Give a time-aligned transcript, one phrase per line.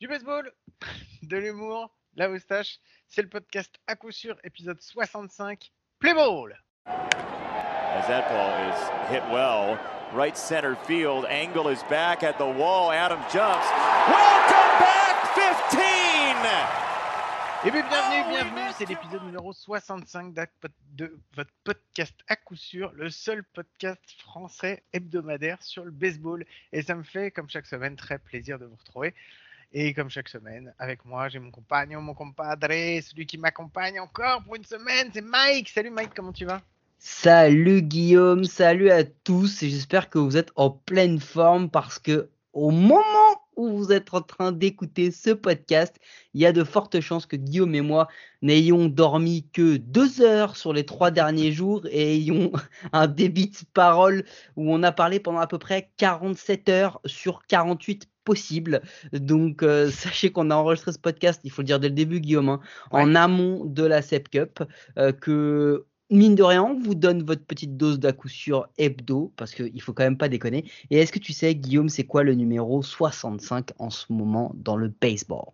[0.00, 0.50] Du baseball,
[1.22, 8.06] de l'humour, la moustache, c'est le podcast à coup sûr, épisode 65, Play Ball As
[8.06, 9.78] that ball is hit well,
[10.14, 13.68] right center field, Angle is back at the wall, Adam jumps.
[14.08, 16.90] Welcome back, 15!
[17.62, 20.34] Et bien bienvenue, bienvenue, c'est l'épisode numéro 65
[20.94, 26.46] de votre podcast à coup sûr, le seul podcast français hebdomadaire sur le baseball.
[26.72, 29.14] Et ça me fait, comme chaque semaine, très plaisir de vous retrouver.
[29.72, 34.42] Et comme chaque semaine, avec moi, j'ai mon compagnon, mon compadre, celui qui m'accompagne encore
[34.42, 35.68] pour une semaine, c'est Mike.
[35.68, 36.60] Salut Mike, comment tu vas?
[36.98, 39.60] Salut Guillaume, salut à tous.
[39.60, 43.00] J'espère que vous êtes en pleine forme parce que au moment
[43.54, 45.96] où vous êtes en train d'écouter ce podcast,
[46.34, 48.08] il y a de fortes chances que Guillaume et moi
[48.42, 52.50] n'ayons dormi que deux heures sur les trois derniers jours et ayons
[52.92, 54.24] un débit de parole
[54.56, 58.80] où on a parlé pendant à peu près 47 heures sur 48 possible.
[59.12, 62.20] Donc, euh, sachez qu'on a enregistré ce podcast, il faut le dire dès le début,
[62.20, 62.60] Guillaume, hein,
[62.92, 64.62] en amont de la SEP Cup,
[64.98, 69.32] euh, que mine de rien, on vous donne votre petite dose d'à coup sûr hebdo,
[69.36, 70.64] parce qu'il faut quand même pas déconner.
[70.90, 74.76] Et est-ce que tu sais, Guillaume, c'est quoi le numéro 65 en ce moment dans
[74.76, 75.46] le baseball?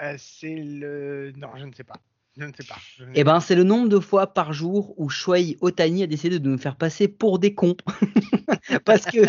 [0.00, 1.32] Euh, C'est le.
[1.36, 2.00] Non, je ne sais pas.
[2.36, 2.76] Je ne sais pas.
[3.14, 6.48] Eh ben, c'est le nombre de fois par jour où Shoei Otani a décidé de
[6.48, 7.76] nous faire passer pour des cons.
[8.84, 9.20] Parce que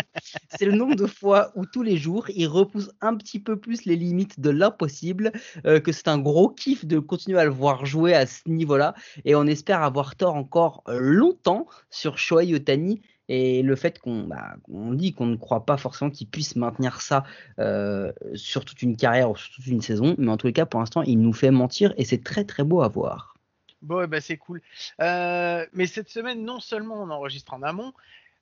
[0.58, 3.84] c'est le nombre de fois où tous les jours, il repousse un petit peu plus
[3.84, 5.30] les limites de l'impossible,
[5.66, 8.94] euh, que c'est un gros kiff de continuer à le voir jouer à ce niveau-là.
[9.24, 14.56] Et on espère avoir tort encore longtemps sur Shoei Otani et le fait qu'on bah,
[14.68, 17.24] dit qu'on ne croit pas forcément qu'il puisse maintenir ça
[17.58, 20.66] euh, sur toute une carrière ou sur toute une saison, mais en tous les cas,
[20.66, 23.34] pour l'instant, il nous fait mentir et c'est très très beau à voir.
[23.82, 24.62] Bon, bah, c'est cool.
[25.00, 27.92] Euh, mais cette semaine, non seulement on enregistre en amont,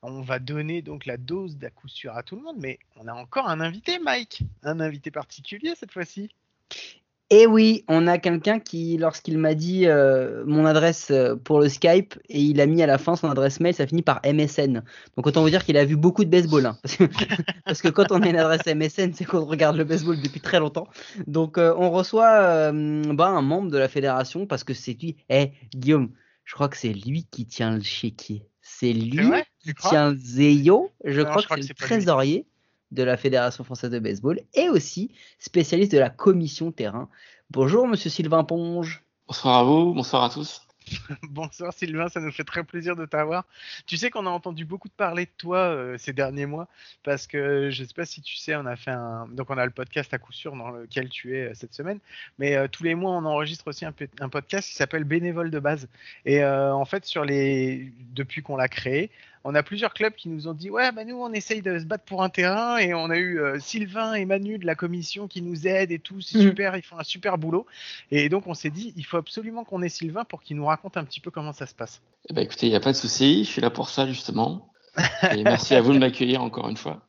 [0.03, 3.09] on va donner donc la dose d'à coup sûr à tout le monde, mais on
[3.09, 6.31] a encore un invité, Mike, un invité particulier cette fois-ci.
[7.31, 11.71] Et oui, on a quelqu'un qui, lorsqu'il m'a dit euh, mon adresse euh, pour le
[11.71, 14.83] Skype, et il a mis à la fin son adresse mail, ça finit par MSN.
[15.17, 16.67] Donc autant vous dire qu'il a vu beaucoup de baseball.
[16.67, 16.79] Hein.
[17.65, 20.61] parce, que, quand on a une adresse MSN, c'est qu'on regarde le baseball depuis très
[20.61, 20.87] longtemps.
[21.27, 25.17] Donc euh, on reçoit bah, un membre de la fédération parce que c'est lui.
[25.31, 26.11] Eh, Guillaume,
[26.45, 28.47] je crois que c'est lui qui tient le chéquier.
[28.61, 29.31] C'est lui
[29.61, 30.91] qui tient Zeyo.
[31.05, 32.47] Je crois que c'est le trésorier
[32.91, 37.09] de la Fédération française de baseball et aussi spécialiste de la commission terrain.
[37.51, 39.05] Bonjour, monsieur Sylvain Ponge.
[39.27, 40.65] Bonsoir à vous, bonsoir à tous.
[41.31, 43.45] Bonsoir Sylvain, ça nous fait très plaisir de t'avoir.
[43.87, 46.69] Tu sais qu'on a entendu beaucoup de parler de toi euh, ces derniers mois
[47.03, 49.59] parce que je ne sais pas si tu sais, on a fait un donc on
[49.59, 52.01] a le podcast à coup sûr dans lequel tu es euh, cette semaine,
[52.39, 55.59] mais euh, tous les mois on enregistre aussi un, un podcast qui s'appelle Bénévole de
[55.59, 55.89] base
[56.25, 59.11] et en fait sur les depuis qu'on l'a créé,
[59.45, 61.85] on a plusieurs clubs qui nous ont dit ouais bah nous on essaye de se
[61.85, 65.29] battre pour un terrain et on a eu euh, Sylvain et Manu de la commission
[65.29, 66.43] qui nous aident et tout c'est mm.
[66.43, 67.67] super ils font un super boulot
[68.11, 70.97] et donc on s'est dit il faut absolument qu'on ait Sylvain pour qu'il nous raconte
[70.97, 72.01] un petit peu comment ça se passe.
[72.29, 74.69] Eh ben, écoutez il n'y a pas de souci je suis là pour ça justement
[75.31, 77.03] et merci à vous de m'accueillir encore une fois.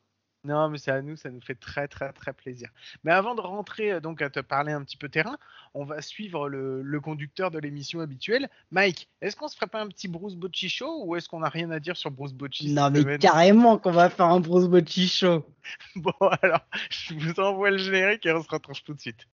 [0.46, 2.68] Non, mais c'est à nous, ça nous fait très très très plaisir.
[3.02, 5.36] Mais avant de rentrer euh, donc à te parler un petit peu terrain,
[5.74, 8.48] on va suivre le, conducteur de l'émission habituelle.
[8.70, 11.48] Mike, est-ce qu'on se ferait pas un petit Bruce Bocci show ou est-ce qu'on n'a
[11.48, 15.08] rien à dire sur Bruce Bocci Non, mais carrément qu'on va faire un Bruce Bocci
[15.08, 15.44] show.
[15.96, 16.12] bon,
[16.42, 19.26] alors, je vous envoie le générique et on se retrouve tout de suite.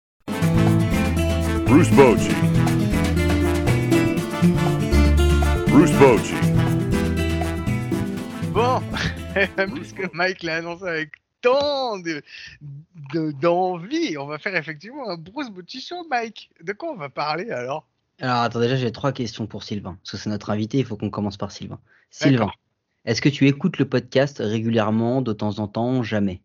[1.66, 2.30] Bruce Bocci.
[5.66, 6.34] Bruce Bocci.
[8.52, 8.80] Bon.
[9.74, 12.22] puisque Mike l'a annoncé avec tant de,
[13.40, 16.50] d'envie, on va faire effectivement un Bruce Bocci show, Mike.
[16.62, 17.86] De quoi on va parler alors?
[18.20, 20.96] Alors attends, déjà j'ai trois questions pour Sylvain, parce que c'est notre invité, il faut
[20.96, 21.78] qu'on commence par Sylvain.
[22.10, 22.50] Sylvain,
[23.06, 26.42] est-ce que tu écoutes le podcast régulièrement, de temps en temps, jamais?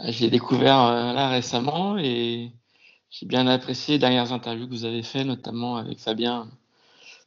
[0.00, 2.52] Euh, J'ai découvert euh, là récemment et
[3.10, 6.48] j'ai bien apprécié les dernières interviews que vous avez fait, notamment avec Fabien,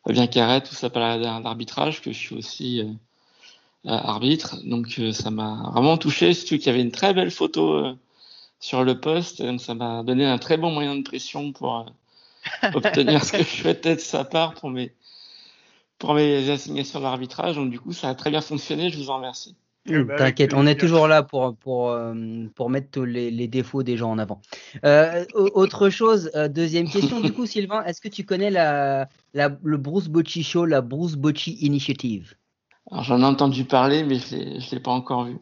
[0.06, 2.94] Fabien Carrette, tout ça parle d'arbitrage, que je suis aussi euh,
[3.86, 4.58] arbitre.
[4.64, 7.94] Donc euh, ça m'a vraiment touché, surtout qu'il y avait une très belle photo euh,
[8.60, 9.44] sur le poste.
[9.60, 11.86] ça m'a donné un très bon moyen de pression pour
[12.74, 14.94] obtenir ce que je souhaitais de sa part pour mes,
[15.98, 17.56] pour mes assignations d'arbitrage.
[17.56, 18.90] Donc du coup, ça a très bien fonctionné.
[18.90, 19.56] Je vous en remercie.
[19.86, 21.94] Eh ben, t'inquiète, on est toujours là pour, pour,
[22.56, 24.40] pour mettre les, les, défauts des gens en avant.
[25.34, 30.08] autre chose, deuxième question, du coup, Sylvain, est-ce que tu connais la, la, le Bruce
[30.08, 32.34] Bocci Show, la Bruce Bocci Initiative?
[32.92, 35.38] J'en ai entendu parler, mais je ne l'ai pas encore vu.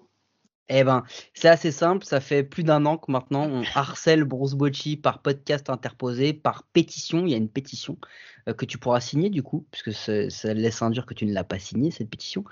[0.74, 1.04] Eh ben,
[1.34, 2.06] c'est assez simple.
[2.06, 6.64] Ça fait plus d'un an que maintenant on harcèle Bruce Bocci par podcast interposé, par
[6.64, 7.26] pétition.
[7.26, 7.98] Il y a une pétition
[8.46, 11.60] que tu pourras signer du coup, puisque ça, laisse induire que tu ne l'as pas
[11.60, 12.44] signé cette pétition,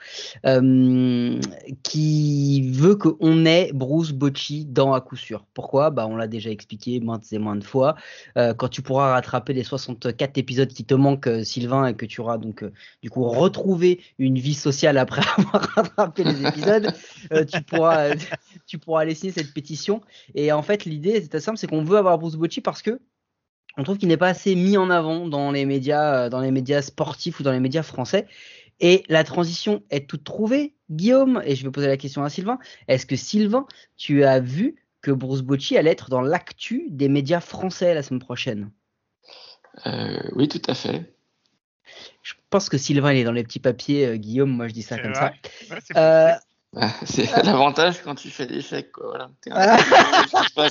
[0.45, 1.39] euh,
[1.83, 5.45] qui veut qu'on ait Bruce Bocci dans à coup sûr.
[5.53, 5.89] Pourquoi?
[5.89, 7.95] Bah on l'a déjà expliqué maintes et maintes fois.
[8.38, 12.06] Euh, quand tu pourras rattraper les 64 épisodes qui te manquent, euh, Sylvain, et que
[12.06, 12.71] tu auras donc euh,
[13.01, 16.94] du coup retrouvé une vie sociale après avoir rattrapé les épisodes,
[17.33, 18.09] euh, tu pourras
[18.68, 20.01] tu pourras aller signer cette pétition.
[20.35, 23.00] Et en fait l'idée c'est assez simple, c'est qu'on veut avoir Bruce Bocci parce que
[23.79, 26.51] on trouve qu'il n'est pas assez mis en avant dans les médias, euh, dans les
[26.51, 28.27] médias sportifs ou dans les médias français.
[28.81, 31.41] Et la transition est toute trouvée, Guillaume.
[31.45, 32.59] Et je vais poser la question à Sylvain.
[32.89, 33.65] Est-ce que Sylvain,
[33.95, 38.19] tu as vu que Bruce Bocci allait être dans l'actu des médias français la semaine
[38.19, 38.69] prochaine?
[39.85, 41.15] Euh, oui, tout à fait.
[42.21, 44.05] Je pense que Sylvain il est dans les petits papiers.
[44.07, 45.33] euh, Guillaume, moi je dis ça comme vrai.
[45.69, 45.73] ça.
[45.73, 46.31] Ouais, c'est Euh.
[46.75, 49.07] Ah, C'est l'avantage quand tu fais l'échec, quoi.
[49.07, 49.31] Voilà.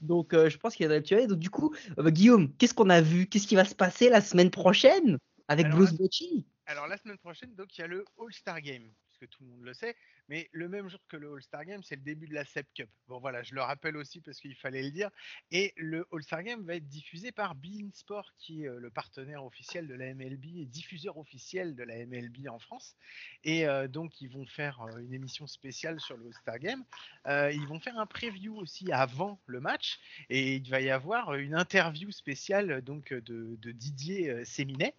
[0.00, 1.26] Donc euh, je pense qu'il les petits papiers.
[1.26, 3.26] Donc du coup, euh, Guillaume, qu'est-ce qu'on a vu?
[3.26, 5.18] Qu'est-ce qui va se passer la semaine prochaine
[5.48, 8.90] avec Alors, Bruce Bocci Alors la semaine prochaine, donc il y a le All-Star Game,
[9.18, 9.96] puisque tout le monde le sait,
[10.28, 12.88] mais le même jour que le All-Star Game, c'est le début de la SEP Cup.
[13.08, 15.10] Bon voilà, je le rappelle aussi parce qu'il fallait le dire.
[15.50, 19.44] Et le All-Star Game va être diffusé par Bein Sport, qui est euh, le partenaire
[19.44, 22.96] officiel de la MLB et diffuseur officiel de la MLB en France.
[23.44, 26.84] Et euh, donc ils vont faire euh, une émission spéciale sur le All-Star Game.
[27.28, 29.98] Ils vont faire un preview aussi avant le match,
[30.30, 34.94] et il va y avoir une interview spéciale donc de, de Didier Séminet.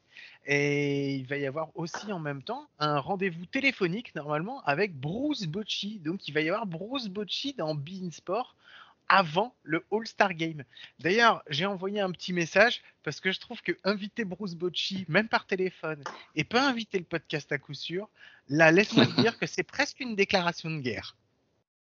[0.46, 5.46] Et il va y avoir aussi en même temps un rendez-vous téléphonique normalement avec Bruce
[5.46, 6.00] Bocci.
[6.00, 8.56] Donc il va y avoir Bruce Bocci dans Bein Sport
[9.10, 10.64] avant le All-Star Game.
[11.00, 15.28] D'ailleurs, j'ai envoyé un petit message parce que je trouve que inviter Bruce Bocci, même
[15.28, 16.04] par téléphone,
[16.36, 18.08] et pas inviter le podcast à coup sûr,
[18.48, 21.16] là, laisse-moi dire que c'est presque une déclaration de guerre.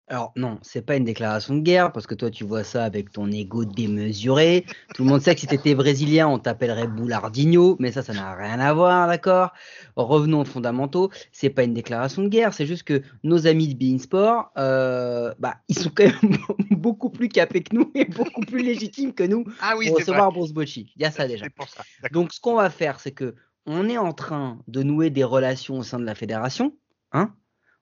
[0.07, 3.11] Alors non, c'est pas une déclaration de guerre parce que toi tu vois ça avec
[3.11, 4.65] ton ego démesuré.
[4.93, 8.35] Tout le monde sait que si t'étais brésilien, on t'appellerait Boulardinho, mais ça, ça n'a
[8.35, 9.51] rien à voir, d'accord?
[9.95, 11.09] Revenons aux fondamentaux.
[11.31, 15.33] C'est pas une déclaration de guerre, c'est juste que nos amis de Bein Sport, euh,
[15.39, 16.37] bah ils sont quand même
[16.71, 20.31] beaucoup plus capés que nous et beaucoup plus légitimes que nous Ah oui, pour recevoir
[20.31, 20.93] Bruce Bocci.
[20.95, 21.47] Il y a ça déjà.
[21.49, 21.83] Pour ça.
[22.11, 23.33] Donc, ce qu'on va faire, c'est que
[23.65, 26.77] on est en train de nouer des relations au sein de la fédération.
[27.11, 27.33] Hein?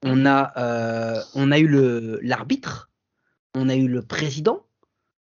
[0.04, 1.66] On, a, euh, on a eu
[2.22, 2.90] l'arbitre,
[3.54, 4.66] on a eu le président.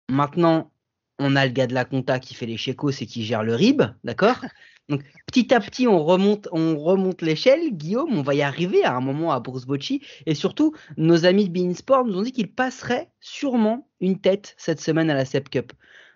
[0.09, 0.73] Maintenant,
[1.19, 3.55] on a le gars de la compta qui fait les chécos et qui gère le
[3.55, 4.41] RIB, d'accord?
[4.89, 7.73] Donc, petit à petit, on remonte, on remonte l'échelle.
[7.77, 10.03] Guillaume, on va y arriver à un moment à Bruce Bocci.
[10.27, 14.55] Et surtout, nos amis de Bein Sport nous ont dit qu'ils passeraient sûrement une tête
[14.57, 15.73] cette semaine à la SEP Cup.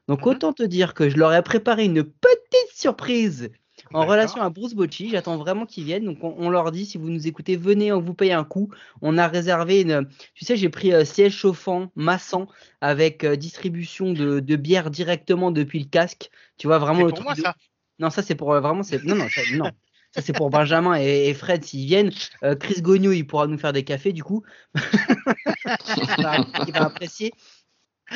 [0.08, 0.32] Donc, Mhm.
[0.32, 3.50] autant te dire que je leur ai préparé une petite surprise
[3.94, 5.08] en relation à Bruce Bocci.
[5.10, 6.04] J'attends vraiment qu'ils viennent.
[6.04, 8.70] Donc, on, on leur dit si vous nous écoutez, venez, on vous paye un coup.
[9.02, 10.06] On a réservé une.
[10.34, 12.48] Tu sais, j'ai pris euh, siège chauffant, massant,
[12.80, 16.30] avec euh, distribution de, de bière directement depuis le casque.
[16.58, 17.54] Tu vois, vraiment le pour truc moi de- ça.
[17.98, 18.82] Non, ça, c'est pour euh, vraiment.
[18.82, 19.70] c'est- Non, non, ça, non.
[20.10, 22.12] Ça, c'est pour Benjamin et, et Fred s'ils viennent.
[22.44, 24.44] Euh, Chris Gogno, il pourra nous faire des cafés, du coup.
[24.76, 26.36] il, va,
[26.66, 27.32] il va apprécier.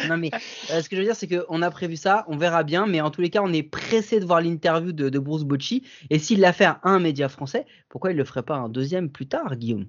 [0.09, 0.31] Non, mais
[0.71, 3.01] euh, ce que je veux dire, c'est qu'on a prévu ça, on verra bien, mais
[3.01, 5.87] en tous les cas, on est pressé de voir l'interview de, de Bruce Bocci.
[6.11, 9.11] Et s'il l'a fait à un média français, pourquoi il le ferait pas un deuxième
[9.11, 9.87] plus tard, Guillaume?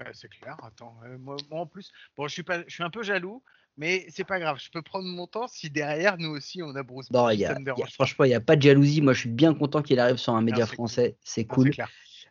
[0.00, 0.56] Ouais, c'est clair.
[0.64, 3.42] Attends, euh, moi, moi, en plus, bon, je suis pas, je suis un peu jaloux,
[3.76, 4.58] mais c'est pas grave.
[4.60, 7.10] Je peux prendre mon temps si derrière nous aussi on a Bruce.
[7.10, 7.82] Bocci, il y a- ça me il y a- dérange.
[7.90, 8.04] pas.
[8.06, 9.00] franchement, il n'y a pas de jalousie.
[9.00, 11.16] Moi, je suis bien content qu'il arrive sur un média français.
[11.22, 11.72] C'est cool.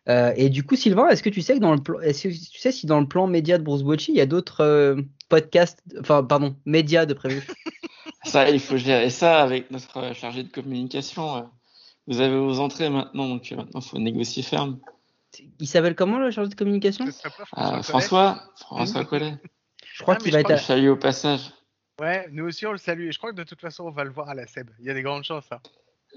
[0.08, 2.32] Euh, et du coup, Sylvain, est-ce que tu sais que dans le plan, est-ce que
[2.34, 5.00] tu sais si dans le plan média de Bruce Bocci, il y a d'autres euh,
[5.28, 7.46] podcasts, enfin, pardon, médias de prévu?
[8.24, 11.48] Ça, il faut gérer ça avec notre euh, chargé de communication.
[12.06, 14.78] Vous avez vos entrées maintenant, donc maintenant, il faut négocier ferme.
[15.58, 17.04] Il s'appelle comment le chargé de communication?
[17.52, 19.34] Ah, François Collet François, François Collet.
[19.94, 20.62] Je crois Ah, qu'il je va crois être.
[20.62, 21.52] Salue au passage.
[22.00, 23.08] Ouais, nous aussi on le salue.
[23.08, 24.70] Et je crois que de toute façon on va le voir à la SEB.
[24.80, 25.46] Il y a des grandes chances.
[25.50, 25.60] hein.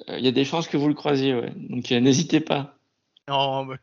[0.09, 1.51] Euh, Il y a des chances que vous le croisiez, ouais.
[1.55, 2.77] Donc euh, n'hésitez pas.
[3.27, 3.77] Non, mais-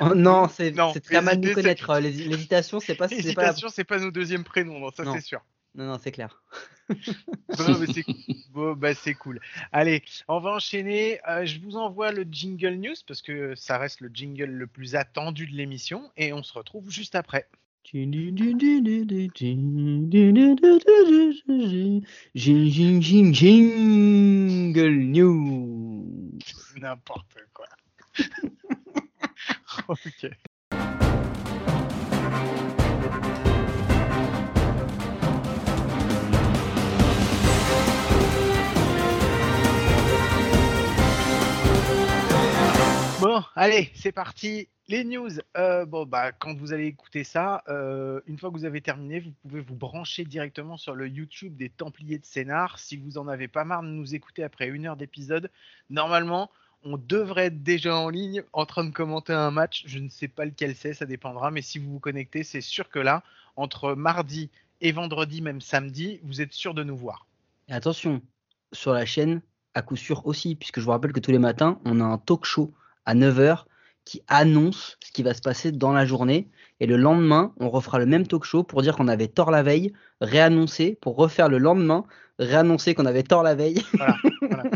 [0.00, 0.48] Oh, non,
[0.94, 1.98] c'est très mal de nous connaître.
[2.00, 3.08] l'hés- L'hésitation, c'est pas.
[3.08, 5.44] c'est pas la- pas nos deuxièmes prénoms, non, ça c'est sûr.
[5.74, 6.42] Non, non, c'est clair.
[6.88, 8.04] Non, mais c'est
[8.50, 9.40] bon, bah, c'est cool.
[9.72, 11.20] Allez, on va enchaîner.
[11.28, 14.94] Euh, je vous envoie le jingle news parce que ça reste le jingle le plus
[14.94, 17.46] attendu de l'émission et on se retrouve juste après.
[23.34, 26.40] Jingle News.
[26.80, 27.66] N'importe quoi.
[29.88, 30.30] ok.
[43.20, 44.68] Bon, allez, c'est parti.
[44.88, 45.30] Les news.
[45.56, 49.18] Euh, bon, bah, quand vous allez écouter ça, euh, une fois que vous avez terminé,
[49.18, 52.78] vous pouvez vous brancher directement sur le YouTube des Templiers de Scénar.
[52.78, 55.50] Si vous en avez pas marre de nous écouter après une heure d'épisode,
[55.90, 56.50] normalement,
[56.86, 59.82] on devrait être déjà en ligne en train de commenter un match.
[59.86, 61.50] Je ne sais pas lequel c'est, ça dépendra.
[61.50, 63.24] Mais si vous vous connectez, c'est sûr que là,
[63.56, 64.50] entre mardi
[64.80, 67.26] et vendredi, même samedi, vous êtes sûr de nous voir.
[67.68, 68.22] Et attention,
[68.72, 69.42] sur la chaîne,
[69.74, 72.18] à coup sûr aussi, puisque je vous rappelle que tous les matins, on a un
[72.18, 72.72] talk show
[73.04, 73.64] à 9h
[74.04, 76.48] qui annonce ce qui va se passer dans la journée.
[76.78, 79.64] Et le lendemain, on refera le même talk show pour dire qu'on avait tort la
[79.64, 82.04] veille, réannoncer, pour refaire le lendemain,
[82.38, 83.82] réannoncer qu'on avait tort la veille.
[83.94, 84.70] Voilà, voilà.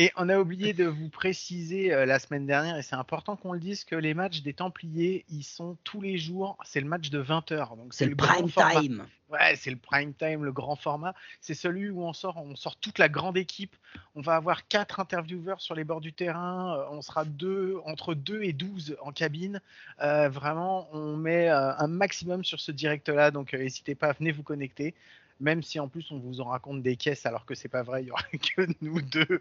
[0.00, 3.52] Et on a oublié de vous préciser euh, la semaine dernière, et c'est important qu'on
[3.52, 6.56] le dise, que les matchs des Templiers, ils sont tous les jours.
[6.64, 7.76] C'est le match de 20h.
[7.76, 9.04] Donc C'est le prime time.
[9.28, 11.14] Ouais, c'est le prime time, le grand format.
[11.40, 13.74] C'est celui où on sort, on sort toute la grande équipe.
[14.14, 16.78] On va avoir quatre intervieweurs sur les bords du terrain.
[16.78, 19.60] Euh, On sera deux, entre 2 et 12 en cabine.
[20.00, 23.32] Euh, vraiment, on met euh, un maximum sur ce direct-là.
[23.32, 24.94] Donc, n'hésitez pas à venir vous connecter.
[25.40, 28.02] Même si en plus on vous en raconte des caisses alors que c'est pas vrai,
[28.02, 28.22] il y aura
[28.56, 29.38] que nous deux.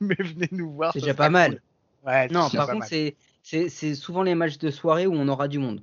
[0.00, 0.92] Mais venez nous voir.
[0.92, 1.60] C'est ce déjà pas mal.
[2.04, 2.88] Ouais, Non, par pas contre, mal.
[2.88, 5.82] c'est- c'est c'est souvent les matchs de soirée où on aura du monde.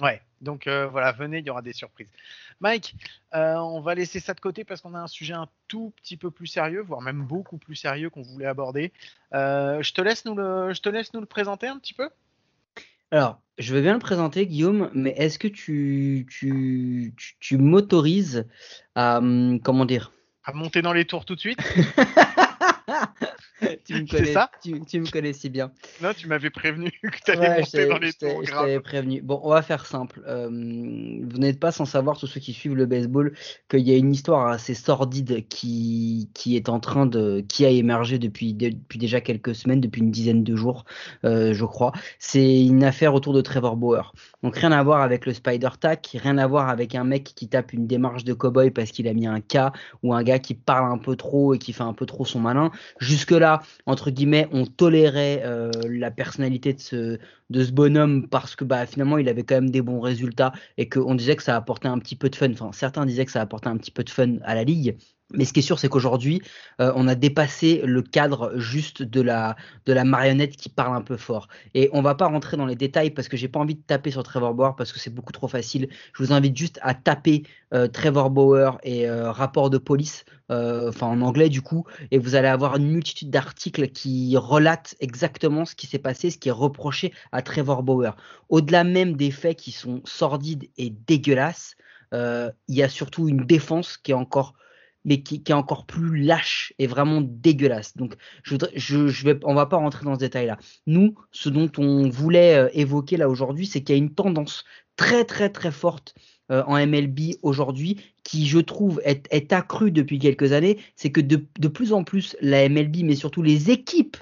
[0.00, 2.08] Ouais, donc euh, voilà, venez, il y aura des surprises.
[2.60, 2.94] Mike,
[3.34, 6.16] euh, on va laisser ça de côté parce qu'on a un sujet un tout petit
[6.16, 8.92] peu plus sérieux, voire même beaucoup plus sérieux qu'on voulait aborder.
[9.34, 12.08] Euh, je te laisse nous le, je te laisse nous le présenter un petit peu.
[13.12, 18.48] Alors, je vais bien le présenter, Guillaume, mais est-ce que tu, tu, tu, tu m'autorises
[18.94, 20.12] à, hum, comment dire,
[20.44, 21.58] À monter dans les tours tout de suite?
[23.84, 25.72] tu me connais, ça tu, tu me connais si bien.
[26.00, 28.44] Non, tu m'avais prévenu que tu allais Ouais, monter dans les tours.
[28.44, 29.20] je t'avais prévenu.
[29.22, 30.22] Bon, on va faire simple.
[30.26, 33.34] Euh, vous n'êtes pas sans savoir, tous ceux qui suivent le baseball,
[33.68, 37.68] qu'il y a une histoire assez sordide qui, qui est en train de, qui a
[37.68, 40.84] émergé depuis, depuis déjà quelques semaines, depuis une dizaine de jours,
[41.24, 41.92] euh, je crois.
[42.18, 44.12] C'est une affaire autour de Trevor Bauer.
[44.42, 47.48] Donc rien à voir avec le Spider Tack, rien à voir avec un mec qui
[47.48, 50.54] tape une démarche de cowboy parce qu'il a mis un K ou un gars qui
[50.54, 52.70] parle un peu trop et qui fait un peu trop son malin.
[52.98, 53.51] Jusque-là,
[53.86, 57.18] entre guillemets, on tolérait euh, la personnalité de ce,
[57.52, 60.88] de ce bonhomme parce que bah, finalement, il avait quand même des bons résultats et
[60.88, 62.50] qu'on disait que ça apportait un petit peu de fun.
[62.52, 64.96] Enfin, certains disaient que ça apportait un petit peu de fun à la ligue.
[65.34, 66.42] Mais ce qui est sûr, c'est qu'aujourd'hui,
[66.80, 69.56] euh, on a dépassé le cadre juste de la,
[70.04, 71.48] marionnette qui parle un peu fort.
[71.74, 74.10] Et on va pas rentrer dans les détails parce que j'ai pas envie de taper
[74.10, 75.88] sur Trevor Bauer parce que c'est beaucoup trop facile.
[76.14, 81.06] Je vous invite juste à taper euh, Trevor Bauer et euh, rapport de police, enfin
[81.06, 85.74] en anglais du coup, et vous allez avoir une multitude d'articles qui relatent exactement ce
[85.74, 88.16] qui s'est passé, ce qui est reproché à Trevor Bauer.
[88.48, 91.76] Au-delà même des faits qui sont sordides et dégueulasses,
[92.12, 94.54] euh, il y a surtout une défense qui est encore
[95.04, 97.96] mais qui, est encore plus lâche et vraiment dégueulasse.
[97.96, 100.58] Donc, je, je, je vais, on va pas rentrer dans ce détail-là.
[100.86, 104.64] Nous, ce dont on voulait euh, évoquer là aujourd'hui, c'est qu'il y a une tendance
[104.94, 106.14] très très très forte
[106.52, 110.78] euh, en MLB aujourd'hui qui, je trouve, est, accrue depuis quelques années.
[110.94, 114.16] C'est que de, plus en plus, la MLB, mais surtout les équipes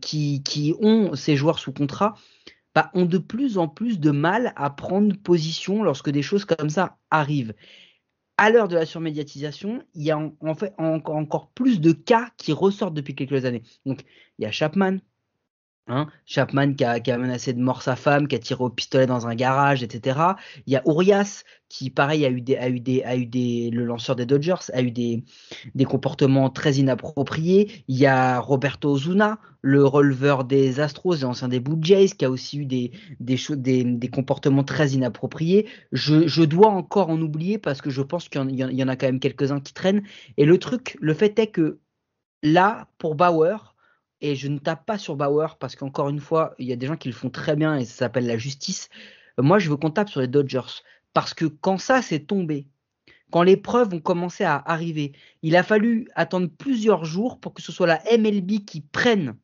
[0.00, 2.16] qui, qui ont ces joueurs sous contrat,
[2.78, 6.70] bah, ont de plus en plus de mal à prendre position lorsque des choses comme
[6.70, 7.54] ça arrivent
[8.36, 12.30] à l'heure de la surmédiatisation, il y a en, fait en- encore plus de cas
[12.36, 13.64] qui ressortent depuis quelques années.
[13.84, 14.04] Donc,
[14.38, 14.98] il y a Chapman,
[15.88, 19.26] hein, Chapman qui a, menacé de mort sa femme, qui a tiré au pistolet dans
[19.26, 20.18] un garage, etc.
[20.66, 23.70] Il y a Urias qui, pareil, a eu des, a eu des, a eu des,
[23.70, 25.22] le lanceur des Dodgers a eu des,
[25.74, 27.84] des comportements très inappropriés.
[27.88, 32.24] Il y a Roberto Ozuna, le releveur des Astros et ancien des Blue Jays, qui
[32.24, 35.66] a aussi eu des, des, des, des comportements très inappropriés.
[35.92, 39.06] Je, je dois encore en oublier parce que je pense qu'il y en a quand
[39.06, 40.02] même quelques-uns qui traînent.
[40.36, 41.80] Et le truc, le fait est que
[42.42, 43.74] là, pour Bauer,
[44.20, 46.86] et je ne tape pas sur Bauer parce qu'encore une fois, il y a des
[46.86, 48.88] gens qui le font très bien et ça s'appelle la justice.
[49.38, 50.82] Moi, je veux qu'on tape sur les Dodgers
[51.12, 52.66] parce que quand ça s'est tombé,
[53.30, 57.62] quand les preuves ont commencé à arriver, il a fallu attendre plusieurs jours pour que
[57.62, 59.36] ce soit la MLB qui prenne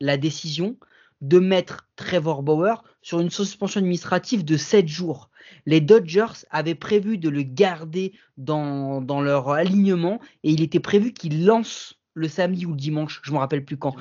[0.00, 0.76] la décision
[1.20, 5.30] de mettre Trevor Bauer sur une suspension administrative de 7 jours.
[5.64, 11.12] Les Dodgers avaient prévu de le garder dans, dans leur alignement et il était prévu
[11.12, 13.94] qu'il lance le samedi ou le dimanche, je ne me rappelle plus quand.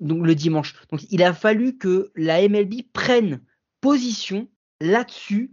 [0.00, 0.74] Donc le dimanche.
[0.90, 3.42] Donc il a fallu que la MLB prenne
[3.80, 4.48] position
[4.80, 5.52] là-dessus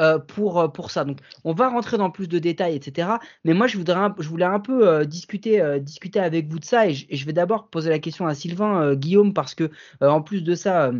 [0.00, 1.04] euh, pour, euh, pour ça.
[1.04, 3.08] Donc on va rentrer dans plus de détails, etc.
[3.44, 6.58] Mais moi je voudrais, un- je voulais un peu euh, discuter, euh, discuter avec vous
[6.60, 9.54] de ça et je, et je vais d'abord poser la question à Sylvain, Guillaume, parce
[9.54, 9.70] que
[10.00, 10.92] en plus de ça.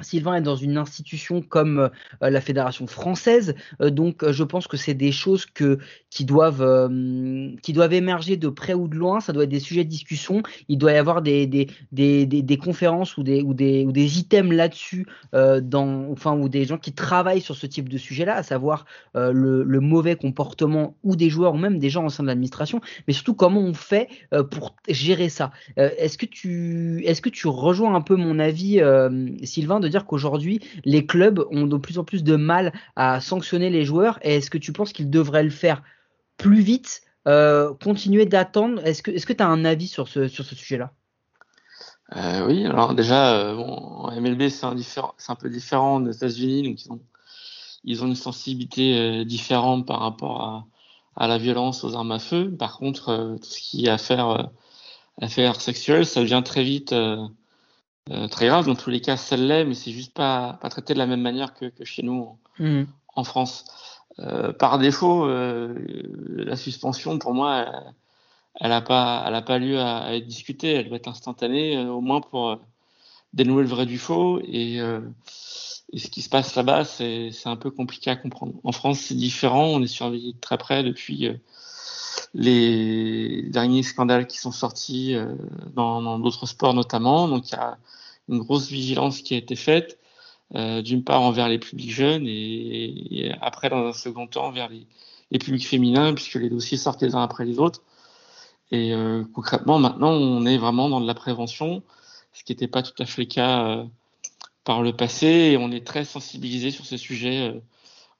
[0.00, 1.90] Sylvain est dans une institution comme
[2.22, 6.62] euh, la Fédération française, euh, donc euh, je pense que c'est des choses qui, doivent,
[7.92, 10.92] émerger de près ou de loin, ça doit être des sujets de discussion, il doit
[10.92, 11.68] y avoir des,
[12.62, 18.36] conférences ou des, items là-dessus, ou des gens qui travaillent sur ce type de sujet-là,
[18.36, 22.28] à savoir le, mauvais comportement ou des joueurs ou même des gens au sein de
[22.28, 24.08] l'administration, mais surtout comment on fait
[24.50, 25.50] pour gérer ça?
[25.76, 26.26] Est-ce que
[27.28, 28.80] tu rejoins un peu mon avis,
[29.42, 33.70] Sylvain, de dire qu'aujourd'hui les clubs ont de plus en plus de mal à sanctionner
[33.70, 34.18] les joueurs.
[34.22, 35.82] Et est-ce que tu penses qu'ils devraient le faire
[36.38, 38.80] plus vite, euh, continuer d'attendre?
[38.84, 40.92] Est-ce que tu as un avis sur ce sur ce sujet-là?
[42.16, 47.00] Euh, oui, alors déjà, euh, MLB, c'est un, peu différent des États-Unis, donc ils ont,
[47.84, 50.66] ils ont une sensibilité euh, différente par rapport
[51.16, 52.54] à, la violence, aux armes à feu.
[52.58, 54.50] Par contre, tout ce qui est affaire,
[55.20, 56.94] affaire sexuelle, ça devient très vite
[58.10, 58.66] euh, très grave.
[58.66, 61.20] Dans tous les cas, ça l'est, mais c'est juste pas, pas traité de la même
[61.22, 62.38] manière que, que chez nous en,
[63.14, 63.64] en France.
[64.18, 65.74] Euh, par défaut, euh,
[66.36, 67.94] la suspension, pour moi, elle-
[68.60, 70.72] elle n'a pas, elle a pas lieu à, à être discutée.
[70.74, 72.58] Elle doit être instantanée, au moins pour
[73.32, 74.40] dénouer le vrai du faux.
[74.44, 78.52] Et, et ce qui se passe là-bas, c'est c'est un peu compliqué à comprendre.
[78.62, 79.64] En France, c'est différent.
[79.64, 81.30] On est surveillé de très près depuis
[82.34, 85.34] les derniers scandales qui sont sortis euh,
[85.74, 87.28] dans d'autres sports notamment.
[87.28, 87.78] Donc, il y a
[88.28, 89.98] une grosse vigilance qui a été faite,
[90.54, 94.86] euh, d'une part envers les publics jeunes et, après, dans un second temps, vers les,
[95.38, 97.82] publics féminins, puisque les dossiers sortent les uns après les autres.
[98.70, 101.82] Et euh, concrètement, maintenant, on est vraiment dans de la prévention,
[102.32, 103.84] ce qui n'était pas tout à fait le cas
[104.64, 105.26] par le passé.
[105.26, 107.60] Et on est très sensibilisé sur ces sujets euh,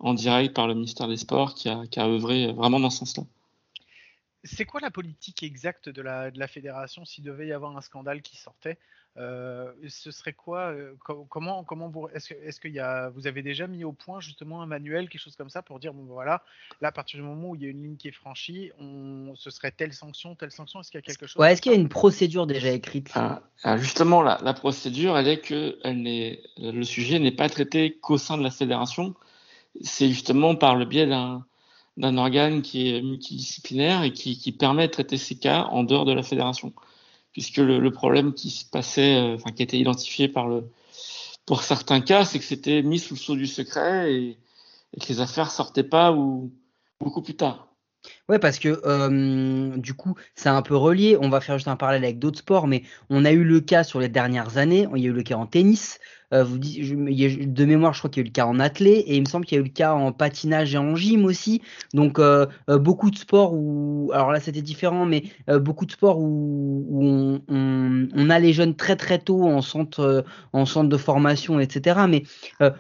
[0.01, 3.25] en direct par le ministère des Sports qui a œuvré vraiment dans ce sens-là.
[4.45, 7.81] C'est quoi la politique exacte de la, de la fédération s'il devait y avoir un
[7.81, 8.77] scandale qui sortait
[9.17, 13.27] euh, Ce serait quoi euh, co- Comment, comment vous est-ce que, est-ce y a, vous
[13.27, 16.05] avez déjà mis au point justement un manuel, quelque chose comme ça pour dire bon
[16.05, 16.43] voilà,
[16.81, 19.35] là à partir du moment où il y a une ligne qui est franchie, on,
[19.37, 20.81] ce serait telle sanction, telle sanction.
[20.81, 23.11] Est-ce qu'il y a quelque chose Ouais, est-ce qu'il y a une procédure déjà écrite
[23.15, 27.49] Ah, ah, justement, la, la procédure, elle est que elle n'est, le sujet n'est pas
[27.49, 29.15] traité qu'au sein de la fédération.
[29.83, 31.47] C'est justement par le biais d'un
[31.97, 36.13] d'un organe qui est multidisciplinaire et qui, permet de traiter ces cas en dehors de
[36.13, 36.73] la fédération.
[37.33, 40.65] Puisque le, problème qui se passait, euh, enfin, qui a été identifié par le,
[41.47, 44.39] pour certains cas, c'est que c'était mis sous le sceau du secret et,
[44.95, 46.53] et que les affaires sortaient pas ou
[47.01, 47.73] beaucoup plus tard.
[48.29, 51.17] Ouais, parce que euh, du coup, c'est un peu relié.
[51.21, 53.85] On va faire juste un parallèle avec d'autres sports, mais on a eu le cas
[53.85, 54.89] sur les dernières années.
[54.95, 55.99] Il y a eu le cas en tennis.
[56.33, 58.91] Euh, vous je- de mémoire, je crois qu'il y a eu le cas en athlé,
[59.07, 61.25] et il me semble qu'il y a eu le cas en patinage et en gym
[61.25, 61.63] aussi.
[61.95, 65.93] Donc, euh, euh, beaucoup de sports où, alors là, c'était différent, mais euh, beaucoup de
[65.93, 70.23] sports où, où on, on, on a les jeunes très très tôt en centre, euh,
[70.53, 72.07] en centre de formation, etc.
[72.09, 72.23] Mais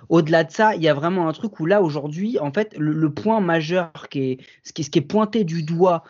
[0.09, 2.93] au-delà de ça, il y a vraiment un truc où là, aujourd'hui, en fait, le,
[2.93, 6.05] le point majeur qui est, ce qui, ce qui est pointé du doigt.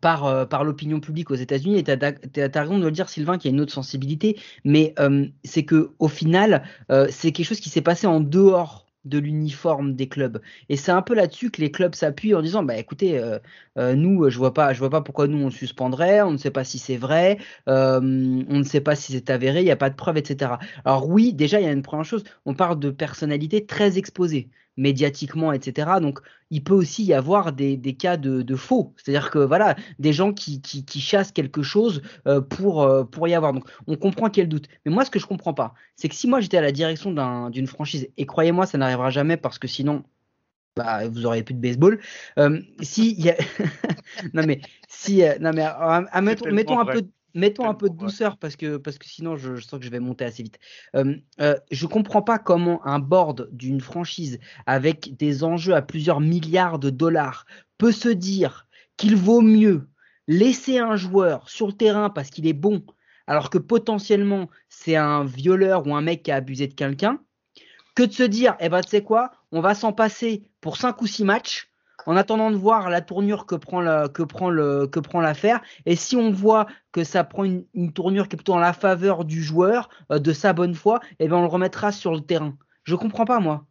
[0.00, 3.38] Par, euh, par l'opinion publique aux États-Unis, et tu as, raison de le dire, Sylvain,
[3.38, 7.46] qu'il y a une autre sensibilité, mais euh, c'est que au final, euh, c'est quelque
[7.46, 10.40] chose qui s'est passé en dehors de l'uniforme des clubs.
[10.70, 13.22] Et c'est un peu là-dessus que les clubs s'appuient en disant, bah écoutez,
[13.76, 16.50] nous, je vois pas, je vois pas pourquoi nous on le suspendrait, on ne sait
[16.50, 19.90] pas si c'est vrai, on ne sait pas si c'est avéré, il n'y a pas
[19.90, 20.52] de preuves, etc.
[20.86, 24.48] Alors oui, déjà, il y a une première chose, on parle de personnalités très exposées
[24.76, 26.00] médiatiquement, etc.
[26.00, 26.18] Donc,
[26.50, 28.94] il peut aussi y avoir des, des cas de, de faux.
[28.96, 33.28] C'est-à-dire que voilà, des gens qui, qui, qui chassent quelque chose euh, pour, euh, pour
[33.28, 33.52] y avoir.
[33.52, 34.68] Donc, on comprend qu'il y a le doute.
[34.84, 37.12] Mais moi, ce que je comprends pas, c'est que si moi j'étais à la direction
[37.12, 40.04] d'un- d'une franchise, et croyez-moi, ça n'arrivera jamais parce que sinon,
[40.76, 42.00] bah, vous aurez plus de baseball.
[42.38, 43.36] Euh, si il y a...
[44.34, 45.66] non mais si non mais
[46.52, 47.02] mettons, un peu
[47.34, 49.90] mettons un peu de douceur parce que parce que sinon je, je sens que je
[49.90, 50.58] vais monter assez vite.
[50.96, 56.20] Euh, euh, je comprends pas comment un board d'une franchise avec des enjeux à plusieurs
[56.20, 57.46] milliards de dollars
[57.78, 58.66] peut se dire
[58.96, 59.88] qu'il vaut mieux
[60.26, 62.82] laisser un joueur sur le terrain parce qu'il est bon
[63.26, 67.20] alors que potentiellement c'est un violeur ou un mec qui a abusé de quelqu'un
[67.94, 71.00] que de se dire, eh ben, tu sais quoi, on va s'en passer pour 5
[71.00, 71.70] ou 6 matchs
[72.06, 75.60] en attendant de voir la tournure que prend la, que prend le, que prend l'affaire.
[75.86, 79.24] Et si on voit que ça prend une, tournure qui est plutôt en la faveur
[79.24, 82.56] du joueur, euh, de sa bonne foi, eh ben, on le remettra sur le terrain.
[82.84, 83.66] Je comprends pas, moi.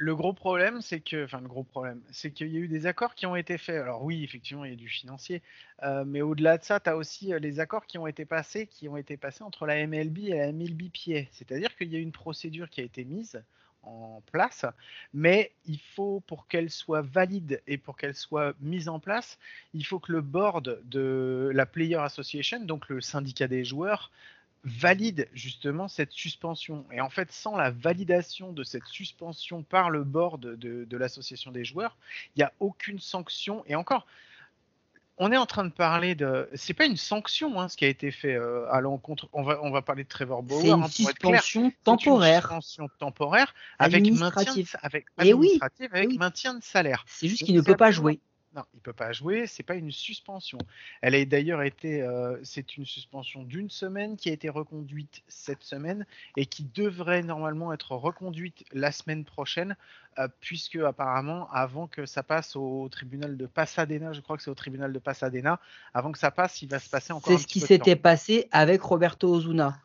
[0.00, 2.86] Le gros problème, c'est que, enfin le gros problème, c'est qu'il y a eu des
[2.86, 3.82] accords qui ont été faits.
[3.82, 5.42] Alors oui, effectivement, il y a du financier,
[5.82, 8.68] euh, mais au-delà de ça, tu as aussi euh, les accords qui ont été passés,
[8.68, 11.28] qui ont été passés entre la MLB et la MLBPA.
[11.32, 13.42] C'est-à-dire qu'il y a une procédure qui a été mise
[13.88, 14.64] en place,
[15.12, 19.38] mais il faut pour qu'elle soit valide et pour qu'elle soit mise en place,
[19.74, 24.10] il faut que le board de la Player Association, donc le syndicat des joueurs,
[24.64, 26.84] valide justement cette suspension.
[26.92, 31.50] Et en fait, sans la validation de cette suspension par le board de, de l'association
[31.52, 31.96] des joueurs,
[32.34, 33.64] il n'y a aucune sanction.
[33.66, 34.06] Et encore,
[35.18, 36.48] on est en train de parler de.
[36.54, 39.28] C'est pas une sanction hein, ce qui a été fait euh, à l'encontre.
[39.32, 40.60] On va, on va parler de Trevor Bauer.
[40.60, 42.50] C'est une hein, suspension temporaire.
[42.52, 46.18] Une suspension temporaire avec maintien, de, avec, Eh oui, administrative, avec eh oui.
[46.18, 47.04] maintien de salaire.
[47.08, 48.20] C'est juste qu'il ne peut pas jouer.
[48.58, 49.46] Non, il peut pas jouer.
[49.46, 50.58] C'est pas une suspension.
[51.00, 52.02] Elle a d'ailleurs été.
[52.02, 56.04] euh, c'est une suspension d'une semaine qui a été reconduite cette semaine
[56.36, 59.76] et qui devrait normalement être reconduite la semaine prochaine,
[60.18, 64.50] euh, puisque apparemment, avant que ça passe au tribunal de Pasadena, je crois que c'est
[64.50, 65.60] au tribunal de Pasadena,
[65.94, 68.82] avant que ça passe, il va se passer encore C'est ce qui s'était passé avec
[68.82, 69.78] Roberto Ozuna.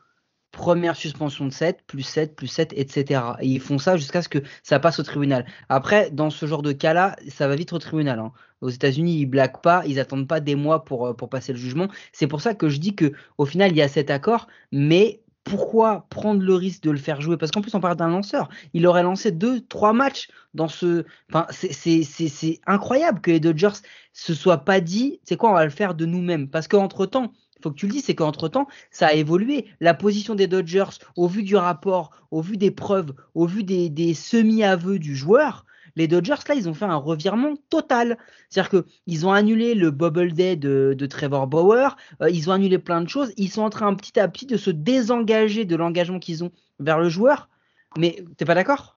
[0.54, 3.22] Première suspension de 7, plus 7, plus 7, etc.
[3.42, 5.46] Et ils font ça jusqu'à ce que ça passe au tribunal.
[5.68, 8.20] Après, dans ce genre de cas-là, ça va vite au tribunal.
[8.20, 8.32] hein.
[8.62, 11.60] Aux États-Unis, ils blaguent pas, ils attendent pas des mois pour, euh, pour passer le
[11.60, 11.88] jugement.
[12.14, 15.24] C'est pour ça que je dis que au final, il y a cet accord, mais
[15.44, 17.36] pourquoi prendre le risque de le faire jouer?
[17.38, 18.48] Parce qu'en plus, on parle d'un lanceur.
[18.74, 21.04] Il aurait lancé deux, trois matchs dans ce.
[21.30, 23.80] Enfin, c'est- incroyable que les Dodgers
[24.14, 26.48] se soient pas dit, c'est quoi, on va le faire de nous-mêmes?
[26.50, 29.66] Parce qu'entre temps, faut que tu le dises, c'est qu'entre temps, ça a évolué.
[29.80, 34.14] La position des Dodgers, au vu du rapport, au vu des preuves, au vu des,
[34.14, 38.18] semi-aveux du joueur, les Dodgers, là, ils ont fait un revirement total.
[38.50, 42.80] C'est-à-dire qu'ils ont annulé le Bubble Day de, de Trevor Bauer, euh, ils ont annulé
[42.80, 46.20] plein de choses, ils sont en train petit à petit de se désengager de l'engagement
[46.20, 47.50] qu'ils ont vers le joueur.
[47.98, 48.96] Mais t'es pas d'accord?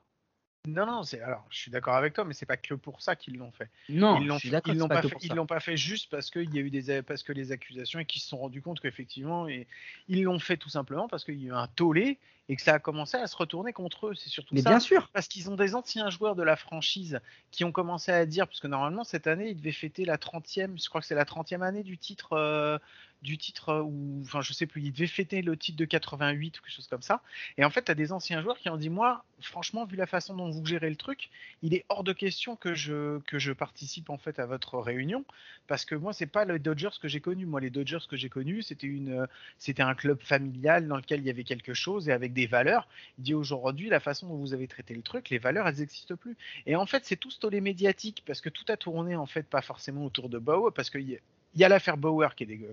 [0.66, 3.16] Non, non, c'est alors, je suis d'accord avec toi, mais c'est pas que pour ça
[3.16, 3.70] qu'ils l'ont fait.
[3.88, 6.30] Non, ils l'ont je suis ils l'ont pas fait, ils l'ont pas fait juste parce
[6.30, 8.80] qu'il y a eu des parce que les accusations et qu'ils se sont rendus compte
[8.80, 9.66] qu'effectivement et
[10.08, 12.74] ils l'ont fait tout simplement parce qu'il y a eu un tollé et que ça
[12.74, 14.14] a commencé à se retourner contre eux.
[14.14, 14.70] C'est surtout Mais ça.
[14.70, 15.08] bien sûr.
[15.12, 18.60] Parce qu'ils ont des anciens joueurs de la franchise qui ont commencé à dire, parce
[18.60, 21.62] que normalement cette année ils devaient fêter la 30e, je crois que c'est la 30e
[21.62, 22.78] année du titre, euh,
[23.26, 26.58] du titre euh, ou enfin je sais plus, ils devaient fêter le titre de 88
[26.58, 27.20] ou quelque chose comme ça.
[27.58, 30.06] Et en fait, tu as des anciens joueurs qui ont dit moi, franchement, vu la
[30.06, 31.28] façon dont vous gérez le truc,
[31.62, 35.24] il est hors de question que je que je participe en fait à votre réunion
[35.66, 37.44] parce que moi c'est pas les Dodgers que j'ai connu.
[37.44, 39.26] Moi les Dodgers que j'ai connus, c'était une
[39.58, 42.88] c'était un club familial dans lequel il y avait quelque chose et avec des valeurs.
[43.18, 46.16] Il dit aujourd'hui la façon dont vous avez traité le truc, les valeurs elles n'existent
[46.16, 46.36] plus.
[46.66, 49.42] Et en fait c'est tout ce tollé médiatique parce que tout a tourné en fait
[49.42, 51.20] pas forcément autour de Bauer parce a,
[51.56, 52.72] il y a l'affaire Bauer qui est dégueu.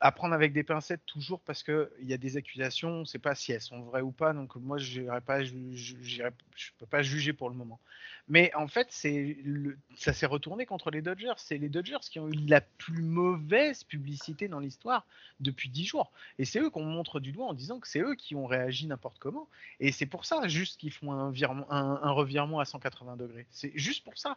[0.00, 3.04] À prendre avec des pincettes toujours parce que il y a des accusations, on ne
[3.04, 6.30] sait pas si elles sont vraies ou pas, donc moi je ne
[6.78, 7.80] peux pas juger pour le moment.
[8.28, 11.34] Mais en fait, ça s'est retourné contre les Dodgers.
[11.36, 15.06] C'est les Dodgers qui ont eu la plus mauvaise publicité dans l'histoire
[15.38, 16.10] depuis 10 jours.
[16.38, 18.88] Et c'est eux qu'on montre du doigt en disant que c'est eux qui ont réagi
[18.88, 19.48] n'importe comment.
[19.78, 23.46] Et c'est pour ça juste qu'ils font un, virement, un, un revirement à 180 degrés.
[23.50, 24.36] C'est juste pour ça.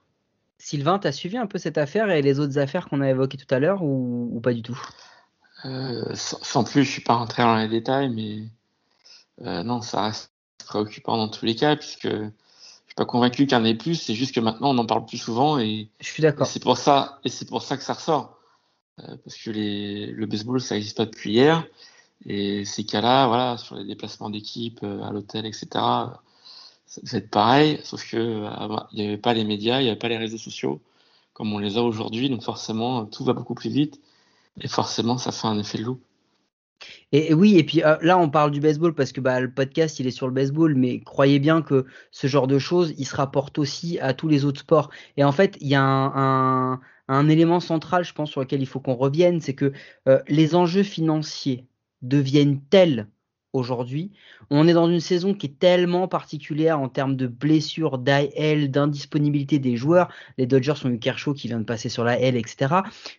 [0.59, 3.53] Sylvain, t'as suivi un peu cette affaire et les autres affaires qu'on a évoquées tout
[3.53, 4.79] à l'heure ou pas du tout?
[5.65, 8.43] Euh, sans, sans plus, je suis pas rentré dans les détails, mais
[9.41, 10.31] euh, non, ça reste
[10.65, 12.29] préoccupant dans tous les cas, puisque je
[12.87, 13.95] suis pas convaincu qu'il y en ait plus.
[13.95, 16.47] C'est juste que maintenant, on en parle plus souvent et, Je suis d'accord.
[16.47, 18.37] c'est pour ça et c'est pour ça que ça ressort,
[18.99, 21.65] Euh, parce que les, le baseball, ça n'existe pas depuis hier.
[22.25, 25.67] Et ces cas-là, voilà, sur les déplacements d'équipe euh, à l'hôtel, etc.,
[26.85, 28.49] ça devait être pareil, sauf que euh,
[28.91, 30.81] il n'y avait pas les médias, il n'y avait pas les réseaux sociaux
[31.33, 34.01] comme on les a aujourd'hui, donc forcément, tout va beaucoup plus vite.
[34.61, 36.01] Et forcément, ça fait un effet de loup.
[37.11, 39.99] Et, oui, et puis euh, là, on parle du baseball parce que bah, le podcast,
[39.99, 43.15] il est sur le baseball, mais croyez bien que ce genre de choses, il se
[43.15, 44.89] rapporte aussi à tous les autres sports.
[45.17, 48.79] Et en fait, il y a un élément central, je pense, sur lequel il faut
[48.79, 49.73] qu'on revienne, c'est que
[50.07, 51.65] euh, les enjeux financiers
[52.01, 53.07] deviennent tels
[53.53, 54.11] aujourd'hui.
[54.49, 59.59] On est dans une saison qui est tellement particulière en termes de blessures, d'AL, d'indisponibilité
[59.59, 60.09] des joueurs.
[60.37, 62.75] Les Dodgers ont eu Kershaw qui vient de passer sur la L, etc.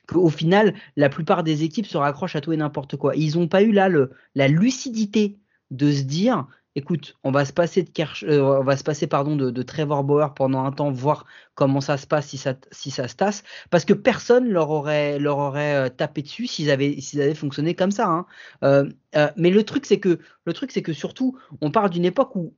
[0.06, 3.16] Qu'au final, la plupart des équipes se raccrochent à tout et n'importe quoi.
[3.16, 3.88] Ils n'ont pas eu là
[4.34, 5.38] la lucidité
[5.70, 9.06] de se dire écoute, on va se passer de Kersh- euh, on va se passer
[9.06, 12.54] pardon de, de Trevor Bauer pendant un temps, voir comment ça se passe si ça
[12.70, 16.70] si ça se tasse, parce que personne leur aurait leur aurait euh, tapé dessus s'ils
[16.70, 18.08] avaient s'ils avaient fonctionné comme ça.
[18.08, 18.26] hein.
[18.64, 22.04] Euh, euh, mais le truc c'est que le truc c'est que surtout on parle d'une
[22.04, 22.54] époque où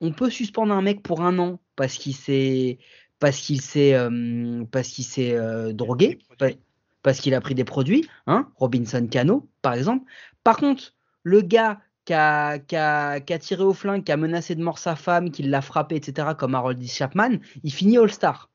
[0.00, 2.78] on peut suspendre un mec pour un an parce qu'il s'est
[3.18, 3.96] parce qu'il s'est
[4.70, 5.36] parce qu'il s'est
[5.72, 6.18] drogué,
[7.02, 10.04] parce qu'il a pris des produits, hein, Robinson Cano par exemple.
[10.44, 11.80] Par contre, le gars
[12.66, 15.96] qui a, tiré au flingue, qui a menacé de mort sa femme, qui l'a frappé,
[15.96, 18.50] etc., comme Harold Chapman, il finit All-Star.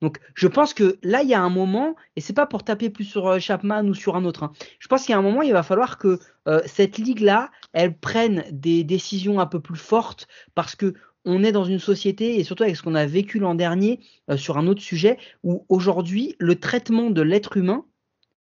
[0.00, 2.90] Donc, je pense que là, il y a un moment, et c'est pas pour taper
[2.90, 4.42] plus sur euh, Chapman ou sur un autre.
[4.42, 4.52] hein.
[4.80, 6.18] Je pense qu'il y a un moment, il va falloir que
[6.48, 11.52] euh, cette ligue-là, elle prenne des décisions un peu plus fortes parce que on est
[11.52, 14.66] dans une société, et surtout avec ce qu'on a vécu l'an dernier euh, sur un
[14.66, 17.86] autre sujet, où aujourd'hui, le traitement de l'être humain,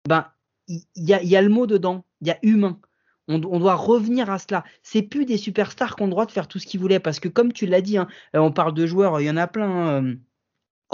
[0.09, 0.27] ben,
[0.67, 2.81] il y a le mot dedans, il y a humain.
[3.29, 4.65] On, doit revenir à cela.
[4.83, 7.01] C'est plus des superstars qui ont le droit de faire tout ce qu'ils voulaient.
[7.01, 9.37] Parce que comme tu l'as dit, hein, euh, on parle de joueurs, il y en
[9.37, 9.71] a plein.
[9.71, 10.15] hein, euh,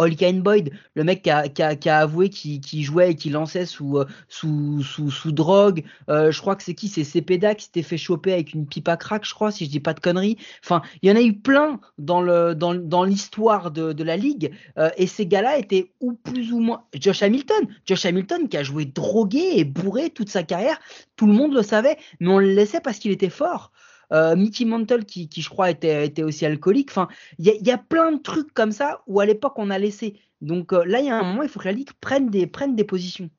[0.00, 3.66] Holken Boyd, le mec qui a, qui qui avoué qu'il qu'il jouait et qu'il lançait
[3.66, 5.84] sous, euh, sous, sous, sous drogue.
[6.08, 6.88] Euh, je crois que c'est qui?
[6.88, 9.70] C'est Cepeda qui s'était fait choper avec une pipe à crack, je crois, si je
[9.70, 10.38] dis pas de conneries.
[10.64, 12.22] Enfin, il y en a eu plein dans
[12.54, 14.52] dans, dans l'histoire de, de la ligue.
[14.78, 16.84] Euh, et ces gars-là étaient ou plus ou moins.
[16.94, 20.80] Josh Hamilton, Josh Hamilton qui a joué drogué et bourré toute sa carrière.
[21.16, 23.70] Tout le monde le savait, mais on le laissait parce qu'il était fort.
[24.12, 26.90] Euh, Mickey Mantle qui, qui, je crois était, était aussi alcoolique.
[26.90, 30.20] Enfin, il y, a- plein de trucs comme ça où à l'époque on a laissé.
[30.40, 32.46] Donc euh, là, il y a un moment, il faut que la ligue prenne des
[32.46, 33.30] prenne des positions.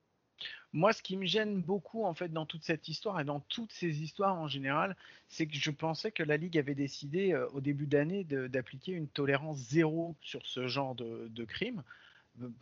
[0.73, 3.73] Moi, ce qui me gêne beaucoup en fait dans toute cette histoire et dans toutes
[3.73, 4.95] ces histoires en général,
[5.27, 9.07] c'est que je pensais que la Ligue avait décidé euh, au début d'année d'appliquer une
[9.09, 11.83] tolérance zéro sur ce genre de, de crime,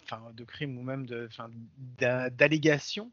[0.03, 1.49] enfin de crime ou même de, enfin,
[1.99, 3.11] d'a- d'allégations,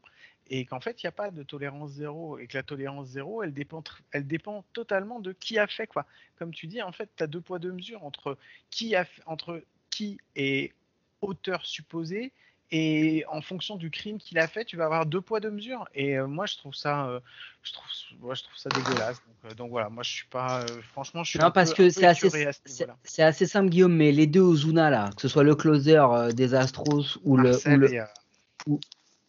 [0.49, 3.43] et qu'en fait il n'y a pas de tolérance zéro et que la tolérance zéro,
[3.43, 6.05] elle dépend, tr- elle dépend totalement de qui a fait quoi.
[6.37, 8.37] Comme tu dis, en fait, tu as deux poids deux mesures entre
[8.69, 10.73] qui a, entre qui est
[11.21, 12.31] auteur supposé
[12.69, 15.87] et en fonction du crime qu'il a fait, tu vas avoir deux poids deux mesures.
[15.95, 17.19] Et euh, moi, je trouve ça, euh,
[17.63, 17.87] je trouve,
[18.19, 19.21] moi, je trouve ça dégueulasse.
[19.25, 21.85] Donc, euh, donc voilà, moi, je suis pas, franchement, je suis Non, un parce peu-
[21.85, 25.29] que c'est assez, ce c'est assez simple, Guillaume, mais les deux Ozuna, là, que ce
[25.29, 25.97] soit le closer
[26.33, 28.01] des Astros ou le, ou Marcel le, et,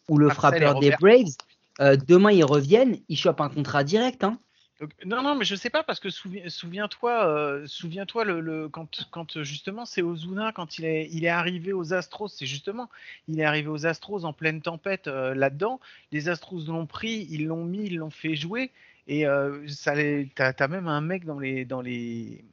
[0.09, 0.91] ou le Marcel frappeur des.
[0.99, 1.35] Braves,
[1.81, 4.23] euh, demain ils reviennent, ils chopent un contrat direct.
[4.23, 4.37] Hein.
[4.81, 8.69] donc, non, non, mais je sais pas parce que souvi- souviens-toi, euh, souviens-toi le, le-
[8.69, 12.89] quand, quand justement c'est Ozuna quand il est, il est arrivé aux Astros, c'est justement,
[13.27, 15.79] il est arrivé aux Astros en pleine tempête euh, là-dedans.
[16.11, 18.71] Les Astros l'ont pris, ils l'ont mis, ils l'ont fait jouer
[19.07, 19.93] et euh, ça,
[20.35, 22.43] t'as, t'as même un mec dans les, dans les,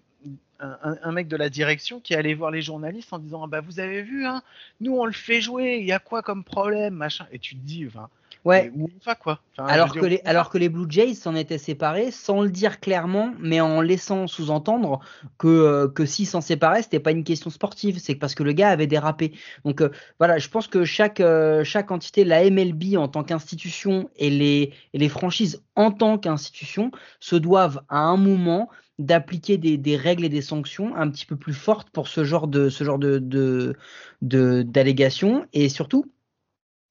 [0.61, 3.61] un, mec de la direction qui est allé voir les journalistes en disant ah bah
[3.61, 4.43] vous avez vu hein,
[4.81, 7.61] nous on le fait jouer, il y a quoi comme problème machin et tu te
[7.61, 8.09] dis enfin
[8.47, 8.71] Ouais.
[8.77, 11.35] où on va quoi Enfin, Alors que, dire, les, alors que les Blue Jays s'en
[11.35, 15.01] étaient séparés sans le dire clairement, mais en laissant sous-entendre
[15.37, 18.53] que, euh, que s'ils s'en séparaient, c'était pas une question sportive, c'est parce que le
[18.53, 19.33] gars avait dérapé.
[19.65, 19.91] Donc euh,
[20.21, 24.73] voilà, je pense que chaque, euh, chaque entité, la MLB en tant qu'institution et les,
[24.93, 30.29] et les franchises en tant qu'institution, se doivent à un moment d'appliquer des, règles et
[30.29, 33.77] des sanctions un petit peu plus fortes pour ce genre de ce genre de-
[34.23, 36.07] d'allégations et surtout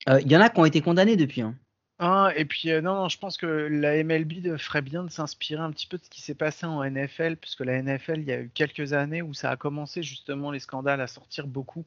[0.09, 1.41] euh, il y en a qui ont été condamnés depuis.
[1.41, 1.55] Hein.
[1.97, 5.71] Ah, et puis euh, non, je pense que la MLB ferait bien de s'inspirer un
[5.71, 8.41] petit peu de ce qui s'est passé en NFL, puisque la NFL, il y a
[8.41, 11.85] eu quelques années où ça a commencé justement les scandales à sortir beaucoup,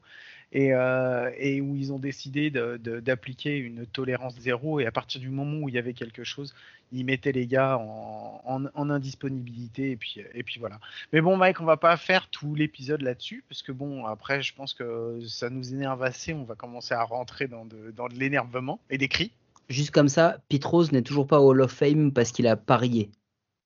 [0.53, 5.29] et, euh, et où ils ont décidé d'appliquer une tolérance zéro, et à partir du
[5.29, 6.55] moment où il y avait quelque chose,
[6.91, 10.81] ils mettaient les gars en, en- en indisponibilité, et puis, et puis voilà.
[11.13, 14.55] Mais bon, Mike, on va pas faire tout l'épisode là-dessus, parce que bon, après, je
[14.55, 18.15] pense que ça nous énerve assez, on va commencer à rentrer dans de, dans de
[18.15, 19.33] l'énervement et des cris.
[19.69, 22.57] Juste comme ça, Pete Rose n'est toujours pas au Hall of Fame parce qu'il a
[22.57, 23.11] parié.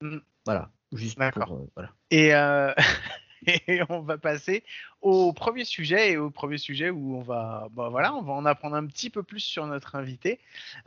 [0.01, 0.17] Mm.
[0.45, 1.91] Voilà, juste pour, euh, voilà.
[2.11, 2.73] Et, euh,
[3.67, 4.63] et on va passer
[5.03, 8.45] au premier sujet et au premier sujet où on va, bah voilà, on va en
[8.45, 10.39] apprendre un petit peu plus sur notre invité.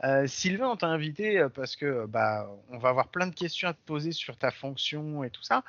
[0.03, 3.73] Euh, Sylvain, on t'a invité parce que bah, on va avoir plein de questions à
[3.73, 5.63] te poser sur ta fonction et tout ça,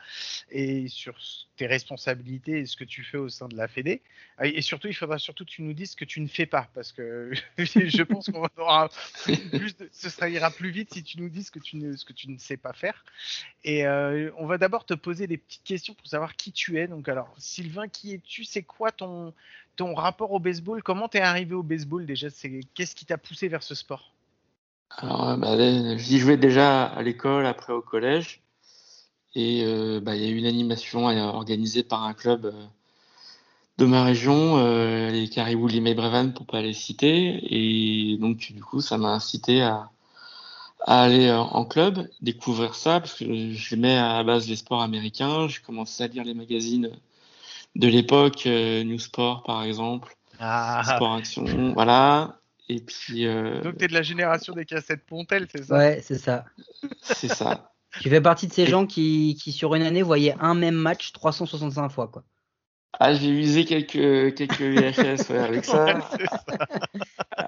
[0.51, 1.17] et sur
[1.57, 4.01] tes responsabilités et ce que tu fais au sein de la Fédé.
[4.41, 6.47] Euh, Et surtout, il faudra surtout que tu nous dises ce que tu ne fais
[6.47, 8.89] pas, parce que je pense qu'on aura
[9.51, 11.97] plus de- ce sera ira plus vite si tu nous dis ce que tu ne,
[11.97, 13.05] ce que tu ne sais pas faire.
[13.65, 16.87] Et euh, on va d'abord te poser des petites questions pour savoir qui tu es.
[16.87, 18.38] Donc alors, Sylvain, qui es-tu?
[18.45, 19.33] C'est quoi ton,
[19.77, 20.83] ton rapport au baseball?
[20.83, 22.29] Comment t'es arrivé au baseball déjà?
[22.75, 24.13] Qu'est-ce qui t'a poussé vers ce sport?
[24.91, 28.43] Alors, euh, bah, là, j'y jouais déjà à l'école, après au collège.
[29.35, 32.53] Et euh, bah, il y a eu une animation euh, organisée par un club
[33.79, 37.39] de ma région, euh, les Caribous Limay Brevan, pour pas les citer.
[37.51, 39.91] Et donc, du coup, ça m'a incité à,
[40.87, 45.49] aller en club, découvrir ça, parce que j'aimais à la base les sports américains.
[45.49, 46.91] J'ai commencé à lire les magazines
[47.79, 52.41] de l'époque, euh, New Sport par exemple, Ah, Sport Action, voilà.
[52.69, 55.79] Et puis, euh, donc t'es de la génération des cassettes Pontel, c'est ça?
[55.79, 56.45] Ouais, c'est ça.
[57.03, 57.73] c'est ça.
[58.03, 61.11] Tu fais partie de ces gens qui, qui, sur une année, voyaient un même match
[61.13, 62.09] 365 fois.
[62.09, 62.23] Quoi.
[63.01, 65.85] Ah, j'ai usé quelques, quelques VHS ouais, avec ça.
[65.97, 66.59] Ouais, c'est ça.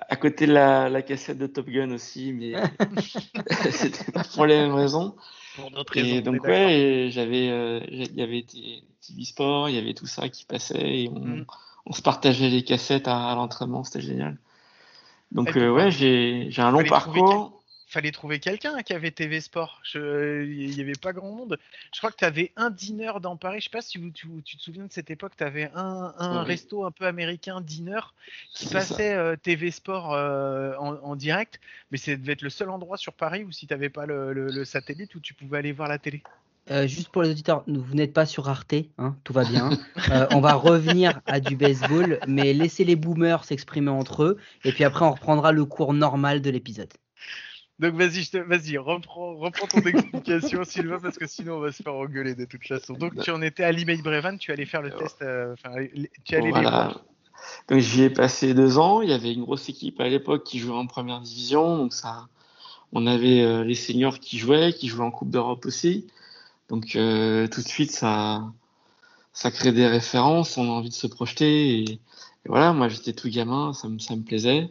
[0.09, 2.55] À côté de la, la cassette de Top Gun aussi, mais
[3.71, 5.15] c'était pas pour les mêmes raisons.
[5.57, 6.07] Pour d'autres raisons.
[6.17, 10.07] Et on donc, ouais, j'avais, euh, il y avait TV Sport, il y avait tout
[10.07, 11.45] ça qui passait et on, Mm.
[11.87, 14.37] on se partageait les cassettes à, à l'entraînement, c'était génial.
[15.33, 17.60] Donc, euh, ouais, j'ai, j'ai un long parcours.
[17.91, 19.81] Fallait trouver quelqu'un qui avait TV Sport.
[19.85, 21.59] Je- Il n'y avait pas grand monde.
[21.93, 23.59] Je crois que tu avais un dîner dans Paris.
[23.61, 25.33] Je sais pas si vous- tu, tu te souviens de cette époque.
[25.37, 26.47] Tu avais un, un Oui.
[26.47, 28.01] resto un peu américain, dîner,
[28.55, 31.61] qui passait euh, TV Sport euh, en, en direct.
[31.91, 34.33] Mais ça devait être le seul endroit sur Paris où si tu n'avais pas le,
[34.33, 36.23] le- le satellite où tu pouvais aller voir la télé.
[36.71, 39.71] Euh, juste pour les auditeurs, vous n'êtes pas sur Arte, hein, tout va bien.
[40.11, 44.71] Euh, on va revenir à du baseball, mais laissez les boomers s'exprimer entre eux, et
[44.71, 46.93] puis après on reprendra le cours normal de l'épisode.
[47.81, 51.83] Donc vas-y, te- vas-y, reprends, reprends ton explication, Sylvain, parce que sinon on va se
[51.83, 52.93] faire engueuler de toute façon.
[52.93, 55.71] Donc tu en étais à l'email Brevan, tu allais faire le test, euh, enfin,
[56.25, 56.71] tu allais Voilà.
[56.71, 57.01] voir.
[57.69, 59.01] Donc j'y ai passé deux ans.
[59.01, 61.79] Il y avait une grosse équipe à l'époque qui jouait en première division.
[61.79, 62.29] Donc ça,
[62.93, 66.07] on avait euh, les seniors qui jouaient, qui jouaient en Coupe d'Europe aussi.
[66.69, 68.45] Donc euh, tout de suite, ça,
[69.33, 70.59] ça crée des références.
[70.59, 71.79] On a envie de se projeter.
[71.79, 71.99] Et, et
[72.45, 74.69] voilà, moi j'étais tout gamin, ça me, ça me plaisait.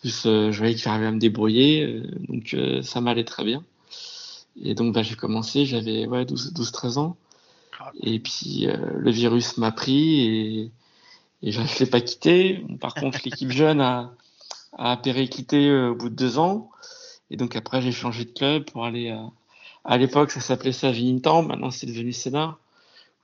[0.00, 3.44] Plus, euh, je voyais que j'arrivais à me débrouiller, euh, donc euh, ça m'allait très
[3.44, 3.62] bien.
[4.62, 7.16] Et donc bah, j'ai commencé, j'avais ouais, 12-13 ans.
[8.02, 10.70] Et puis euh, le virus m'a pris et,
[11.42, 12.64] et je ne l'ai pas quitté.
[12.80, 14.12] Par contre, l'équipe jeune a,
[14.76, 16.70] a périclité euh, au bout de deux ans.
[17.30, 19.30] Et donc après, j'ai changé de club pour aller à,
[19.84, 21.48] à l'époque, ça s'appelait Savigny-Temple.
[21.48, 22.58] Maintenant, c'est devenu Sénat,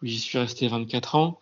[0.02, 1.40] où j'y suis resté 24 ans.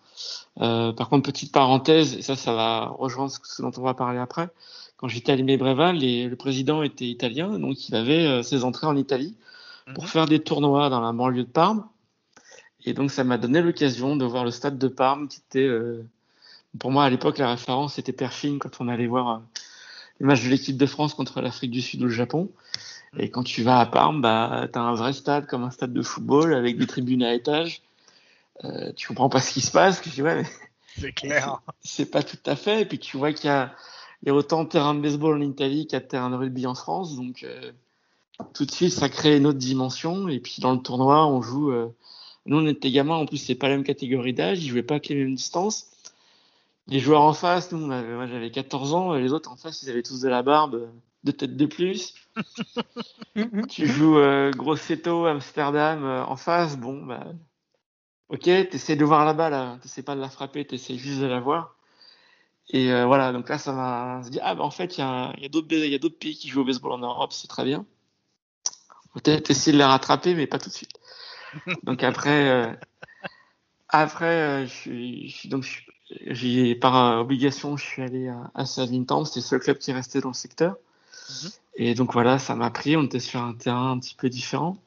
[0.61, 4.19] Euh, par contre, petite parenthèse, et ça, ça va rejoindre ce dont on va parler
[4.19, 4.49] après.
[4.97, 8.97] Quand j'étais à les- le président était italien, donc il avait euh, ses entrées en
[8.97, 9.37] Italie
[9.95, 10.11] pour Mhm.
[10.11, 11.87] faire des tournois dans la banlieue de Parme.
[12.87, 16.05] Et donc, ça m'a donné l'occasion de voir le stade de Parme, qui était, euh,
[16.79, 19.39] pour moi, à l'époque, la référence, c'était Pershing quand on allait voir euh,
[20.21, 22.51] les matchs de l'équipe de France contre l'Afrique du Sud ou le Japon.
[23.17, 25.93] Et quand tu vas à Parme, bah, tu as un vrai stade comme un stade
[25.93, 27.83] de football avec des tribunes à étage.
[28.65, 30.03] Euh, tu comprends pas ce qui se passe.
[30.03, 30.49] dis, ouais, mais
[30.99, 31.61] C'est clair.
[31.83, 32.83] c'est pas tout à fait.
[32.83, 33.73] Et puis tu vois qu'il y a,
[34.25, 36.37] il y a autant de terrains de baseball en Italie y a de terrains de
[36.37, 37.15] rugby en France.
[37.15, 37.73] Donc euh,
[38.55, 40.29] tout de suite, ça crée une autre dimension.
[40.29, 41.73] Et puis dans le tournoi, on joue.
[41.73, 41.89] euh,
[42.47, 43.17] nous, on était gamins.
[43.17, 44.65] En plus, c'est pas la même catégorie d'âge.
[44.65, 45.91] Ils jouaient pas avec les mêmes distances.
[46.87, 49.13] Les joueurs en face, nous, on avait- moi j'avais 14 ans.
[49.15, 50.89] Les autres en face, ils avaient tous de la barbe,
[51.23, 52.15] deux têtes de plus.
[53.69, 56.79] tu joues euh, Grosseto, Amsterdam en face.
[56.79, 57.25] Bon, bah.
[58.31, 59.79] Ok, t'essaies de voir la balle, hein.
[59.83, 61.74] t'essaies pas de la frapper, t'essaies juste de la voir.
[62.71, 65.49] Et euh, voilà, donc là, ça m'a dit, ah, bah, en fait, il y a,
[65.49, 67.85] d'autres pays qui jouent au baseball en Europe, c'est très bien.
[69.15, 70.99] Peut-être essayer de les rattraper, mais pas tout de suite.
[71.85, 72.73] Donc après, euh,
[73.89, 75.85] après, euh, je suis, je suis- donc,
[76.27, 80.21] j'ai, par obligation, je suis allé à, à Savigny-Temple, c'était le seul club qui restait
[80.21, 80.77] dans le secteur.
[81.31, 81.51] Mhm.
[81.77, 84.79] Et donc voilà, ça m'a pris, on était sur un terrain un petit peu différent,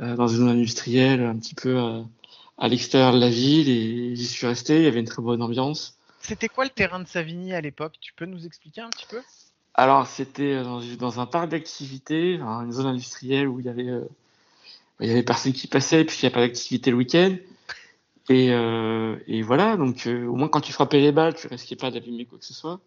[0.00, 2.02] euh, dans une zone industrielle, un petit peu euh,
[2.58, 5.42] à l'extérieur de la ville, et j'y suis resté, il y avait une très bonne
[5.42, 5.98] ambiance.
[6.20, 7.94] C'était quoi le terrain de Savigny à l'époque?
[8.00, 9.20] Tu peux nous expliquer un petit peu?
[9.74, 13.88] Alors, c'était euh, dans, dans un parc d'activités, une zone industrielle où il y avait,
[13.88, 14.04] euh,
[15.00, 17.36] il y avait personne qui passait, puis il n'y a pas d'activité le week-end.
[18.28, 21.76] Et, euh, et voilà, donc euh, au moins quand tu frappais les balles, tu risquais
[21.76, 22.80] pas d'abîmer quoi que ce soit.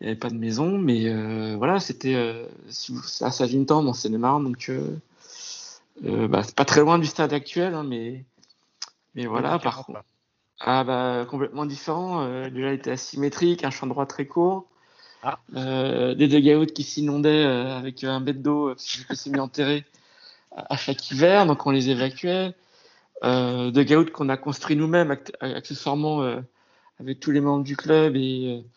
[0.00, 1.12] Il n'y avait pas de maison, mais
[1.56, 4.70] voilà, c'était à Savigny-Temple, dans Seine-et-Marne, donc
[6.00, 8.24] bah, c'est pas très loin du stade actuel, hein, mais,
[9.14, 10.02] mais voilà, par contre.
[10.60, 12.22] Ah bah complètement différent.
[12.22, 14.66] Euh, déjà il était asymétrique, un champ droit très court,
[15.22, 15.38] Ah.
[15.56, 19.40] euh, des dugouts qui s'inondaient euh, avec un bête d'eau euh, parce qu'ils s'est mis
[19.40, 19.84] enterré
[20.56, 22.54] à, à chaque hiver, donc on les évacuait.
[23.24, 26.40] Euh, dugouts qu'on a construit nous-mêmes accessoirement euh,
[27.00, 28.68] avec tous les membres du club et euh,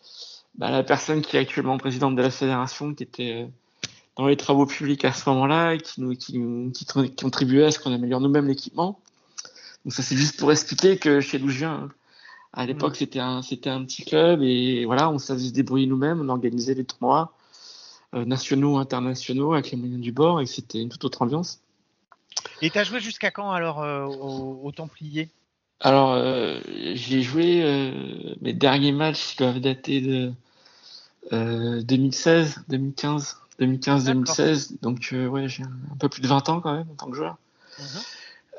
[0.56, 3.48] bah, la personne qui est actuellement présidente de la fédération qui était euh,
[4.18, 6.34] dans les travaux publics à ce moment-là et qui nous qui,
[6.74, 9.00] qui qui contribuait à ce qu'on améliore nous-mêmes l'équipement.
[9.86, 11.90] Donc ça c'est juste pour expliquer que chez d'où je viens,
[12.54, 16.22] à l'époque c'était un c'était un petit club et voilà on savait se débrouiller nous-mêmes,
[16.22, 17.34] on organisait les tournois
[18.14, 21.60] euh, nationaux, internationaux avec les moyens du bord et c'était une toute autre ambiance.
[22.62, 25.30] Et t'as joué jusqu'à quand alors euh, au, au Templier?
[25.82, 26.62] Alors euh,
[26.94, 27.62] j'ai joué
[28.42, 30.32] mes derniers matchs doivent dater de
[31.34, 34.22] euh, 2016, 2015, 2015, D'accord.
[34.24, 37.10] 2016 donc ouais j'ai un, un peu plus de 20 ans quand même en tant
[37.10, 37.38] que joueur.
[37.80, 37.86] Mhm.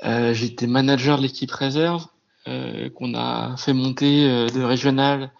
[0.05, 2.07] Euh, J'étais manager de l'équipe réserve
[2.47, 5.31] euh, qu'on a fait monter euh, de régional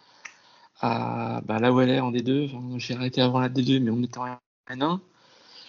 [0.81, 2.47] à bah, là où elle est en D2.
[2.47, 4.39] Enfin, J'ai arrêté avant la D2, mais on était en
[4.71, 5.01] N1.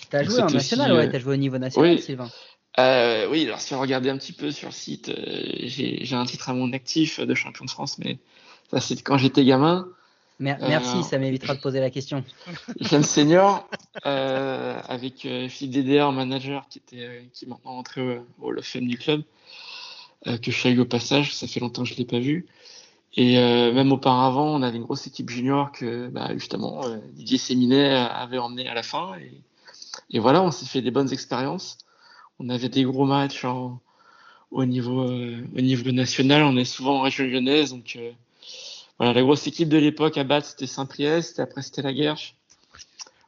[0.09, 2.01] T'as joué en national, aussi, ouais, t'as joué au niveau national, oui.
[2.01, 2.29] Sylvain.
[2.77, 5.13] Euh, oui, alors si on regardait un petit peu sur le site, euh,
[5.63, 8.19] j'ai j'ai un titre à mon actif de champion de France, mais
[8.69, 9.87] ça c'est quand j'étais gamin.
[10.39, 12.23] Mer- Euh, Merci, ça m'évitera de poser la question.
[12.81, 13.67] Jeune senior,
[14.05, 18.59] euh, avec euh, Philippe Dédéa manager qui était qui est maintenant entré au, au Hall
[18.59, 19.23] of Fame du club,
[20.27, 22.45] euh, que je salue au passage, ça fait longtemps que je l'ai pas vu.
[23.17, 26.81] Et même auparavant, on avait une grosse équipe junior que bah, justement
[27.13, 29.15] Didier Séminet avait emmené à la fin.
[29.21, 29.31] Et,
[30.09, 31.77] et voilà, on s'est fait des bonnes expériences.
[32.39, 33.79] On avait des gros matchs en,
[34.51, 36.43] au niveau au niveau national.
[36.43, 37.97] On est souvent en région lyonnaise, donc
[38.97, 42.35] voilà, la grosse équipe de l'époque à battre c'était Saint-Priest, après c'était la Guerche,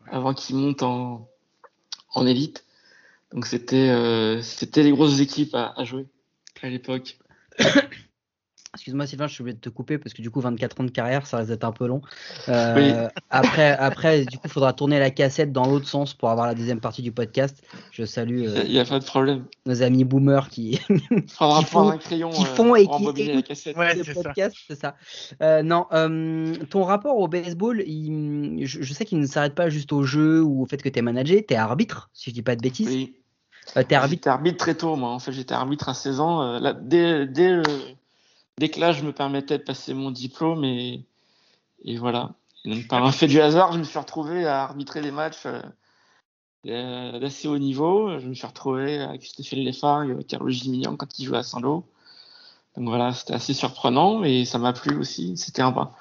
[0.07, 1.29] avant qu'ils montent en
[2.13, 2.65] en élite.
[3.33, 6.05] Donc c'était euh, c'était les grosses équipes à, à jouer
[6.61, 7.17] à l'époque.
[8.87, 10.91] Excuse-moi Sylvain, je suis obligé de te couper parce que du coup 24 ans de
[10.91, 12.01] carrière, ça risque d'être un peu long.
[12.47, 16.47] Euh, Après, après, du coup, il faudra tourner la cassette dans l'autre sens pour avoir
[16.47, 17.61] la deuxième partie du podcast.
[17.91, 19.43] Je salue Il euh, n'y a pas de problème.
[19.65, 21.21] nos amis boomers qui, Qui
[21.65, 23.43] font- un crayon qui euh, font et qui écoutent.
[23.45, 23.75] cassette.
[23.75, 24.23] Ouais, le c'est ça.
[24.23, 24.95] podcast, c'est ça.
[25.41, 29.67] Euh, non, euh, ton rapport au baseball, il- je, je sais qu'il ne s'arrête pas
[29.67, 32.35] juste au jeu ou au fait que tu es manager, tu es arbitre, si je
[32.35, 32.87] dis pas de bêtises.
[32.87, 33.15] Oui.
[33.75, 34.11] Euh, t'es arbitre.
[34.21, 35.09] J'étais arbitre très tôt, moi.
[35.09, 36.41] En fait, j'étais arbitre à 16 ans.
[36.41, 37.63] Euh, là, dès, dès, le-
[38.57, 41.05] dès que là, je me permettais de passer mon diplôme et,
[41.83, 42.31] et voilà.
[42.65, 45.45] Et donc, par un fait du hasard, je me suis retrouvé à arbitrer des matchs
[45.45, 45.61] euh,
[46.67, 48.19] euh, d'assez haut niveau.
[48.19, 51.85] Je me suis retrouvé avec Stéphane Lefargue, Carlo Gimignan quand il jouait à Saint-Lô.
[52.75, 55.37] Donc voilà, c'était assez surprenant et ça m'a plu aussi.
[55.37, 55.95] C'était un pas.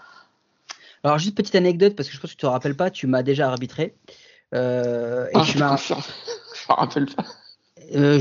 [1.04, 3.22] Alors, juste petite anecdote, parce que je pense que tu te rappelles pas, tu m'as
[3.22, 3.94] déjà arbitré.
[4.54, 5.76] Euh, et Ah, tu m'as.
[5.86, 5.92] Je
[6.72, 7.24] me rappelle pas.
[7.94, 8.20] Euh,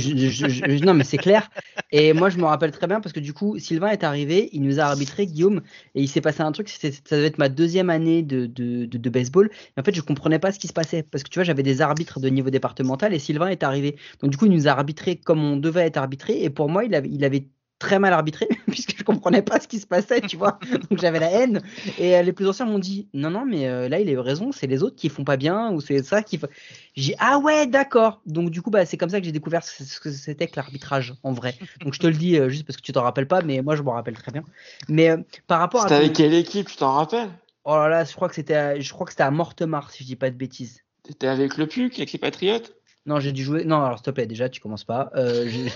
[0.83, 1.49] non, mais c'est clair.
[1.91, 4.61] Et moi, je me rappelle très bien parce que du coup, Sylvain est arrivé, il
[4.61, 5.61] nous a arbitré, Guillaume,
[5.95, 6.69] et il s'est passé un truc.
[6.69, 9.49] Ça devait être ma deuxième année de, de, de, de baseball.
[9.75, 11.63] Et en fait, je comprenais pas ce qui se passait parce que tu vois, j'avais
[11.63, 13.97] des arbitres de niveau départemental et Sylvain est arrivé.
[14.21, 16.43] Donc, du coup, il nous a arbitré comme on devait être arbitré.
[16.43, 17.47] Et pour moi, il avait, il avait
[17.79, 20.59] très mal arbitré puisque je comprenais pas ce qui se passait, tu vois.
[20.89, 21.61] Donc, j'avais la haine.
[21.97, 24.51] Et euh, les plus anciens m'ont dit non, non, mais euh, là, il a raison,
[24.51, 26.37] c'est les autres qui font pas bien ou c'est ça qui.
[26.37, 26.47] fa-
[26.95, 28.21] j'ai dit, ah ouais, d'accord.
[28.25, 31.13] Donc du coup, bah, c'est comme ça que j'ai découvert ce que c'était que l'arbitrage
[31.23, 31.55] en vrai.
[31.81, 33.75] Donc je te le dis euh, juste parce que tu t'en rappelles pas, mais moi
[33.75, 34.43] je m'en rappelle très bien.
[34.89, 35.17] Mais euh,
[35.47, 37.29] par rapport à C'était ton- avec quelle équipe, tu t'en rappelles?
[37.65, 40.03] Oh là là, je crois que c'était, à- je crois que c'était à Mortemar si
[40.03, 40.81] je dis pas de bêtises.
[41.03, 42.73] T'étais avec le PUC, avec les Patriotes?
[43.05, 43.65] Non, j'ai dû jouer.
[43.65, 45.11] Non, alors s'il te plaît, déjà tu commences pas.
[45.15, 45.47] Euh,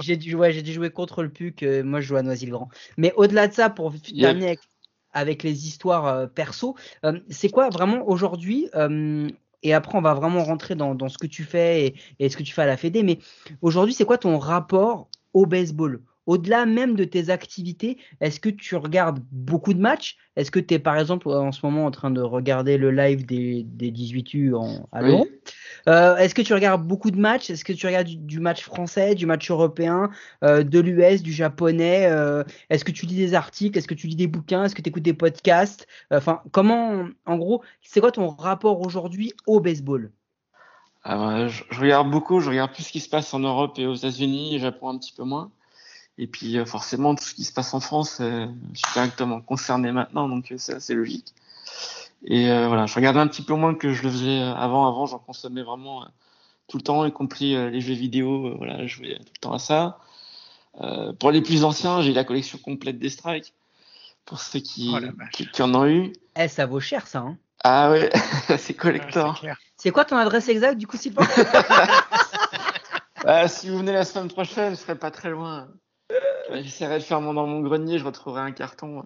[0.00, 1.62] j'ai- dû, ouais, dû jouer contre le PUC.
[1.62, 2.68] euh, moi, je joue à Noisy-le-Grand.
[2.96, 4.60] Mais au-delà de ça, pour terminer avec,
[5.12, 9.28] avec les histoires euh, perso, euh, c'est quoi vraiment aujourd'hui euh,
[9.62, 12.36] Et après, on va vraiment rentrer dans, dans ce que tu fais et, et ce
[12.36, 13.02] que tu fais à la Fédé.
[13.02, 13.18] Mais
[13.60, 16.00] aujourd'hui, c'est quoi ton rapport au baseball?
[16.26, 20.16] Au-delà même de tes activités, est-ce que tu regardes beaucoup de matchs?
[20.36, 23.24] Est-ce que tu es par exemple en ce moment en train de regarder le live
[23.26, 25.08] des, des 18U en, à Oui.
[25.10, 25.26] Lyon
[25.88, 27.50] Euh, Est-ce que tu regardes beaucoup de matchs?
[27.50, 30.10] Est-ce que tu regardes du, du match français, du match européen,
[30.42, 33.78] euh, de l'US, du japonais Euh, Est-ce que tu lis des articles?
[33.78, 34.64] Est-ce que tu lis des bouquins?
[34.64, 35.86] Est-ce que tu écoutes des podcasts?
[36.10, 40.10] Enfin, comment, en gros, c'est quoi ton rapport aujourd'hui au baseball?
[41.06, 43.94] Je, je regarde beaucoup, je regarde plus ce qui se passe en Europe et aux
[43.94, 45.50] États-Unis, Japon un petit peu moins.
[46.18, 49.40] Et puis euh, forcément, tout ce qui se passe en France, euh, je suis directement
[49.40, 51.34] concerné maintenant, donc euh, c'est assez logique.
[52.24, 54.88] Et euh, voilà, je regarde un petit peu moins que je le faisais euh, avant.
[54.88, 56.06] Avant, j'en consommais vraiment euh,
[56.68, 58.46] tout le temps, y compris euh, les jeux vidéo.
[58.46, 59.98] euh, voilà, je jouais tout le temps à ça.
[60.80, 63.52] Euh, pour les plus anciens, j'ai la collection complète des strikes.
[64.24, 64.98] Pour ceux qui, Oh
[65.32, 66.12] qui, qui en ont eu.
[66.36, 67.18] Eh, ça vaut cher ça.
[67.18, 68.10] Hein Ah ouais,
[68.58, 69.44] c'est collector.
[69.76, 71.26] c'est quoi ton adresse exacte du coup, Sylvain?
[73.26, 75.68] Ah, si vous venez la semaine prochaine, je serai pas très loin.
[76.50, 79.04] Ouais, J'essaierai de faire mon dans mon grenier, je retrouverai un carton.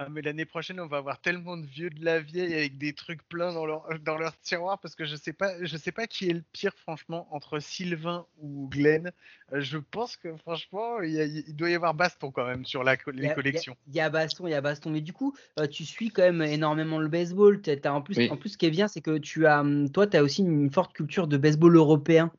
[0.00, 2.92] Ah, mais l'année prochaine, on va avoir tellement de vieux de la vieille avec des
[2.92, 6.06] trucs pleins dans leur, dans leur tiroir parce que je sais pas, je sais pas
[6.06, 9.10] qui est le pire, franchement, entre Sylvain ou Glenn.
[9.52, 12.64] Euh, je pense que, franchement, il, y a- il doit y avoir baston quand même
[12.64, 13.76] sur la, Il les a- collections.
[13.88, 14.90] Il y, a baston, il y a baston.
[14.90, 17.60] Mais du coup, euh, tu suis quand même énormément le baseball.
[17.60, 18.30] T'as- t'as en, plus, Oui.
[18.30, 20.42] en plus, ce qui est bien, c'est que tu as, hum, toi, tu as aussi
[20.42, 22.30] une forte culture de baseball européen.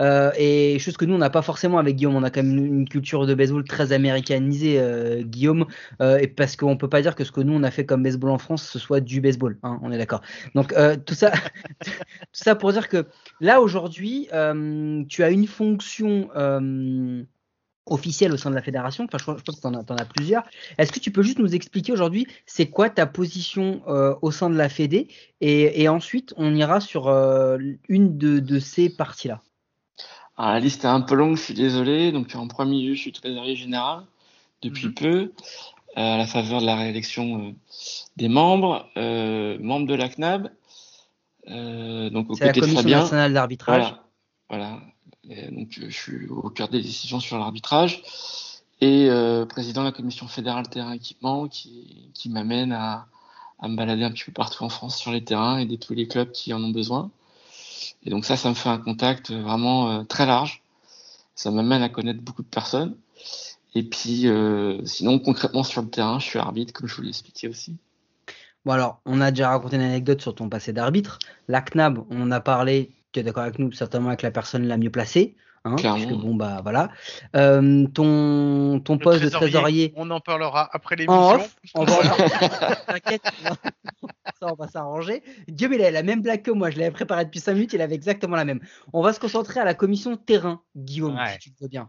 [0.00, 2.16] Euh, et chose que nous, on n'a pas forcément avec Guillaume.
[2.16, 5.66] On a quand même une, culture de baseball très américanisée, euh, Guillaume.
[6.00, 8.02] Euh, et parce qu'on peut pas dire que ce que nous, on a fait comme
[8.02, 9.58] baseball en France, ce soit du baseball.
[9.62, 10.22] hein, on est d'accord.
[10.54, 10.74] Donc,
[11.06, 11.32] tout, ça,
[12.32, 13.06] ça pour dire que
[13.40, 14.28] là, aujourd'hui,
[15.08, 16.28] tu as une fonction.
[17.86, 20.44] officielle au sein de la fédération, enfin je, que tu en, as plusieurs.
[20.78, 23.82] Est-ce que tu peux juste nous expliquer aujourd'hui c'est quoi ta position
[24.22, 25.08] au sein de la Fédé?
[25.40, 27.08] Et, ensuite on ira sur
[27.88, 29.42] une de ces parties-là.
[30.36, 32.12] Alors, la liste est un peu longue, je suis désolé.
[32.12, 34.04] Donc en premier lieu, je suis trésorier général
[34.62, 34.94] depuis Mhm.
[34.94, 35.30] peu, euh,
[35.96, 37.52] à la faveur de la réélection euh,
[38.16, 40.50] des membres, euh, membre de la CNAB,
[42.12, 43.00] donc aux C'est la de Commission Fabien.
[43.00, 43.94] nationale d'arbitrage.
[44.48, 44.80] Voilà,
[45.50, 48.02] donc je suis au cœur des décisions sur l'arbitrage
[48.82, 53.06] et euh, président de la commission fédérale terrain équipement qui, qui m'amène à,
[53.60, 55.94] à me balader un petit peu partout en France sur les terrains et aider tous
[55.94, 57.10] les clubs qui en ont besoin.
[58.04, 60.62] Et donc ça, ça me fait un contact vraiment euh, très large.
[61.34, 62.96] Ça m'amène à connaître beaucoup de personnes.
[63.74, 67.08] Et puis, euh, sinon, concrètement sur le terrain, je suis arbitre, comme je vous l'ai
[67.08, 67.76] expliqué aussi.
[68.64, 71.18] Bon alors, on a déjà raconté une anecdote sur ton passé d'arbitre.
[71.48, 74.66] La CNAB, on en a parlé, tu es d'accord avec nous, certainement avec la personne
[74.66, 75.34] la mieux placée.
[75.64, 75.98] Hein, Clairement.
[76.06, 76.90] puisque bon bah voilà.
[77.36, 81.34] Euh, ton ton poste de trésorier On en parlera après en l'émission.
[81.36, 81.94] off, on va.
[82.86, 83.22] T'inquiète,
[84.40, 85.22] ça on va s'arranger.
[85.46, 87.72] Dieu mais il a la même blague que moi, je l'avais préparé depuis 5 minutes,
[87.74, 88.60] il avait exactement la même.
[88.92, 91.32] On va se concentrer à la commission terrain, Guillaume, Ouais.
[91.34, 91.88] si tu le veux bien.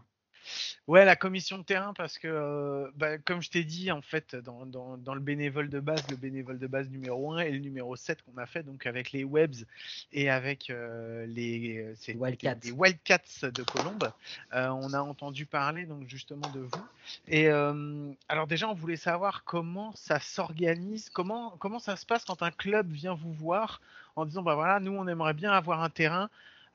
[0.86, 4.36] Ouais, la commission de terrain, parce que, euh, bah, comme je t'ai dit, en fait,
[4.36, 7.58] dans, dans, dans le bénévole de base, le bénévole de base numéro 1 et le
[7.58, 9.64] numéro 7 qu'on a fait, donc avec les Webs
[10.12, 12.56] et avec euh, les, Wildcats.
[12.64, 14.12] les Wildcats de Colombes,
[14.54, 16.86] euh, on a entendu parler donc justement de vous.
[17.28, 22.24] Et euh, alors déjà, on voulait savoir comment ça s'organise, comment, comment ça se passe
[22.24, 23.80] quand un club vient vous voir
[24.16, 26.28] en disant, bah voilà, nous, on aimerait bien avoir un terrain.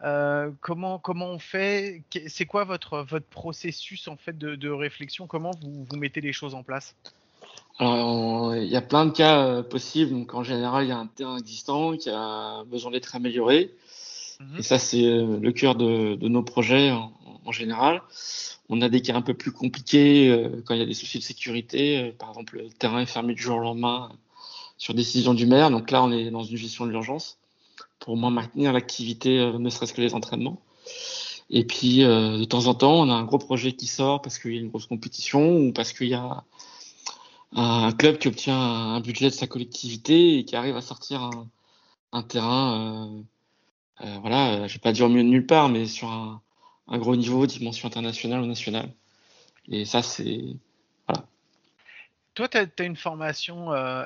[0.04, 2.04] Euh, comment comment on fait?
[2.28, 5.28] C'est quoi votre votre processus en fait de, de réflexion?
[5.28, 6.96] Comment vous, vous mettez les choses en place?
[7.80, 10.12] Alors, il y a plein de cas euh, possibles.
[10.12, 13.72] Donc, en général, il y a un terrain existant qui a besoin d'être amélioré.
[14.42, 14.60] Mhm.
[14.60, 17.14] Et ça, c'est euh, le cœur de, de nos projets en,
[17.46, 18.02] en général.
[18.70, 21.20] On a des cas un peu plus compliqués euh, quand il y a des soucis
[21.20, 22.14] de sécurité.
[22.20, 24.12] Par exemple, le terrain est fermé du jour au lendemain
[24.78, 25.72] sur décision du maire.
[25.72, 27.39] Donc là, on est dans une gestion de l'urgence
[28.00, 30.62] pour moins maintenir l'activité, euh, ne serait-ce que les entraînements.
[31.50, 34.38] Et puis, euh, de temps en temps, on a un gros projet qui sort parce
[34.40, 36.44] qu'il y a une grosse compétition ou parce qu'il y a
[37.54, 41.30] un club qui obtient un budget de sa collectivité et qui arrive à sortir
[42.12, 43.10] un, terrain,
[44.02, 46.42] euh, euh, voilà, euh, je vais pas dire mieux de nulle part, mais sur un,
[46.88, 48.94] un gros niveau, dimension internationale ou nationale.
[49.70, 50.58] Et ça, c'est
[52.40, 54.06] Toi, tu as, une formation, euh,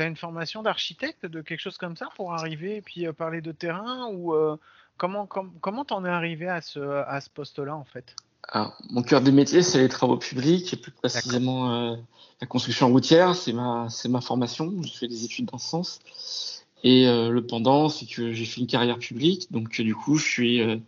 [0.00, 3.52] une formation d'architecte, de quelque chose comme ça, pour arriver et puis euh, parler de
[3.52, 4.56] terrain ou euh,
[4.96, 8.16] comment com- comment t'en es arrivé à ce à ce poste-là en fait?
[8.48, 11.96] Alors, mon cœur de métier, c'est les travaux publics, et plus précisément euh,
[12.40, 13.36] la construction routière.
[13.36, 14.72] C'est ma, c'est ma formation.
[14.80, 16.64] J'ai fait des études dans ce sens.
[16.84, 19.52] Et le pendant, c'est que j'ai fait une carrière publique.
[19.52, 20.82] Donc, du coup, je suis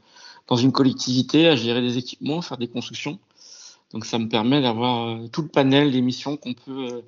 [0.47, 3.19] dans une collectivité à gérer des équipements, faire des constructions.
[3.97, 7.01] Donc, ça me permet d'avoir euh, tout le panel des missions qu'on peut euh,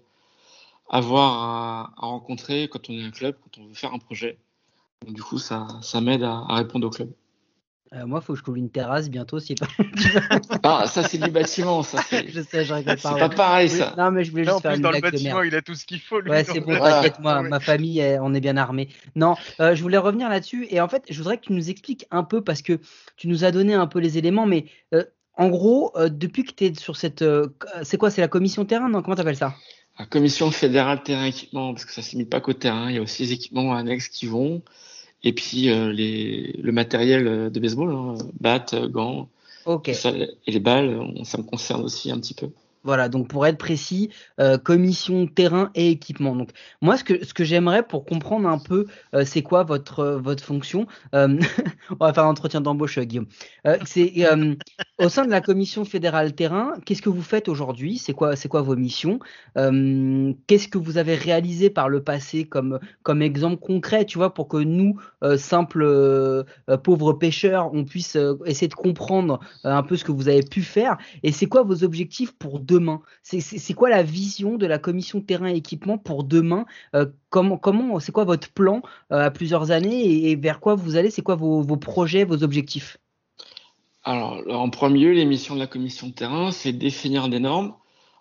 [0.88, 4.38] avoir à, à rencontrer quand on est un club, quand on veut faire un projet.
[5.04, 7.10] Donc, du coup, ça, ça m'aide à, à répondre au club.
[7.92, 9.66] Euh, moi, faut que je trouve une terrasse bientôt, si pas.
[10.62, 11.82] Ah, ça, c'est du bâtiment.
[11.82, 13.16] Ça, c'est je sais, je rigole c'est pas.
[13.16, 13.34] pas ouais.
[13.34, 13.94] pareil, ça.
[13.98, 15.74] non, mais je voulais en juste faire plus, une dans le bâtiment, il a tout
[15.74, 16.20] ce qu'il faut.
[16.20, 18.88] Lui, Ouais, c'est bon, t'inquiète, moi, ma famille, on est bien armés.
[19.14, 22.06] Non, euh, je voulais revenir là-dessus et en fait, je voudrais que tu nous expliques
[22.10, 22.80] un peu parce que
[23.16, 24.64] tu nous as donné un peu les éléments, mais
[24.94, 25.04] euh,
[25.38, 27.22] en gros, euh, depuis que tu es sur cette.
[27.22, 27.48] euh,
[27.82, 29.54] c'est quoi C'est la commission terrain Non, comment t'appelles ça?
[29.98, 32.96] La commission fédérale terrain équipement, parce que ça ne se limite pas qu'au terrain, il
[32.96, 34.62] y a aussi les équipements annexes qui vont,
[35.24, 39.28] et puis euh, les, le matériel euh, de baseball, hein, battes, euh, gants,
[39.64, 39.84] Ok.
[39.86, 42.50] tout ça, et les balles, on- ça me concerne aussi un petit peu.
[42.84, 44.10] Voilà, donc pour être précis,
[44.40, 46.36] euh, commission terrain et équipement.
[46.36, 46.50] Donc
[46.80, 50.18] moi, ce que, ce que j'aimerais pour comprendre un peu, euh, c'est quoi votre, euh,
[50.18, 50.86] votre fonction.
[51.12, 51.38] on
[52.00, 53.26] va faire un entretien d'embauche, Guillaume.
[53.84, 54.24] C'est
[54.98, 57.98] au sein de la commission fédérale terrain, qu'est-ce que vous faites aujourd'hui?
[57.98, 59.18] C'est quoi, c'est quoi vos missions?
[59.54, 64.48] Qu'est-ce que vous avez réalisé par le passé comme, comme exemple concret, tu vois, pour
[64.48, 64.98] que nous,
[65.36, 66.44] simples
[66.82, 68.16] pauvres pêcheurs, on puisse
[68.46, 70.96] essayer de comprendre un peu ce que vous avez pu faire?
[71.22, 73.00] Et c'est quoi vos objectifs pour demain.
[73.22, 76.66] C'est quoi la vision de la commission terrain et équipement pour demain?
[76.94, 78.80] Euh, Comment, comment c'est quoi votre plan
[79.12, 81.10] euh, à plusieurs années et, vers quoi vous allez?
[81.10, 82.96] C'est quoi vos, projets, vos objectifs?
[84.02, 87.74] Alors, en premier lieu, les missions de la commission terrain, c'est définir des normes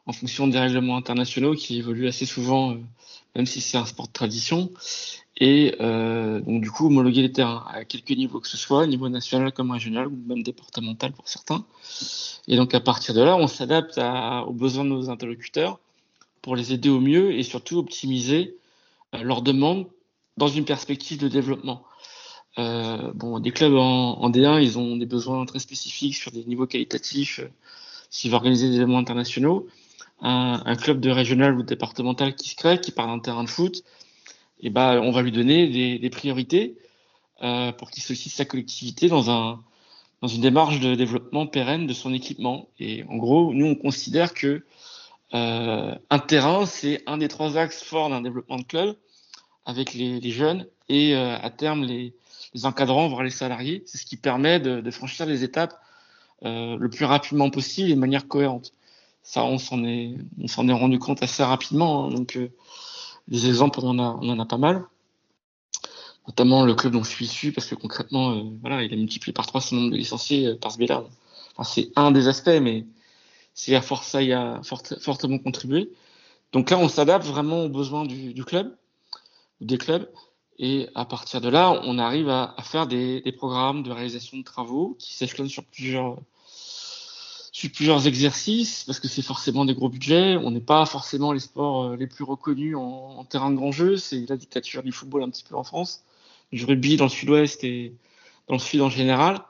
[0.07, 2.75] en fonction des règlements internationaux qui évoluent assez souvent, euh,
[3.35, 4.71] même si c'est un sport de tradition,
[5.39, 9.07] et euh, donc du coup homologuer les terrains à quelque niveau que ce soit, niveau
[9.07, 11.63] national comme régional ou même départemental pour certains.
[12.47, 13.99] Et donc à partir de là, on s'adapte
[14.47, 15.79] aux besoins de nos interlocuteurs
[16.41, 18.57] pour les aider au mieux et surtout optimiser
[19.13, 19.87] euh, leurs demandes
[20.37, 21.83] dans une perspective de développement.
[22.57, 26.43] Euh, bon, des clubs en, en D1, ils ont des besoins très spécifiques sur des
[26.45, 27.41] niveaux qualitatifs.
[28.09, 29.67] S'ils veulent organiser des événements internationaux,
[30.21, 33.49] un, un club de régional ou départemental qui se crée, qui part d'un terrain de
[33.49, 33.83] foot,
[34.61, 36.77] et ben, on va lui donner des, des priorités
[37.43, 39.61] euh, pour qu'il sollicite sa collectivité dans un
[40.21, 42.69] dans une démarche de développement pérenne de son équipement.
[42.79, 44.63] Et en gros, nous, on considère que
[45.35, 48.95] euh, un terrain, c'est un des trois axes forts d'un développement de club,
[49.65, 52.15] avec les, les jeunes et euh, à terme les,
[52.55, 53.83] les encadrants, voire les salariés.
[53.85, 55.79] C'est ce qui permet de, de franchir les étapes
[56.45, 58.71] euh, le plus rapidement possible et de manière cohérente.
[59.21, 62.05] Ça, on s'en est, on s'en est rendu compte assez rapidement.
[62.05, 62.09] hein.
[62.09, 62.49] donc, euh,
[63.27, 64.85] des exemples, on en a, on en a pas mal.
[66.27, 69.33] Notamment le club dont je suis issu, parce que concrètement, euh, voilà, il a multiplié
[69.33, 70.79] par trois son nombre de licenciés euh, par ce.
[71.55, 72.85] Enfin, c'est un des aspects, mais
[73.53, 75.89] c'est à force ça y a fort- fortement contribué.
[76.51, 78.75] Donc là, on s'adapte vraiment aux besoins du, club.
[79.61, 80.09] des clubs.
[80.59, 84.37] Et à partir de là, on arrive à, à faire des, des, programmes de réalisation
[84.37, 86.17] de travaux qui s'échelonnent sur plusieurs,
[87.57, 90.37] sur plusieurs exercices, parce que c'est forcément des gros budgets.
[90.37, 93.71] On n'est pas forcément les sports euh, les plus reconnus en, en terrain de grand
[93.71, 93.97] jeu.
[93.97, 96.03] C'est la dictature du football un petit peu en France,
[96.51, 97.95] du rugby dans le sud-ouest et
[98.47, 99.41] dans le sud en général.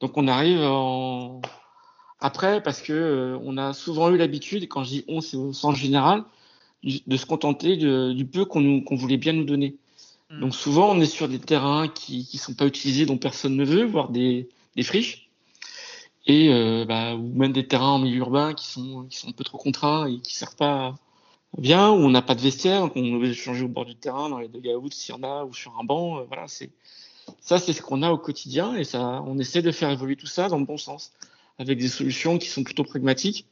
[0.00, 1.42] Donc on arrive en...
[2.20, 5.36] après, parce que euh, on a souvent eu l'habitude, et quand je dis on, c'est
[5.36, 6.24] au sens général,
[6.82, 9.76] de se contenter de, du peu qu'on voulait bien nous donner.
[10.40, 13.64] Donc souvent, on est sur des terrains qui ne sont pas utilisés, dont personne ne
[13.66, 15.21] veut, voire des, des friches,
[16.26, 19.32] et euh, bah, ou même des terrains en milieu urbain qui sont, qui sont un
[19.32, 20.94] peu trop contraints et qui servent pas
[21.58, 24.28] bien, où on n'a pas de vestiaire, donc on veut changer au bord du terrain,
[24.28, 26.18] dans les dugouts s'il y en a, ou sur un banc.
[26.18, 26.70] Euh, voilà, c'est
[27.40, 30.26] ça, c'est ce qu'on a au quotidien, et ça, on essaie de faire évoluer tout
[30.26, 31.12] ça dans le bon sens,
[31.58, 33.46] avec des solutions qui sont plutôt pragmatiques,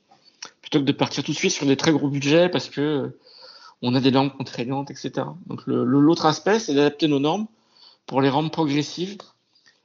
[0.62, 3.16] plutôt que de partir tout de suite sur des très gros budgets parce que
[3.82, 5.26] on a des normes contraignantes, etc.
[5.46, 7.46] Donc l'autre aspect, c'est d'adapter nos normes
[8.06, 9.16] pour les rendre progressives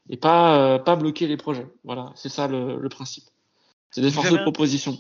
[0.10, 1.68] et pas euh, pas bloquer les projets.
[1.84, 3.26] Voilà, c'est ça le, le principe.
[3.92, 4.98] C'est des forces de proposition.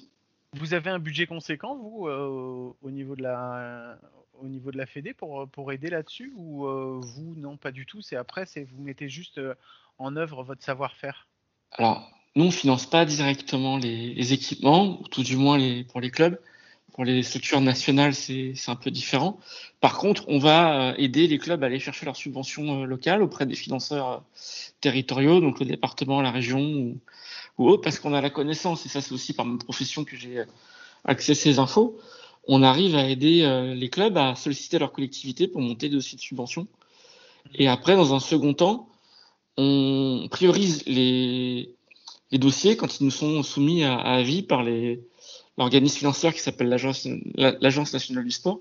[0.53, 3.97] Vous avez un budget conséquent vous euh, au niveau de la
[4.41, 7.85] au niveau de la Fédé pour pour aider là-dessus ou euh, vous non pas du
[7.85, 8.01] tout.
[8.01, 9.53] C'est après c'est vous mettez juste euh,
[9.97, 11.27] en œuvre votre savoir-faire?
[11.71, 15.99] Alors nous on finance pas directement les, les équipements, ou tout du moins les pour
[15.99, 16.39] les clubs.
[16.95, 19.37] Pour les structures nationales, c'est un peu différent.
[19.81, 23.21] Par contre, on va euh, aider les clubs à aller chercher leurs subventions euh, locales
[23.21, 24.17] auprès des financeurs euh,
[24.79, 26.97] territoriaux, donc le département, la région ou,
[27.57, 30.15] ou autre, parce qu'on a la connaissance, et ça c'est aussi par ma profession que
[30.15, 30.45] j'ai
[31.03, 31.99] accès à ces infos,
[32.47, 36.21] on arrive à aider les clubs à solliciter leur collectivité pour monter des dossiers de
[36.21, 36.65] subvention.
[37.55, 38.87] Et après, dans un second temps,
[39.57, 41.75] on priorise les,
[42.31, 45.01] les dossiers quand ils nous sont soumis à, à avis par les,
[45.57, 48.59] l'organisme financier qui s'appelle l'agence nationale du sport,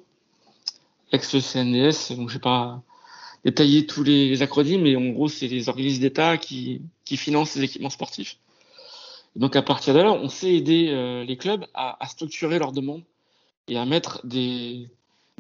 [1.12, 2.16] ex-CNDS.
[2.16, 2.82] Donc, je vais pas
[3.44, 7.90] détailler tous les acronymes, mais en gros, c'est les organismes d'État qui, financent les équipements
[7.90, 8.38] sportifs.
[9.36, 13.02] Donc, à partir de là, on sait aider euh, les clubs à, structurer leurs demandes
[13.68, 14.88] et à mettre des,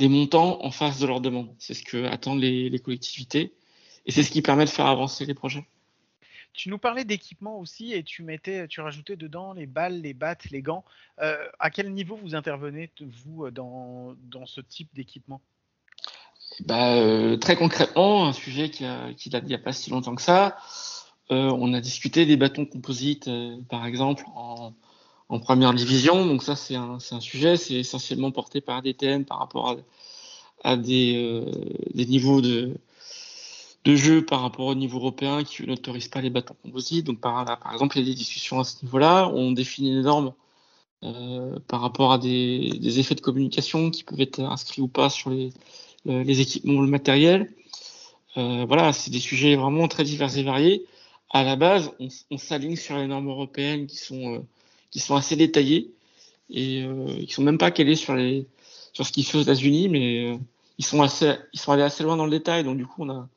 [0.00, 1.54] montants en face de leurs demandes.
[1.58, 3.52] C'est ce que attendent les collectivités
[4.06, 5.64] et c'est ce qui permet de faire avancer les projets.
[6.54, 10.50] Tu nous parlais d'équipement aussi et tu mettais, tu rajoutais dedans les balles, les battes,
[10.50, 10.84] les gants.
[11.20, 12.90] Euh, à quel niveau vous intervenez
[13.24, 15.40] vous dans, dans ce type d'équipement?
[16.60, 20.22] Bah, euh, Très concrètement, un sujet qui, date il n'y a pas si longtemps que
[20.22, 20.56] ça.
[21.30, 24.72] Euh, on a discuté des bâtons composites, euh, par exemple, en,
[25.40, 26.26] première division.
[26.26, 29.76] Donc ça, c'est un, sujet, c'est essentiellement porté par DTN par rapport
[30.62, 31.50] à, des, euh,
[31.92, 32.76] des niveaux de
[33.84, 37.04] de jeu par rapport au niveau européen qui n'autorise pas les bâtons composites.
[37.04, 39.30] Donc, par, par exemple, il y a des discussions à ce niveau-là.
[39.34, 40.32] On définit des normes
[41.04, 45.30] euh, par rapport à des, effets de communication qui peuvent être inscrits ou pas sur
[45.30, 45.50] les,
[46.06, 47.52] les équipements ou le matériel.
[48.36, 50.86] Euh, voilà, c'est des sujets vraiment très divers et variés.
[51.30, 51.92] À la base,
[52.30, 54.38] on, s'aligne sur les normes européennes qui sont, euh,
[54.90, 55.90] qui sont assez détaillées
[56.50, 56.86] et
[57.26, 58.46] qui sont même pas calées sur, les,
[58.92, 60.38] sur ce qui se fait aux États-Unis, mais
[60.78, 62.64] ils sont assez, ils sont allés assez loin dans le détail.
[62.64, 63.28] Donc, du coup, on a,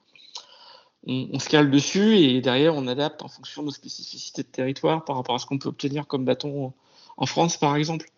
[1.08, 5.06] on, se cale dessus et derrière on adapte en fonction de nos spécificités de territoire
[5.06, 6.74] par rapport à ce qu'on peut obtenir comme bâton
[7.16, 8.10] en France par exemple.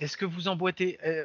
[0.00, 1.24] Est-ce que vous emboîtez, euh,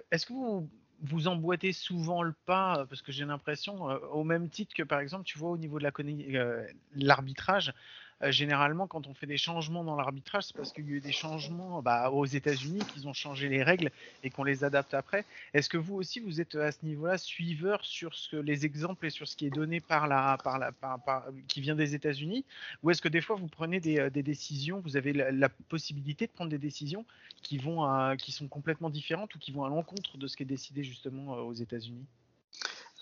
[1.01, 4.99] vous, emboîtez souvent le pas parce que j'ai l'impression euh, au même titre que par
[4.99, 6.65] exemple tu vois au niveau de la euh,
[6.95, 7.73] l'arbitrage
[8.23, 11.01] euh, généralement, quand on fait des changements dans l'arbitrage, c'est parce qu'il y a eu
[11.01, 13.91] des changements bah, aux États-Unis, qu'ils ont changé les règles
[14.23, 15.25] et qu'on les adapte après.
[15.53, 19.27] Est-ce que vous aussi, vous êtes à ce niveau-là suiveur sur les exemples et sur
[19.27, 22.43] ce qui est donné par la, par la, par, qui vient des États-Unis?
[22.83, 26.31] Ou est-ce que des fois, vous prenez des, euh, décisions, vous avez la, possibilité de
[26.31, 27.05] prendre des décisions
[27.43, 30.47] qui, vont qui sont complètement différentes ou qui vont à l'encontre de ce qui est
[30.47, 32.05] décidé justement euh, aux États-Unis?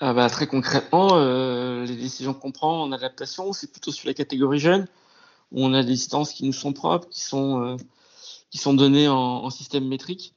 [0.01, 4.13] Ah bah, très concrètement, euh, les décisions qu'on prend en adaptation, c'est plutôt sur la
[4.13, 4.87] catégorie jeune
[5.63, 7.77] on a des distances qui nous sont propres, qui sont, euh,
[8.51, 10.33] qui sont données en, en, système métrique,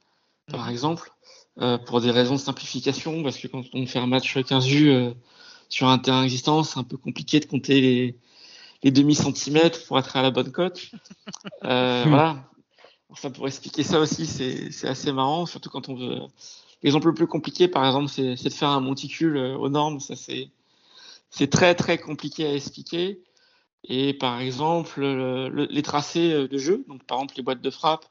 [0.50, 0.70] par mmh.
[0.70, 1.12] exemple,
[1.60, 4.90] euh, pour des raisons de simplification, parce que quand on fait un match 15 vues
[4.90, 5.10] euh,
[5.68, 8.16] sur un terrain existant, c'est un peu compliqué de compter les,
[8.84, 10.92] les demi-centimètres pour être à la bonne cote.
[11.64, 12.48] Euh, voilà.
[13.10, 16.20] Enfin, pour expliquer ça aussi, c'est assez marrant, surtout quand on veut.
[16.84, 19.98] L'exemple le plus compliqué, par exemple, c'est de faire un monticule aux normes.
[19.98, 23.20] Ça, c'est très très compliqué à expliquer.
[23.88, 27.70] Et par exemple, le, le, les tracés de jeu, donc par exemple les boîtes de
[27.70, 28.04] frappe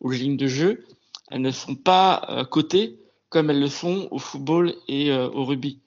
[0.00, 0.84] ou les lignes de jeu,
[1.30, 2.98] elles ne sont pas euh, cotées
[3.28, 5.78] comme elles le sont au football et euh, au rugby.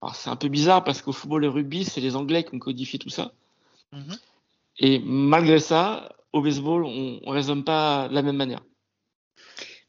[0.00, 2.54] Alors c'est un peu bizarre parce qu'au football et au rugby, c'est les Anglais qui
[2.54, 3.32] ont codifié tout ça.
[3.92, 4.18] -hmm.
[4.78, 8.62] Et malgré ça, au baseball, on ne raisonne pas de la même manière.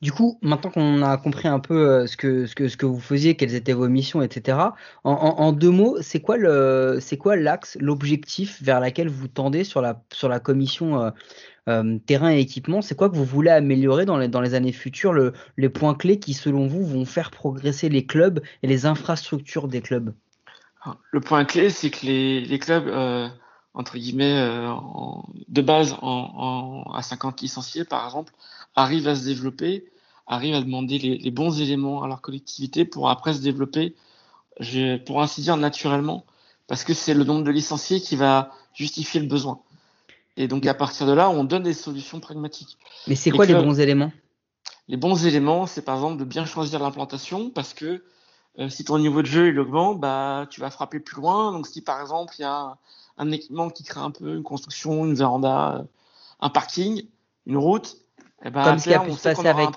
[0.01, 3.73] Du coup, maintenant qu'on a compris un peu euh, ce que, vous faisiez, quelles étaient
[3.73, 4.59] vos missions, etc.,
[5.03, 9.95] en, deux mots, c'est quoi l'axe, l'objectif vers laquelle vous tendez sur la,
[10.39, 11.09] commission euh,
[11.67, 12.83] euh, terrain et équipement?
[12.83, 16.35] C'est quoi que vous voulez améliorer dans les, années futures, le, les points clés qui,
[16.35, 20.13] selon vous, vont faire progresser les clubs et les infrastructures des clubs?
[20.83, 22.87] Alors, Le point clé, c'est que les, clubs,
[23.73, 24.47] entre guillemets,
[25.47, 28.31] de base à 50 licenciés, par exemple,
[28.77, 29.91] arrivent à se développer,
[30.27, 33.95] arrivent à demander les, les bons éléments à leur collectivité pour après se développer,
[34.59, 36.25] je, pour ainsi dire, naturellement,
[36.67, 39.59] parce que c'est le nombre de licenciés qui va justifier le besoin.
[40.37, 42.77] Et donc, à partir de là, on donne des solutions pragmatiques.
[43.07, 44.11] Mais c'est quoi les clubs- bons éléments?
[44.87, 48.03] Les bons éléments, c'est par exemple de bien choisir l'implantation parce que
[48.59, 51.51] euh, si ton niveau de jeu il augmente, bah tu vas frapper plus loin.
[51.51, 52.77] Donc si par exemple il y a un,
[53.17, 55.83] un équipement qui crée un peu une construction, une véranda, euh,
[56.39, 57.03] un parking,
[57.47, 57.97] une route,
[58.45, 59.69] eh ben, Comme ce qui a pu se passer avec,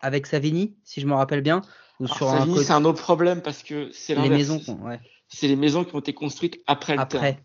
[0.00, 1.62] avec Savigny, si je me rappelle bien,
[1.98, 5.48] ou Alors, sur côté- c'est un autre problème parce que c'est les maisons, ouais, C'est
[5.48, 7.26] les maisons qui ont été construites après le terrain.
[7.26, 7.44] après.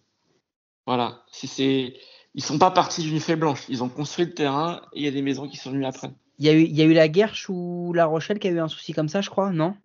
[0.85, 1.23] Voilà.
[1.31, 1.95] Si c'est,
[2.35, 3.65] ils sont pas partis d'une feuille blanche.
[3.69, 6.11] Ils ont construit le terrain et il y a des maisons qui sont venues après.
[6.39, 8.51] Il y a eu, il y a eu la Guerche ou La Rochelle qui a
[8.51, 9.75] eu un souci comme ça, je crois, non?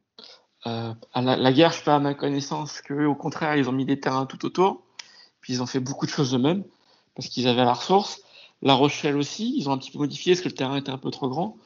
[0.66, 3.72] Euh, à la, la guerre, je pas à ma connaissance que au contraire, ils ont
[3.72, 4.82] mis des terrains tout autour.
[5.40, 6.64] Puis ils ont fait beaucoup de choses eux-mêmes
[7.14, 8.20] parce qu'ils avaient la ressource.
[8.62, 10.98] La Rochelle aussi, ils ont un petit peu modifié parce que le terrain était un
[10.98, 11.56] peu trop grand.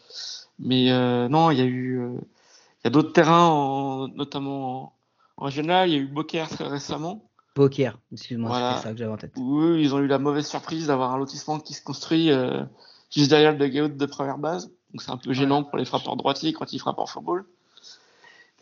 [0.58, 4.82] Mais euh, non, il y a eu, euh, il y a d'autres terrains, en- notamment
[4.82, 4.92] en,
[5.38, 5.88] en régional.
[5.88, 7.24] Il y a eu Beaucaire très récemment.
[7.56, 8.76] Beaucaire, excuse-moi, Voilà.
[8.76, 9.32] c'était ça que j'avais en tête.
[9.38, 12.62] eux, ils ont eu la mauvaise surprise d'avoir un lotissement qui se construit euh,
[13.10, 14.70] juste derrière le dugout de première base.
[14.92, 17.44] Donc c'est un peu gênant pour les frappeurs droitiers quand ils frappent en football.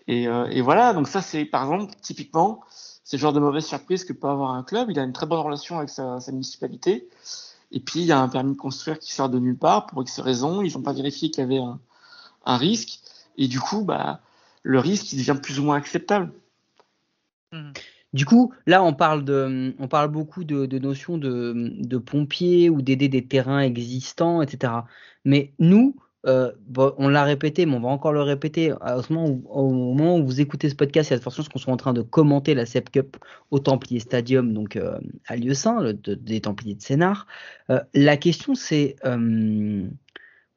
[0.09, 2.61] Et, euh, et voilà, donc ça c'est par exemple typiquement
[3.05, 4.91] c'est le genre de mauvaise surprise que peut avoir un club.
[4.91, 7.09] Il a une très bonne relation avec sa, sa municipalité.
[7.73, 10.03] Et puis il y a un permis de construire qui sort de nulle part pour
[10.03, 10.63] X raisons.
[10.63, 11.59] Ils n'ont pas vérifié qu'il y avait
[12.45, 13.01] un, risque.
[13.39, 14.21] Et du coup, bah,
[14.63, 16.33] le risque devient plus ou moins acceptable.
[18.13, 23.09] Du coup, là, on parle, de, on parle beaucoup de, notions de pompiers ou d'aider
[23.09, 24.73] des terrains existants, etc.
[25.25, 25.97] Mais nous,
[26.27, 26.53] euh,
[26.99, 28.73] on l'a répété, mais on va encore le répéter.
[29.07, 31.37] Ce moment où, au moment où vous écoutez ce podcast, il y a de fortes
[31.37, 33.17] chances qu'on soit en train de commenter la SEP Cup
[33.51, 37.27] au Templier Stadium, donc euh, à Lieu-Saint, le- de- des Templiers de Sénart.
[37.71, 38.97] Euh, la question, c'est.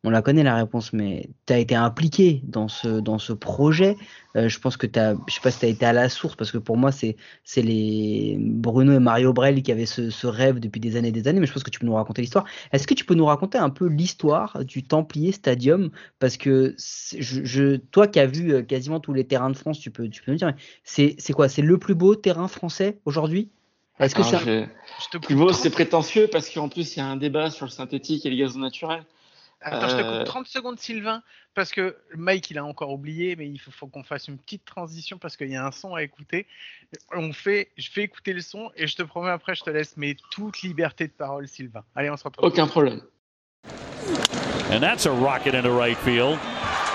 [0.05, 3.97] On la connaît la réponse, mais tu as été impliqué dans ce, dans ce projet.
[4.35, 6.09] Euh, je pense que tu as, je sais pas si tu as été à la
[6.09, 10.09] source, parce que pour moi, c'est, c'est les Bruno et Mario Brel qui avaient ce,
[10.09, 11.95] ce rêve depuis des années et des années, mais je pense que tu peux nous
[11.95, 12.45] raconter l'histoire.
[12.71, 15.89] Est-ce que tu peux nous raconter un peu l'histoire du Templier Stadium?
[16.19, 19.79] Parce que je, je- toi qui as vu euh, quasiment tous les terrains de France,
[19.79, 20.53] tu peux, tu peux me dire,
[20.83, 21.49] c'est, c'est quoi?
[21.49, 23.49] C'est le plus beau terrain français aujourd'hui?
[23.99, 24.65] Est-ce que c'est un- je-
[25.09, 28.29] 30 c'est prétentieux parce qu'en plus il y a un débat sur le synthétique et
[28.29, 29.03] le gazon naturel.
[29.67, 31.23] Attends, je te Euh, coupe 30 secondes, Sylvain,
[31.55, 34.63] parce que Mike, il a encore oublié, mais il faut, faut qu'on fasse une petite
[34.63, 36.45] transition parce qu'il y a un son à écouter.
[37.13, 39.97] On fait, je fais écouter le son et je te promets après, je te laisse,
[39.97, 41.83] mais toute liberté de parole, Sylvain.
[41.95, 42.45] Allez, on se retrouve.
[42.45, 43.01] Aucun problème.
[44.71, 46.37] And that's a rocket into right field.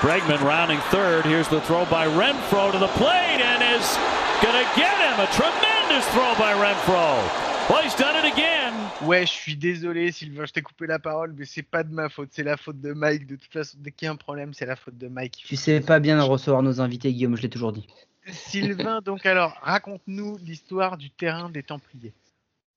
[0.01, 1.25] Bregman rounding third.
[1.27, 3.99] Here's the throw by Renfro to the plate and is
[4.41, 5.19] going to get him.
[5.21, 7.50] A tremendous throw by Renfro.
[7.71, 8.75] Well, he's done it again.
[9.07, 12.09] Ouais, je suis désolé, Sylvain, je t'ai coupé la parole, mais c'est pas de ma
[12.09, 13.29] faute, c'est la faute de Mike.
[13.29, 15.45] De toute façon, dès qu'il y a un problème, c'est la faute de Mike.
[15.47, 17.87] Tu sais pas bien recevoir nos invités, Guillaume, je l'ai toujours dit.
[18.27, 22.13] Sylvain, donc alors, raconte-nous l'histoire du terrain des Templiers.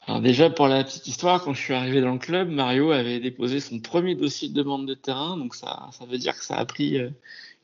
[0.05, 3.19] Alors déjà pour la petite histoire, quand je suis arrivé dans le club, Mario avait
[3.19, 6.57] déposé son premier dossier de demande de terrain, donc ça, ça veut dire que ça
[6.57, 7.09] a pris euh,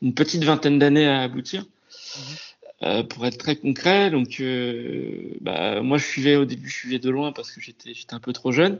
[0.02, 1.64] une petite vingtaine d'années à aboutir.
[2.82, 6.98] Euh, pour être très concret, donc euh, bah, moi je suivais au début, je suivais
[6.98, 8.78] de loin parce que j'étais j'étais un peu trop jeune.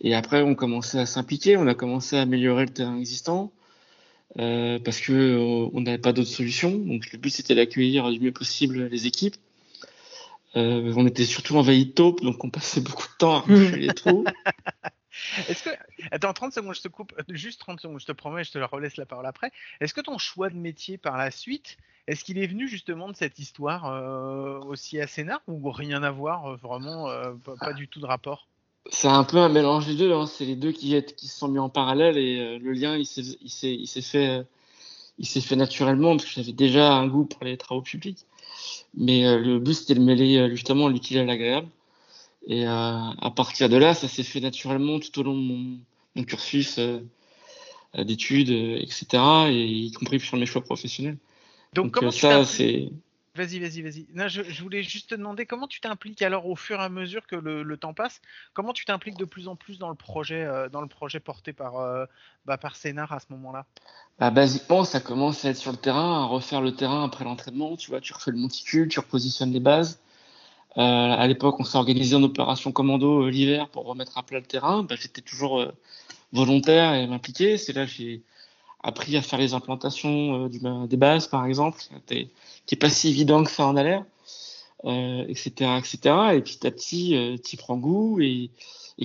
[0.00, 3.52] Et après on commençait à s'impliquer, on a commencé à améliorer le terrain existant
[4.40, 6.72] euh, parce que euh, on n'avait pas d'autre solution.
[6.72, 9.36] Donc le but c'était d'accueillir du mieux possible les équipes.
[10.56, 13.76] Euh, on était surtout envahi de taupes, donc on passait beaucoup de temps à boucher
[13.76, 14.24] les trous.
[15.48, 15.70] Est-ce que.
[16.10, 17.12] Attends, 30 secondes, je te coupe.
[17.28, 19.50] Juste 30 secondes, je te promets, je te relaisse la parole après.
[19.80, 23.16] Est-ce que ton choix de métier par la suite, est-ce qu'il est venu justement de
[23.16, 27.88] cette histoire euh, aussi à Sénart ou rien à voir, euh, vraiment, euh, pas, du
[27.88, 28.48] tout de rapport?
[28.90, 30.12] C'est un peu un mélange des deux.
[30.12, 30.26] Hein.
[30.26, 33.22] C'est les deux qui, se sont mis en parallèle et le lien, il s'est,
[34.02, 34.44] fait,
[35.18, 38.26] il s'est fait naturellement parce que j'avais déjà un goût pour les travaux publics.
[38.94, 41.68] Mais le but, c'était de mêler justement l'utile à l'agréable.
[42.46, 45.78] Et euh, à partir de là, ça s'est fait naturellement tout au long de mon,
[46.16, 47.00] mon cursus euh,
[47.96, 49.06] euh, d'études, etc.
[49.48, 51.18] Et y compris sur mes choix professionnels.
[51.72, 52.90] Donc, Donc, ça, c'est
[53.34, 54.06] Vas-y, vas-y, vas-y.
[54.28, 57.26] Je, je voulais juste te demander comment tu t'impliques alors au fur et à mesure
[57.26, 58.20] que le, le temps passe?
[58.52, 61.54] Comment tu t'impliques de plus en plus dans le projet, euh, dans le projet porté
[61.54, 62.04] par, euh,
[62.44, 63.64] bah, par Sénard à ce moment-là?
[64.18, 67.74] Bah, basiquement, ça commence à être sur le terrain, à refaire le terrain après l'entraînement.
[67.78, 70.01] Tu vois, tu refais le monticule, tu repositionnes les bases.
[70.78, 74.38] Euh, à l'époque, on s'est organisé en opération commando euh, l'hiver pour remettre à plat
[74.38, 74.82] le terrain.
[74.82, 75.72] Bah, J'étais toujours euh,
[76.32, 77.58] volontaire et m'impliquer.
[77.58, 78.22] C'est là que j'ai
[78.82, 83.50] appris à faire les implantations des bases, par exemple, qui est pas si évident que
[83.50, 84.04] ça en a l'air,
[84.84, 85.98] euh, etc., etc.
[86.34, 88.50] Et petit à petit, euh, tu prends goût et,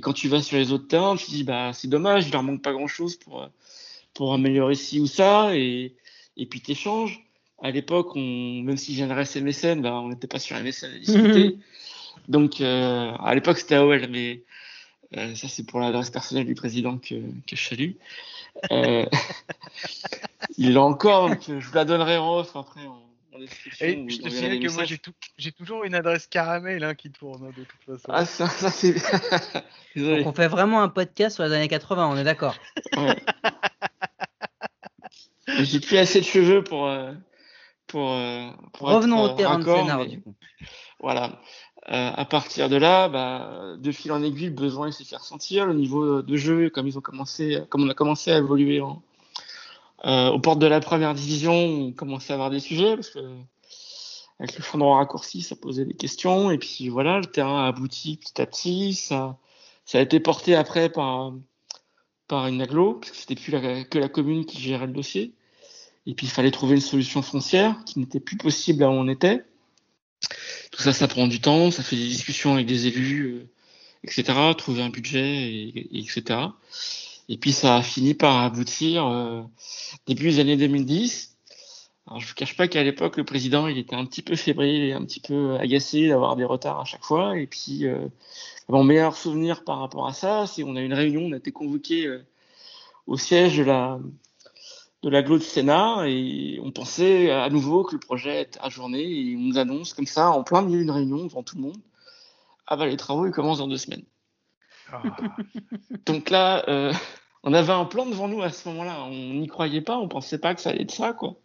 [0.01, 2.43] quand tu vas sur les autres terrains, tu te dis bah c'est dommage, il leur
[2.43, 3.47] manque pas grand chose pour
[4.13, 5.95] pour améliorer ci ou ça et
[6.37, 7.26] et puis t'échanges.
[7.61, 11.57] À l'époque, on même si j'adresse MSN, bah on n'était pas sur MSN à discuter.
[12.27, 14.43] Donc euh, à l'époque c'était AOL, mais
[15.15, 17.15] euh, ça c'est pour l'adresse personnelle du président que
[17.47, 17.91] que je salue.
[18.71, 19.05] Euh,
[20.57, 23.01] il l'a encore, donc je vous la donnerai en off après en,
[23.33, 23.85] en description.
[23.85, 24.99] Et vous je te signale que moi messages.
[25.37, 28.07] j'ai toujours une adresse caramel hein, qui tourne hein, de toute façon.
[28.09, 28.93] Ah, ça, ça c'est.
[29.95, 30.23] Désolé.
[30.23, 32.55] Donc on fait vraiment un podcast sur les années 80, on est d'accord.
[32.95, 33.15] Ouais.
[35.63, 36.87] J'ai plus assez de cheveux pour.
[37.95, 40.33] Euh, pour, pour Revenons être, au terrain de scénar mais du coup.
[40.99, 41.41] Voilà.
[41.89, 45.15] Euh, à partir de là, bah, de fil en aiguille, le besoin il s'est fait
[45.15, 45.65] ressentir.
[45.65, 49.01] Le niveau de jeu, comme ils ont commencé, comme on a commencé à évoluer en,
[50.05, 53.19] euh, aux portes de la première division, on commençait à avoir des sujets parce que
[54.39, 56.51] avec le fond droit raccourci, ça posait des questions.
[56.51, 58.93] Et puis voilà, le terrain a abouti petit à petit.
[58.93, 59.37] Ça,
[59.85, 61.31] ça a été porté après par
[62.27, 65.33] par une aglo, parce que c'était plus la- que la commune qui gérait le dossier.
[66.07, 69.09] Et puis il fallait trouver une solution foncière qui n'était plus possible là où on
[69.09, 69.43] était.
[70.71, 73.49] Tout ça, ça prend du temps, ça fait des discussions avec des élus, euh,
[74.03, 74.23] etc.
[74.57, 76.39] Trouver un budget, et, et etc.
[77.27, 79.43] Et puis ça a fini par aboutir euh,
[80.05, 81.35] début des années 2010.
[82.07, 84.83] Alors je vous cache pas qu'à l'époque le président il était un petit peu fébrile
[84.83, 87.37] et un petit peu agacé d'avoir des retards à chaque fois.
[87.37, 88.07] Et puis euh,
[88.69, 91.37] mon meilleur souvenir par rapport à ça, c'est on a eu une réunion, on a
[91.37, 92.09] été convoqué
[93.07, 93.99] au siège de la
[95.03, 99.35] de l'agglo de Sénat et on pensait à nouveau que le projet était ajourné et
[99.35, 101.77] on nous annonce comme ça en plein milieu d'une réunion devant tout le monde.
[102.65, 104.03] Ah bah les travaux ils commencent dans deux semaines.
[104.91, 105.03] Ah.
[106.05, 106.93] Donc là, euh,
[107.43, 109.03] on avait un plan devant nous à ce moment-là.
[109.03, 111.35] On n'y croyait pas, on pensait pas que ça allait être ça, quoi.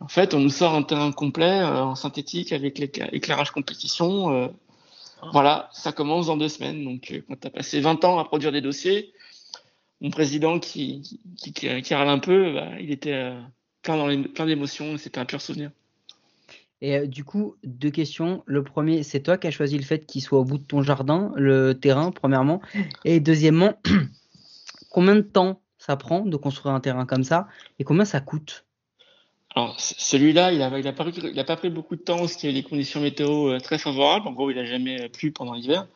[0.00, 4.30] En fait, on nous sort un terrain complet euh, en synthétique avec l'écla- éclairage compétition.
[4.30, 4.48] euh,
[5.32, 6.84] voilà, ça commence dans deux semaines.
[6.84, 9.12] Donc, quand tu as passé 20 ans à produire des dossiers,
[10.00, 13.40] mon président qui, qui, qui, qui râle un peu, bah, il était euh,
[13.82, 14.98] plein, plein d'émotions.
[14.98, 15.70] C'était un pur souvenir.
[16.82, 18.42] Et euh, du coup, deux questions.
[18.46, 20.82] Le premier, c'est toi qui as choisi le fait qu'il soit au bout de ton
[20.82, 22.60] jardin, le terrain, premièrement.
[23.04, 23.74] Et deuxièmement,
[24.90, 28.64] combien de temps ça prend de construire un terrain comme ça et combien ça coûte?
[29.54, 32.52] Alors, celui-là, il a, il a pas, pris- pas beaucoup de temps parce qu'il y
[32.52, 34.28] a eu des conditions météo euh, très favorables.
[34.28, 35.86] En gros, il a jamais plu pendant l'hiver.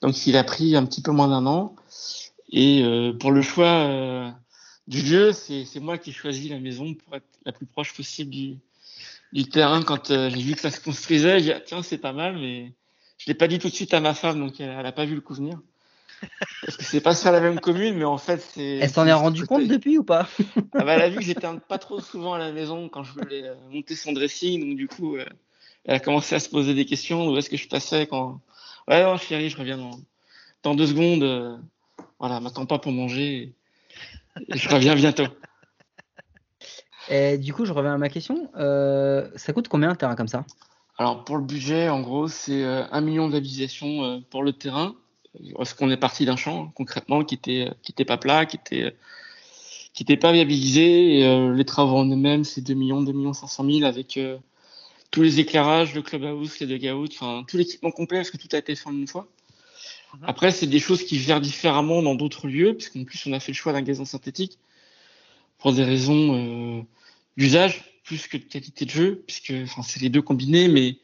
[0.00, 1.74] Donc, il a pris un petit peu moins d'un an.
[2.50, 4.30] Et euh, pour le choix euh,
[4.86, 8.30] du lieu, c'est moi qui ai choisi la maison pour être la plus proche possible
[8.30, 8.58] du,
[9.32, 9.82] du terrain.
[9.82, 12.38] Quand euh, j'ai vu que ça se construisait, j'ai dit, ah, tiens, c'est pas mal,
[12.38, 12.72] mais
[13.18, 15.04] je l'ai pas dit tout de suite à ma femme, donc elle, elle a pas
[15.04, 15.58] vu le coup venir.
[16.64, 18.78] Parce que c'est pas sur la même commune, mais en fait, c'est.
[18.78, 20.28] Elle s'en est rendue compte depuis ou pas?
[20.74, 23.12] Ah bah, elle a vu que j'étais pas trop souvent à la maison quand je
[23.12, 25.26] voulais euh, monter son dressing, donc du coup, euh,
[25.84, 27.28] elle a commencé à se poser des questions.
[27.28, 28.40] Où est-ce que je passais quand?
[28.88, 29.98] Ouais, non, chérie, je reviens dans,
[30.62, 31.60] dans deux secondes.
[32.14, 33.54] Euh, voilà, m'attends pas pour manger.
[34.48, 35.26] Et, je reviens bientôt.
[37.10, 38.50] Et Du coup, je reviens à ma question.
[38.56, 40.44] Euh, ça coûte combien un terrain comme ça?
[40.96, 44.94] Alors pour le budget, en gros, c'est euh, un million d'habilitation euh, pour le terrain.
[45.56, 48.84] Parce qu'on est parti d'un champ concrètement qui était qui était pas plat, qui était
[48.84, 48.90] euh,
[49.92, 51.18] qui était pas viabilisé.
[51.18, 54.38] Et, euh, les travaux en eux-mêmes, c'est 2 millions, 2 millions 500 000 avec euh,
[55.10, 58.58] tous les éclairages, le clubhouse, les dugouts, enfin tout l'équipement complet parce que tout a
[58.58, 59.26] été fait en une fois.
[60.14, 60.20] Mhm.
[60.26, 63.52] Après, c'est des choses qui gèrent différemment dans d'autres lieux, puisqu'en plus on a fait
[63.52, 64.58] le choix d'un gazon synthétique
[65.58, 66.82] pour des raisons euh,
[67.36, 70.98] d'usage plus que de qualité de jeu, puisque enfin c'est les deux combinés, mais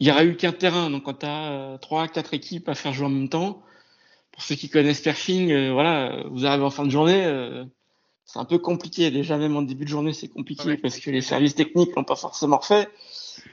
[0.00, 2.92] il y aura eu qu'un terrain, donc quand tu as trois, quatre équipes à faire
[2.92, 3.62] jouer en même temps,
[4.32, 7.64] pour ceux qui connaissent Perfing, euh, voilà, vous arrivez en fin de journée, euh,
[8.24, 9.12] c'est un peu compliqué.
[9.12, 10.76] Déjà même en début de journée, c'est compliqué Ouais.
[10.76, 12.88] parce que les services techniques l'ont pas forcément fait.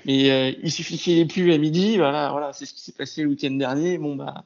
[0.05, 2.93] Mais euh, il suffit qu'il ait plus à midi, voilà, voilà, c'est ce qui s'est
[2.93, 3.99] passé le week-end dernier.
[3.99, 4.43] Bon bah,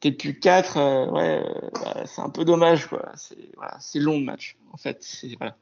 [0.00, 3.12] t'es plus quatre, euh, ouais, euh, bah, c'est un peu dommage quoi.
[3.16, 5.06] C'est voilà, long le match en fait.
[5.38, 5.56] Voilà.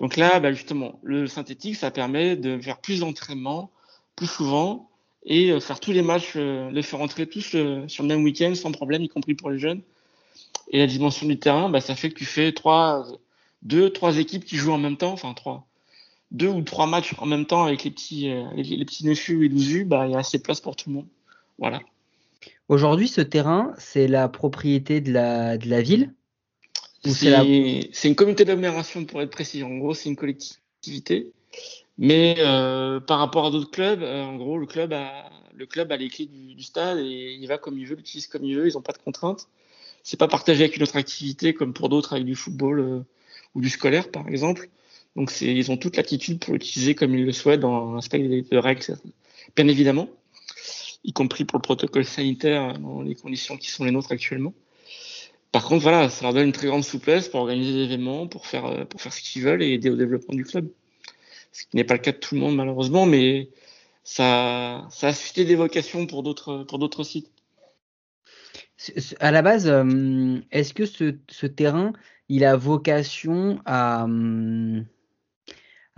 [0.00, 3.70] Donc là, bah, justement, le synthétique, ça permet de faire plus d'entraînement,
[4.16, 4.90] plus souvent,
[5.24, 8.54] et euh, faire tous les matchs, euh, les faire entrer tous sur le même week-end
[8.54, 9.82] sans problème, y compris pour les jeunes.
[10.70, 13.06] Et la dimension du terrain, bah, ça fait que tu fais trois,
[13.62, 15.66] deux, trois équipes qui jouent en même temps, enfin trois,
[16.30, 19.48] deux ou trois matchs en même temps avec les petits, les, les, petits Nefu et
[19.48, 21.06] Douzu, bah, il y a assez de place pour tout le monde.
[21.58, 21.80] Voilà.
[22.68, 26.12] Aujourd'hui, ce terrain, c'est la propriété de la, de la ville
[27.04, 29.62] C'est une communauté d'agglomération pour être précis.
[29.62, 31.32] En gros, c'est une collectivité.
[31.96, 35.90] Mais euh, par rapport à d'autres clubs, euh, en gros, le club a, le club
[35.90, 38.68] a les clés du, stade et il va comme il veut, l'utilise comme il veut.
[38.68, 39.48] Ils n'ont pas de contraintes.
[40.02, 43.00] C'est pas partagé avec une autre activité comme pour d'autres avec du football euh,
[43.54, 44.68] ou du scolaire, par exemple.
[45.16, 48.84] Donc, ils ont toute l'attitude pour l'utiliser comme ils le souhaitent dans l'aspect de règles,
[49.56, 50.08] bien évidemment,
[51.08, 54.54] y compris pour le protocole sanitaire dans les conditions qui sont les nôtres actuellement.
[55.50, 58.46] Par contre, voilà, ça leur donne une très grande souplesse pour organiser des événements, pour
[58.46, 60.68] faire, euh, pour faire ce qu'ils veulent et aider au développement du club
[61.58, 63.50] ce qui n'est pas le cas de tout le monde malheureusement, mais
[64.04, 67.30] ça, ça a suscité des vocations pour d'autres, pour d'autres sites.
[69.18, 71.92] À la base, euh, est-ce que ce, ce, terrain,
[72.28, 74.86] il a vocation à, hum,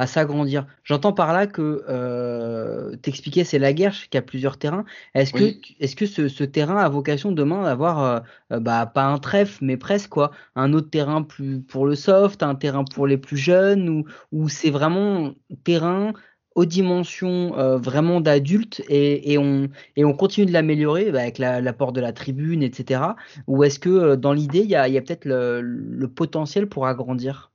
[0.00, 0.66] à s'agrandir.
[0.82, 4.86] J'entends par là que euh, t'expliquais c'est la guerre qui a plusieurs terrains.
[5.14, 8.20] Est-ce que est-ce que ce, ce, terrain a vocation demain d'avoir euh,
[8.52, 12.42] euh, bah pas un trèfle mais presque quoi, un autre terrain plus pour le soft,
[12.42, 15.34] un terrain pour les plus jeunes ou ou c'est vraiment
[15.64, 16.14] terrain
[16.54, 21.38] aux dimensions euh, vraiment d'adultes et, et, on, et on continue de l'améliorer bah, avec
[21.38, 23.02] l'apport la de la tribune, etc.
[23.46, 26.86] Ou est-ce que dans l'idée, il y a, y a peut-être le, le, potentiel pour
[26.86, 27.49] agrandir?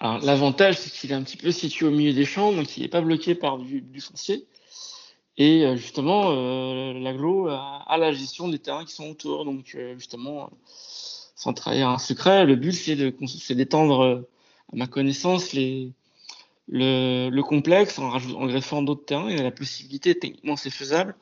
[0.00, 2.82] Alors, l'avantage, c'est qu'il est un petit peu situé au milieu des champs, donc il
[2.82, 4.46] n'est pas bloqué par du, du foncier.
[5.36, 9.44] Et euh, justement, euh, l'aglo a, a, la gestion des terrains qui sont autour.
[9.44, 10.50] Donc, euh, justement,
[11.36, 13.14] sans trahir un secret, le but, c'est de,
[13.54, 14.28] d'étendre, euh,
[14.72, 15.92] à ma connaissance, les,
[16.68, 19.30] le, le complexe en, en greffant d'autres terrains.
[19.30, 21.14] Il y a la possibilité, techniquement, c'est faisable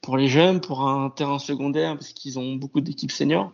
[0.00, 3.52] pour les jeunes, pour un terrain secondaire, parce qu'ils ont beaucoup d'équipes seniors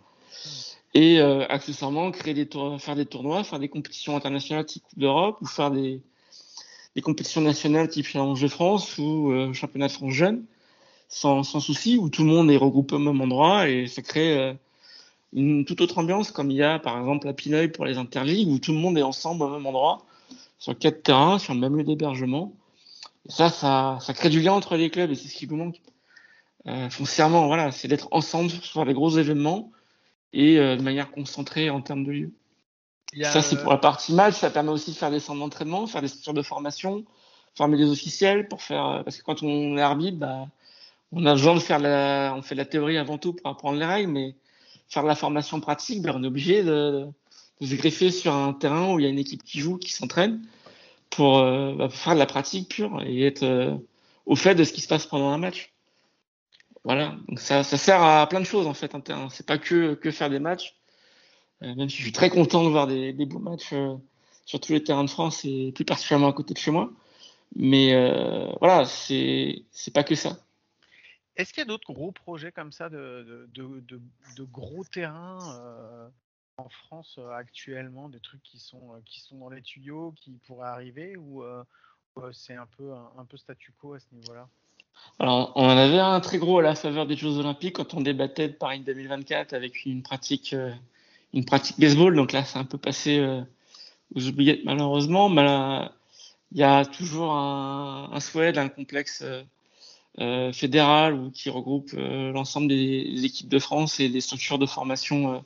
[0.99, 2.49] et euh, accessoirement créer des
[2.81, 6.03] faire des tournois, faire des compétitions internationales type Coupe d'Europe ou faire des,
[6.97, 10.45] des compétitions nationales type Challenge de France ou euh, Championnat de France jeune
[11.09, 14.37] sans, sans souci où tout le monde est regroupé au même endroit et ça crée
[14.37, 14.53] euh,
[15.33, 18.49] une toute autre ambiance comme il y a par exemple à Pineuil pour les interligues
[18.49, 19.99] où tout le monde est ensemble au même endroit
[20.59, 22.53] sur quatre terrains sur le même lieu d'hébergement.
[23.29, 25.81] Ça, ça ça crée du lien entre les clubs et c'est ce qui nous manque.
[26.91, 29.71] Foncièrement voilà c'est d'être ensemble sur les gros événements
[30.33, 32.33] et euh, de manière concentrée en termes de lieu.
[33.21, 34.35] A, ça, c'est pour la partie match.
[34.35, 37.05] Ça permet aussi de faire des centres d'entraînement, faire des structures de formation,
[37.55, 38.87] former des officiels pour faire.
[38.87, 40.47] Euh, parce que quand on est arbitre, bah,
[41.13, 42.35] on a besoin de faire la.
[42.37, 44.35] On fait la théorie avant tout pour apprendre les règles, mais
[44.89, 47.07] faire de la formation pratique, bah, on est obligé de,
[47.61, 49.93] de, se greffer sur un terrain où il y a une équipe qui joue, qui
[49.93, 50.43] s'entraîne,
[51.11, 53.75] pour, euh, bah, pour, faire de la pratique pure et être euh,
[54.27, 55.73] au fait de ce qui se passe pendant un match.
[56.89, 59.29] Voilà, donc ça, sert à plein de choses en fait un terrain.
[59.29, 60.75] C'est pas que, faire des matchs.
[61.61, 63.95] Euh, même si je suis très content de voir des, beaux matchs euh,
[64.47, 66.91] sur tous les terrains de France et plus particulièrement à côté de chez moi.
[67.55, 70.39] Mais euh, voilà, c'est pas que ça.
[71.37, 73.47] Est-ce qu'il y a d'autres gros projets comme ça de,
[74.51, 76.11] gros terrains
[76.57, 78.95] en France actuellement, des trucs qui sont,
[79.33, 83.73] dans les tuyaux, qui pourraient arriver ou, ou c'est un peu, un, un peu statu
[83.73, 84.49] quo à ce niveau-là?
[85.21, 88.01] Alors, on en avait un très gros à la faveur des Jeux Olympiques quand on
[88.01, 90.73] débattait de Paris 2024 avec une pratique, euh,
[91.35, 92.15] une pratique baseball.
[92.15, 93.41] Donc là, c'est un peu passé euh,
[94.15, 95.29] aux oubliettes malheureusement.
[95.29, 95.91] Mais là,
[96.53, 99.25] il y a toujours un, un souhait d'un complexe
[100.21, 104.67] euh, fédéral ou qui regroupe euh, l'ensemble des, équipes de France et des structures de
[104.67, 105.39] formation euh,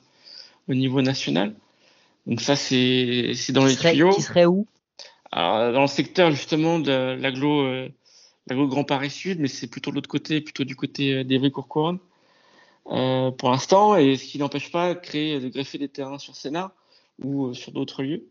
[0.67, 1.53] au niveau national.
[2.25, 4.09] Donc ça, c'est dans les tuyaux.
[4.09, 4.65] Qui serait où?
[5.31, 7.87] Alors, dans le secteur justement de l'agglo
[8.49, 11.99] Grand Paris Sud, mais c'est plutôt de l'autre côté, plutôt du côté euh, d'Evry-Courcouronne
[12.87, 16.35] euh, pour l'instant, et ce qui n'empêche pas de créer, de greffer des terrains sur
[16.35, 16.73] Sénat
[17.23, 18.27] ou euh, sur d'autres lieux.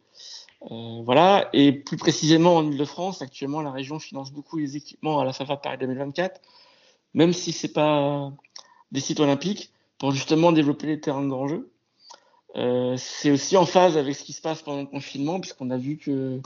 [0.71, 5.25] Euh, voilà, et plus précisément en Ile-de-France, actuellement la région finance beaucoup les équipements à
[5.25, 6.41] la faveur Paris 2024,
[7.15, 8.31] même si c'est pas
[8.93, 11.73] des sites olympiques, pour justement développer les terrains de jeu.
[12.57, 15.79] Euh, c'est aussi en phase avec ce qui se passe pendant le confinement, puisqu'on a
[15.79, 16.41] vu que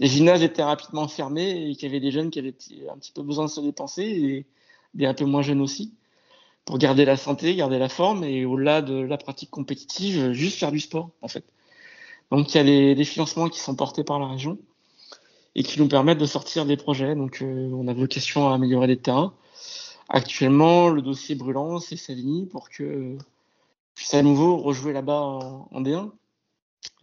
[0.00, 2.54] les gymnases étaient rapidement fermés et qu'il y avait des jeunes qui avaient
[2.90, 4.46] un petit peu besoin de se dépenser et
[4.94, 5.92] des un peu moins jeunes aussi
[6.64, 10.72] pour garder la santé, garder la forme et au-delà de la pratique compétitive, juste faire
[10.72, 11.44] du sport en fait.
[12.30, 14.58] Donc il y a des, des financements qui sont portés par la région
[15.54, 17.14] et qui nous permettent de sortir des projets.
[17.14, 19.34] Donc euh, on a vocation à améliorer les terrains.
[20.08, 23.16] Actuellement, le dossier brûlant, c'est Savigny pour que
[23.94, 26.10] puisse à nouveau rejouer là-bas en, en D1.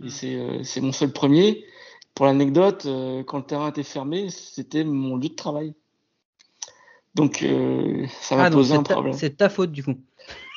[0.04, 1.64] Et c'est euh, mon seul premier.
[2.18, 5.76] Pour l'anecdote, euh, quand le terrain était fermé, c'était mon lieu de travail.
[7.14, 9.14] Donc, euh, ça m'a ah, posé un problème.
[9.14, 10.02] C'est ta faute, du coup.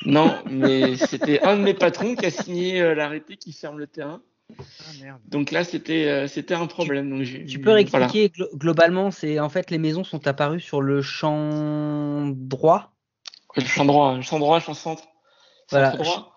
[0.07, 3.85] Non, mais c'était un de mes patrons qui a signé euh, l'arrêté qui ferme le
[3.85, 4.23] terrain.
[4.59, 7.11] Ah, Donc là, c'était euh, c'était un problème.
[7.11, 12.25] Donc, tu peux réexpliquer globalement, c'est en fait les maisons sont apparues sur le champ
[12.25, 12.91] droit?
[13.55, 15.03] Le champ droit, le champ droit, le champ centre.
[15.69, 15.91] Voilà.
[15.91, 16.30] Droit.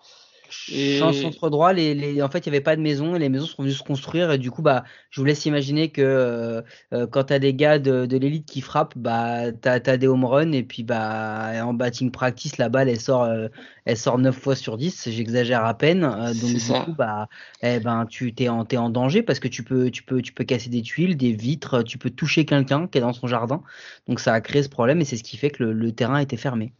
[0.71, 0.99] Et...
[0.99, 3.63] centre droit, les, en fait, il n'y avait pas de maison et les maisons sont
[3.63, 4.31] venues se construire.
[4.31, 6.61] Et du coup, bah, je vous laisse imaginer que euh,
[6.93, 10.25] euh, quand tu as des gars de, l'élite qui frappent, bah, tu as, des home
[10.25, 10.51] runs.
[10.51, 13.47] Et puis, bah, en batting practice, la balle, elle sort, euh,
[13.85, 15.09] elle sort 9 fois sur 10.
[15.09, 16.01] J'exagère à peine.
[16.01, 17.27] donc, du coup, bah,
[17.61, 20.33] eh ben, tu t'es en, es en danger parce que tu peux, tu, peux, tu
[20.33, 23.61] peux casser des tuiles, des vitres, tu peux toucher quelqu'un qui est dans son jardin.
[24.07, 26.17] Donc, ça a créé ce problème et c'est ce qui fait que le, le terrain
[26.19, 26.73] été fermé.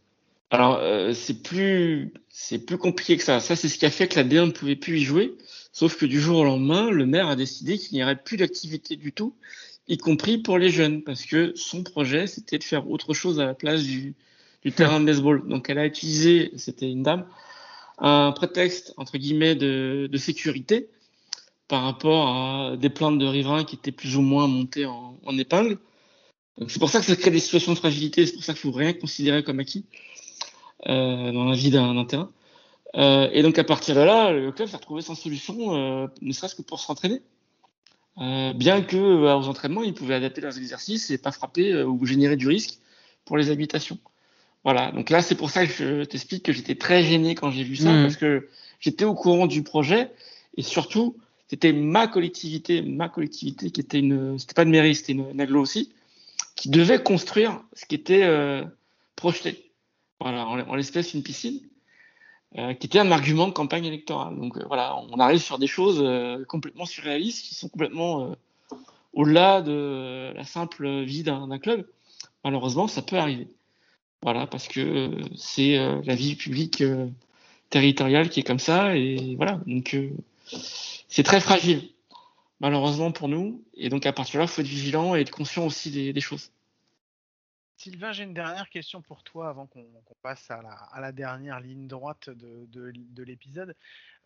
[0.50, 3.40] Alors, euh, c'est plus, c'est plus compliqué que ça.
[3.40, 5.36] Ça, c'est ce qui a fait que la D1 ne pouvait plus y jouer.
[5.72, 8.96] Sauf que du jour au lendemain, le maire a décidé qu'il n'y aurait plus d'activité
[8.96, 9.34] du tout,
[9.88, 13.46] y compris pour les jeunes, parce que son projet, c'était de faire autre chose à
[13.46, 14.14] la place du,
[14.74, 15.46] terrain de baseball.
[15.48, 17.26] Donc, elle a utilisé, c'était une dame,
[17.98, 20.88] un prétexte, entre guillemets, de, sécurité
[21.68, 25.38] par rapport à des plaintes de riverains qui étaient plus ou moins montées en, en
[25.38, 25.78] épingle.
[26.68, 28.72] C'est pour ça que ça crée des situations de fragilité, c'est pour ça qu'il faut
[28.72, 29.84] rien considérer comme acquis.
[30.86, 32.30] Euh, dans la vie d'un terrain.
[32.96, 36.32] Euh, et donc à partir de là, le club s'est retrouvé sans solution, euh, ne
[36.32, 37.22] serait-ce que pour s'entraîner.
[38.18, 42.46] bien que aux entraînements, ils pouvaient adapter leurs exercices et pas frapper ou générer du
[42.46, 42.78] risque
[43.24, 43.98] pour les habitations.
[44.64, 47.62] Voilà, donc là c'est pour ça que je t'explique que j'étais très gêné quand j'ai
[47.62, 48.02] vu ça, mmh.
[48.02, 48.48] parce que
[48.80, 50.10] j'étais au courant du projet
[50.56, 51.16] et surtout
[51.48, 55.56] c'était ma collectivité, ma collectivité qui était une, c'était pas de mairie, c'était une, une
[55.56, 55.92] aussi,
[56.54, 58.64] qui devait construire ce qui était euh,
[59.14, 59.65] projeté.
[60.20, 61.60] Voilà, en, l'espèce une piscine,
[62.56, 64.36] euh, qui était un argument de campagne électorale.
[64.36, 68.34] Donc euh, voilà, on arrive sur des choses euh, complètement surréalistes qui sont complètement
[69.12, 71.86] au-delà de la simple vie d'un club.
[72.44, 73.48] Malheureusement, ça peut arriver.
[74.22, 76.82] Voilà, parce que c'est la vie publique
[77.70, 79.60] territoriale qui est comme ça, et voilà.
[79.66, 79.96] Donc
[81.08, 81.90] c'est très fragile,
[82.60, 83.62] malheureusement pour nous.
[83.74, 86.20] Et donc à partir de là, il faut être vigilant et être conscient aussi des
[86.20, 86.50] choses.
[87.76, 89.84] Sylvain, j'ai une dernière question pour toi avant qu'on
[90.22, 90.62] passe à
[90.98, 93.74] la, dernière ligne droite de, l'épisode.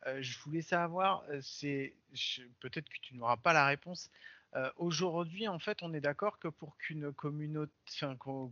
[0.06, 1.94] Euh, je voulais savoir, euh, c'est
[2.60, 4.08] peut-être que tu n'auras pas la réponse.
[4.54, 7.72] Euh, aujourd'hui, en fait, on est d'accord que pour qu'une communauté,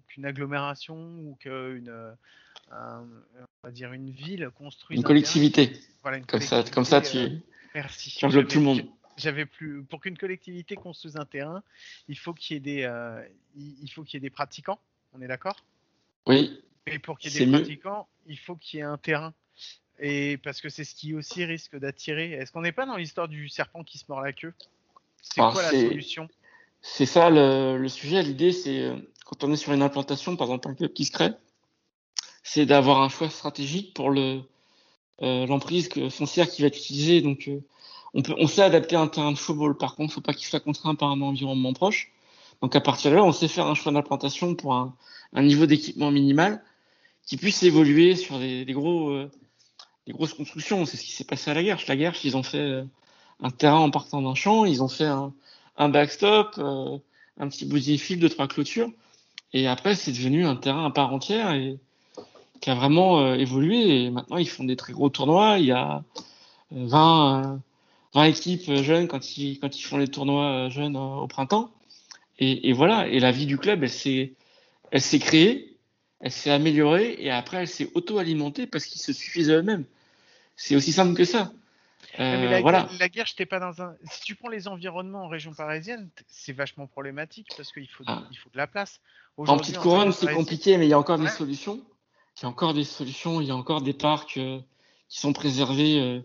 [0.08, 2.16] qu'une agglomération ou qu'une,
[2.70, 3.06] on
[3.62, 5.72] va dire une ville construise une collectivité.
[6.02, 7.40] voilà, une comme ça, comme ça, tu.
[7.74, 8.10] merci.
[8.10, 8.82] Tu enveloppes tout le monde
[9.16, 11.64] j'avais plus pour qu'une collectivité construise un terrain,
[12.06, 13.22] il faut qu'il y ait des
[13.56, 14.78] il faut qu'il y ait des pratiquants.
[15.14, 15.56] On est d'accord?
[16.26, 16.60] Oui.
[16.86, 19.34] Et pour qu'il y ait des pratiquants, il faut qu'il y ait un terrain.
[20.00, 22.32] Et parce que c'est ce qui aussi risque d'attirer.
[22.32, 24.54] Est-ce qu'on n'est pas dans l'histoire du serpent qui se mord la queue?
[25.20, 26.28] C'est quoi la solution?
[26.80, 28.22] C'est ça le, sujet.
[28.22, 31.10] L'idée, c'est euh, quand on est sur une implantation, par exemple un club qui se
[31.10, 31.32] crée,
[32.44, 34.40] c'est d'avoir un choix stratégique pour le
[35.22, 37.20] euh, l'emprise foncière qui va être utilisée.
[37.20, 37.60] Donc, euh,
[38.14, 39.76] on, peut, on sait adapter un terrain de football.
[39.76, 42.12] Par contre, il ne faut pas qu'il soit contraint par un environnement proche.
[42.62, 44.94] Donc à partir de là, on sait faire un choix d'implantation pour un,
[45.34, 46.62] niveau d'équipement minimal
[47.24, 49.30] qui puisse évoluer sur des, gros, euh,
[50.06, 50.84] des grosses constructions.
[50.86, 51.78] C'est ce qui s'est passé à la guerre.
[51.86, 52.84] La guerre, ils ont fait euh,
[53.40, 55.32] un terrain en partant d'un champ, ils ont fait un,
[55.76, 56.98] un backstop, euh,
[57.38, 58.90] un petit bousier fil de trois clôtures,
[59.52, 61.78] et après c'est devenu un terrain à part entière et
[62.60, 64.04] qui a vraiment évolué.
[64.04, 65.58] Et maintenant ils font des très gros tournois.
[65.58, 66.02] Il y a
[66.72, 67.60] 20,
[68.14, 71.70] 20 équipes jeunes quand ils, quand ils font les tournois jeunes au printemps.
[72.38, 74.34] Et, et, voilà, et la vie du club, elle s'est,
[74.90, 75.76] elle s'est créée,
[76.20, 79.84] elle s'est améliorée, et après, elle s'est auto-alimentée parce qu'ils se suffisent eux-mêmes.
[80.56, 81.52] C'est aussi simple que ça.
[82.18, 82.88] Euh, la, voilà.
[82.98, 83.94] la guerre, j'étais pas dans un.
[84.10, 88.24] Si tu prends les environnements en région parisienne, c'est vachement problématique parce qu'il faut, ah.
[88.30, 89.00] il faut de la place.
[89.36, 91.80] En petite couronne, c'est compliqué, mais il y a encore des solutions.
[92.38, 93.40] Il y a encore des solutions.
[93.40, 94.58] Il y a encore des parcs euh,
[95.08, 96.22] qui sont préservés,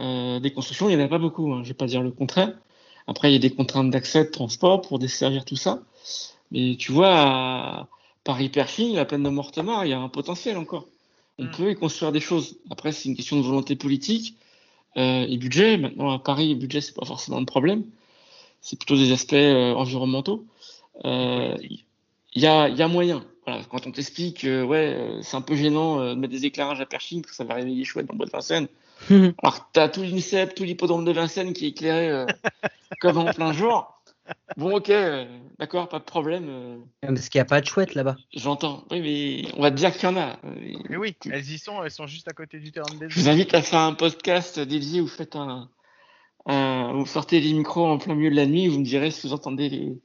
[0.00, 0.90] euh, des constructions.
[0.90, 1.52] Il n'y en a pas beaucoup.
[1.52, 2.52] Hein, je vais pas dire le contraire.
[3.06, 5.82] Après, il y a des contraintes d'accès, de transport pour desservir tout ça.
[6.50, 7.88] Mais tu vois, à
[8.24, 10.86] Paris-Perching, la plaine de Mortemart, il y a un potentiel encore.
[11.38, 11.50] On mm.
[11.50, 12.58] peut y construire des choses.
[12.70, 14.36] Après, c'est une question de volonté politique
[14.96, 15.76] euh, et budget.
[15.76, 17.84] Maintenant, à Paris, le budget, c'est pas forcément un problème.
[18.60, 20.46] C'est plutôt des aspects euh, environnementaux.
[21.04, 21.56] Euh,
[22.34, 23.24] il y, a, y a moyen.
[23.46, 26.80] Voilà, quand on t'explique, euh, ouais, euh, c'est un peu gênant de mettre des éclairages
[26.80, 28.68] à Perching parce que ça va réveiller chouette dans le bois de Vincennes.
[29.10, 32.26] Alors, tu as tout l'INSEP, tout l'hippodrome de Vincennes qui est éclairé euh,
[33.00, 33.90] comme en plein jour.
[34.56, 35.26] Bon, ok, euh,
[35.58, 36.46] d'accord, pas de problème.
[36.48, 36.76] Euh.
[37.02, 38.16] Parce qu'il n'y a pas de chouette là-bas.
[38.34, 38.84] J'entends.
[38.90, 40.38] Oui, mais on va te dire qu'il y en a.
[40.88, 43.28] Mais oui, elles y sont, elles sont juste à côté du terrain de Je vous
[43.28, 45.68] invite à faire un podcast dédié où vous faites un,
[46.46, 49.34] vous sortez les micros en plein milieu de la nuit, vous me direz si vous
[49.34, 49.98] entendez les,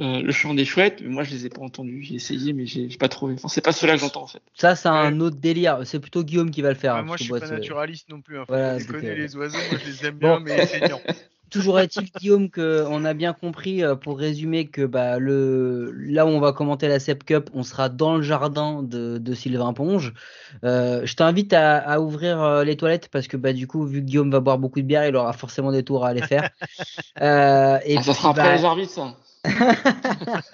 [0.00, 1.00] le, le chant des chouettes.
[1.02, 2.02] Mais moi, je les ai pas entendus.
[2.02, 3.34] J'ai essayé, mais j'ai pas trouvé.
[3.34, 4.42] Enfin, c'est pas ceux-là que j'entends en fait.
[4.54, 5.20] Ça, c'est un Ouais.
[5.26, 5.78] autre délire.
[5.84, 6.94] C'est plutôt Guillaume qui va le faire.
[6.94, 8.38] Ouais, hein, moi, je suis pas naturaliste non plus.
[8.38, 8.44] Hein.
[8.48, 10.98] Voilà, pas c'était- déconner, les oiseaux, moi, je les aime bien, mais c'est dur.
[11.50, 15.90] Toujours est-il, Guillaume, qu'on a bien compris, euh, pour résumer, que bah, le...
[15.96, 19.34] là où on va commenter la SEP Cup, on sera dans le jardin de, de
[19.34, 20.12] Sylvain Ponge.
[20.62, 23.98] Euh, je t'invite à, à ouvrir euh, les toilettes parce que bah, du coup, vu
[23.98, 26.50] que Guillaume va boire beaucoup de bière, il aura forcément des tours à aller faire.
[27.20, 29.14] Euh, et Ah, ça puis, sera après bah, les arbitres, ça.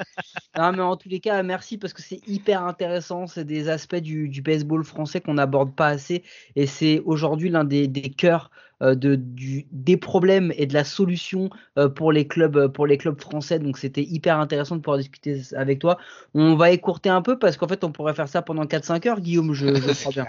[0.57, 3.27] Non, mais en tous les cas, merci parce que c'est hyper intéressant.
[3.27, 6.23] C'est des aspects du, du baseball français qu'on n'aborde pas assez.
[6.55, 8.51] Et c'est aujourd'hui l'un des, des cœurs
[8.83, 11.49] euh, de, du, des problèmes et de la solution
[11.79, 13.59] euh, pour, les clubs, euh, pour les clubs français.
[13.59, 15.99] Donc c'était hyper intéressant de pouvoir discuter avec toi.
[16.35, 19.21] On va écourter un peu parce qu'en fait, on pourrait faire ça pendant 4-5 heures,
[19.21, 20.27] Guillaume, je, je crois bien.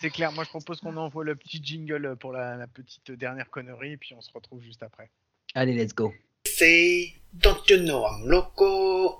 [0.00, 3.50] C'est clair, moi je propose qu'on envoie le petit jingle pour la, la petite dernière
[3.50, 5.10] connerie, et puis on se retrouve juste après.
[5.54, 6.12] Allez, let's go.
[6.46, 9.18] Say, don't you know I'm loco?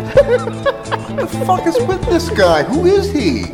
[0.00, 2.62] the fuck is with this guy?
[2.64, 3.52] Who is he?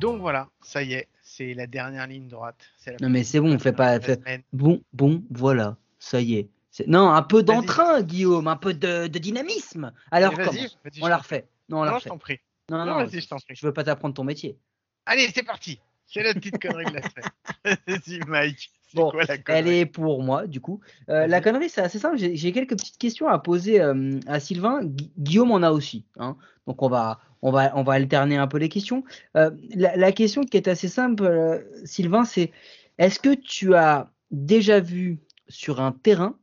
[0.00, 2.56] Donc voilà, ça y est, c'est la dernière ligne droite.
[2.86, 3.98] La Non, mais c'est bon, on fait pas.
[3.98, 4.20] la fait-.
[4.52, 6.48] Bon, bon, voilà, ça y est.
[6.86, 9.92] Non, un peu d'entrain, Guillaume, un peu de, de dynamisme.
[10.10, 11.46] Alors, On je la refait?
[11.68, 12.08] Non, on la Non, je refait.
[12.10, 12.40] t'en prie.
[12.70, 13.54] Non, Non, non, je t'en prie.
[13.56, 14.56] je veux pas t'apprendre ton métier.
[15.04, 15.78] Allez, c'est parti.
[16.12, 17.78] C'est la petite connerie de la semaine.
[17.86, 18.70] Vas-y, Mike.
[18.88, 20.80] C'est Bon, quoi la connerie Elle est pour moi, du coup.
[21.08, 22.16] Euh, la connerie, c'est assez simple.
[22.18, 24.80] J'ai quelques petites questions à poser euh, à Sylvain.
[24.82, 26.04] Gui- Guillaume en a aussi.
[26.18, 26.36] hein.
[26.66, 29.04] Donc, on va, on, va, on va alterner un peu les questions.
[29.36, 32.50] Euh, la, la question qui est assez simple, euh, Sylvain, c'est
[32.98, 36.36] est-ce que tu as déjà vu sur un terrain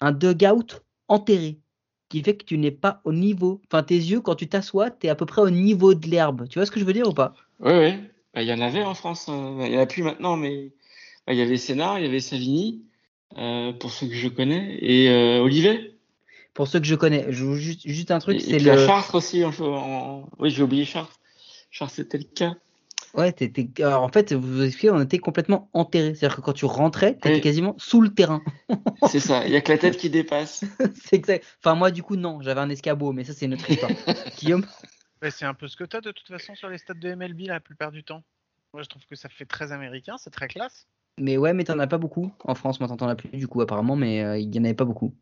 [0.00, 1.58] un dugout enterré
[2.08, 3.60] qui fait que tu n'es pas au niveau.
[3.66, 6.46] Enfin, tes yeux, quand tu t'assois, tu es à peu près au niveau de l'herbe?
[6.48, 7.34] Tu vois ce que je veux dire ou pas?
[7.58, 7.94] Oui, oui.
[8.36, 9.26] Bah, Il y en avait en France.
[9.30, 10.70] euh, Il n'y en a plus maintenant, mais
[11.26, 12.82] bah, il y avait Sénard, il y avait Savigny,
[13.38, 15.94] euh, pour ceux que je connais, et euh, Olivet.
[16.52, 18.86] Pour ceux que je connais, je, juste, juste un truc, c'est le.
[18.86, 19.42] Chartres aussi.
[19.44, 21.18] En, en- Oui, j'ai oublié Chartres.
[21.70, 22.54] Chartres, c'était le cas.
[23.14, 26.14] Ouais, t'étais- alors, en fait, vous expliquez, on était complètement enterré.
[26.14, 27.40] C'est-à-dire que quand tu rentrais, tu étais Oui.
[27.40, 28.42] quasiment sous le terrain.
[29.08, 29.46] C'est ça.
[29.46, 30.62] Il n'y a que la tête qui dépasse.
[30.94, 31.44] c'est exact.
[31.62, 33.90] Enfin, moi, du coup, non, j'avais un escabeau, mais ça, c'est une autre histoire.
[34.38, 34.66] Guillaume
[35.22, 37.14] Ouais, c'est un peu ce que tu as de toute façon sur les stades de
[37.14, 38.22] MLB la plupart du temps.
[38.72, 40.86] Moi, je trouve que ça fait très américain, c'est très classe.
[41.18, 42.78] Mais ouais, mais t'en as pas beaucoup en France.
[42.78, 45.14] Moi, t'en as plus, du coup, apparemment, mais euh, il y en avait pas beaucoup.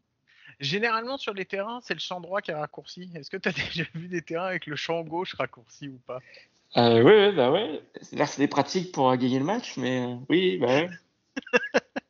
[0.61, 3.11] Généralement, sur les terrains, c'est le champ droit qui est raccourci.
[3.15, 6.21] Est-ce que tu as déjà vu des terrains avec le champ gauche raccourci ou pas?
[6.77, 7.83] Euh, oui, bah ouais.
[7.95, 10.91] Que c'est des pratiques pour euh, gagner le match, mais euh, oui, bah ouais.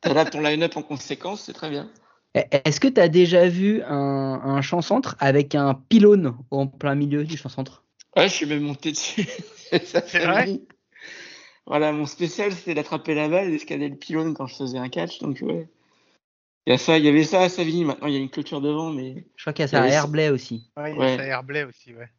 [0.01, 1.89] T'adaptes ton line-up en conséquence, c'est très bien.
[2.35, 3.93] Eh, Est-ce que t'as déjà vu un,
[4.43, 7.83] un champ centre avec un pylône en plein milieu du champ centre
[8.15, 9.25] Ouais, je suis même monté dessus.
[9.71, 10.59] Ça C'est fait vrai?
[11.65, 14.77] Voilà, mon spécial, c'était d'attraper la balle et de scanner le pylône quand je faisais
[14.77, 15.67] un catch, donc ouais.
[16.67, 18.29] Il y, a ça, il y avait ça à Savigny, maintenant il y a une
[18.29, 20.69] clôture devant, mais Je crois qu'il y a ça à Herblay aussi.
[20.77, 21.17] Ouais, il y a Ouais.
[21.17, 22.09] ça à Herblay aussi, ouais.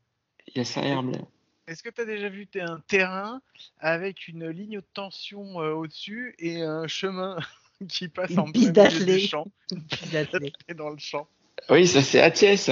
[0.49, 1.21] il y a ça à Herblay.
[1.67, 3.41] Est-ce que tu as déjà vu un terrain
[3.79, 7.37] avec une ligne de tension euh, au-dessus et un chemin?
[7.89, 9.77] qui passe Une en piste plein milieu du champ Tout
[10.77, 11.27] dans le champ
[11.71, 12.71] Oui, ça c'est à Thiès,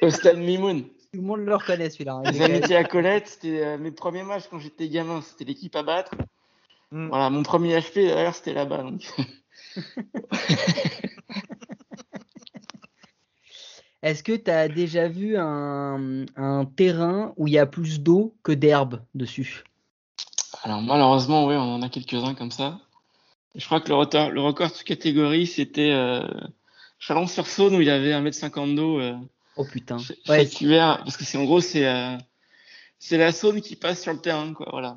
[0.00, 0.84] au stade, Mimoun.
[1.12, 2.14] le monde le reconnaît celui-là.
[2.24, 2.30] hein.
[2.30, 5.82] Les amitiés à Colette, c'était euh, mes premiers matchs quand j'étais gamin, c'était l'équipe à
[5.82, 6.12] battre.
[6.90, 7.08] Mm.
[7.08, 8.82] Voilà, mon premier HP d'ailleurs c'était là-bas.
[8.82, 9.02] Donc.
[14.02, 18.34] Est-ce que tu as déjà vu un, un terrain où il y a plus d'eau
[18.42, 19.62] que d'herbe dessus?
[20.64, 22.80] Alors malheureusement, oui, on en a quelques-uns comme ça.
[23.54, 26.26] Je crois que le record, le record de catégorie, c'était euh,
[26.98, 29.14] Chalon-sur-Saône où il y avait 1m50 d'eau euh,
[29.56, 29.98] Oh putain.
[30.28, 31.00] Ouais, hiver.
[31.04, 32.16] Parce que c'est en gros, c'est euh,
[32.98, 34.68] c'est la Saône qui passe sur le terrain, quoi.
[34.70, 34.96] Voilà.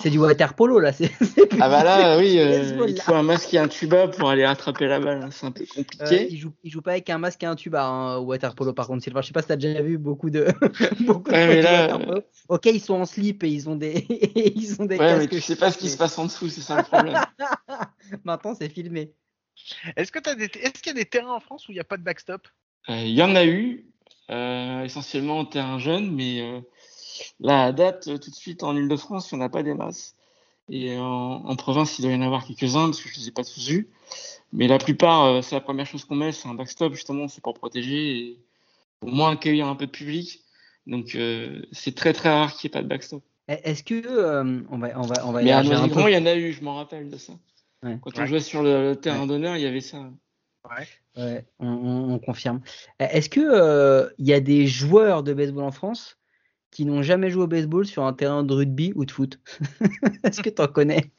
[0.00, 0.92] C'est du water polo là.
[0.92, 4.08] c'est- c'est plus- Ah bah là, oui, euh, il faut un masque et un tuba
[4.08, 5.22] pour aller rattraper la balle.
[5.22, 5.30] hein.
[5.30, 6.28] C'est un peu Euh, compliqué.
[6.30, 8.72] il, joue, il joue pas avec un masque et un tuba hein, au water polo
[8.72, 9.02] par contre.
[9.02, 10.46] Sylvain, je sais pas si t'as déjà vu beaucoup de
[11.00, 11.98] beaucoup Ouais, mais là.
[12.48, 14.06] Ok, ils sont en slip et ils ont des
[14.56, 16.60] ils ont des Ouais, mais tu sais pas ce qui se passe en dessous, c'est
[16.60, 17.20] ça le problème.
[18.24, 19.12] Maintenant, c'est filmé.
[19.96, 20.44] Est-ce que t'as des...
[20.44, 22.46] Est-ce qu'il y a des terrains en France où il n'y a pas de backstop?
[22.90, 23.86] Euh, Il y en a eu,
[24.30, 26.40] euh, essentiellement en terrain jeune, mais
[27.20, 29.62] euh, là, à date, euh, tout de suite, en Ile-de-France, il n'y en a pas
[29.62, 30.14] des masses.
[30.70, 31.04] Et en,
[31.46, 33.44] en province, il doit y en avoir quelques-uns, parce que je ne les ai pas
[33.44, 33.88] tous vus.
[34.52, 37.42] Mais la plupart, euh, c'est la première chose qu'on met, c'est un backstop, justement, c'est
[37.42, 38.38] pour protéger et
[39.02, 40.40] au moins accueillir un peu de public.
[40.86, 43.22] Donc, euh, c'est très très rare qu'il n'y ait pas de backstop.
[43.48, 46.08] Eh, Est-ce que euh, on va on va on va Mais à un peu.
[46.08, 47.34] il y en a eu, je m'en rappelle de ça.
[47.82, 47.98] Ouais.
[48.00, 48.26] Quand on Ouais.
[48.26, 49.98] jouait sur le, le terrain d'honneur, il y avait ça.
[51.16, 52.62] Ouais, on, on- on confirme.
[53.02, 56.16] Euh, Est-ce que euh, il y a des joueurs de baseball en France
[56.74, 59.38] qui n'ont jamais joué au baseball sur un terrain de rugby ou de foot
[60.24, 61.12] Est-ce que tu en connais?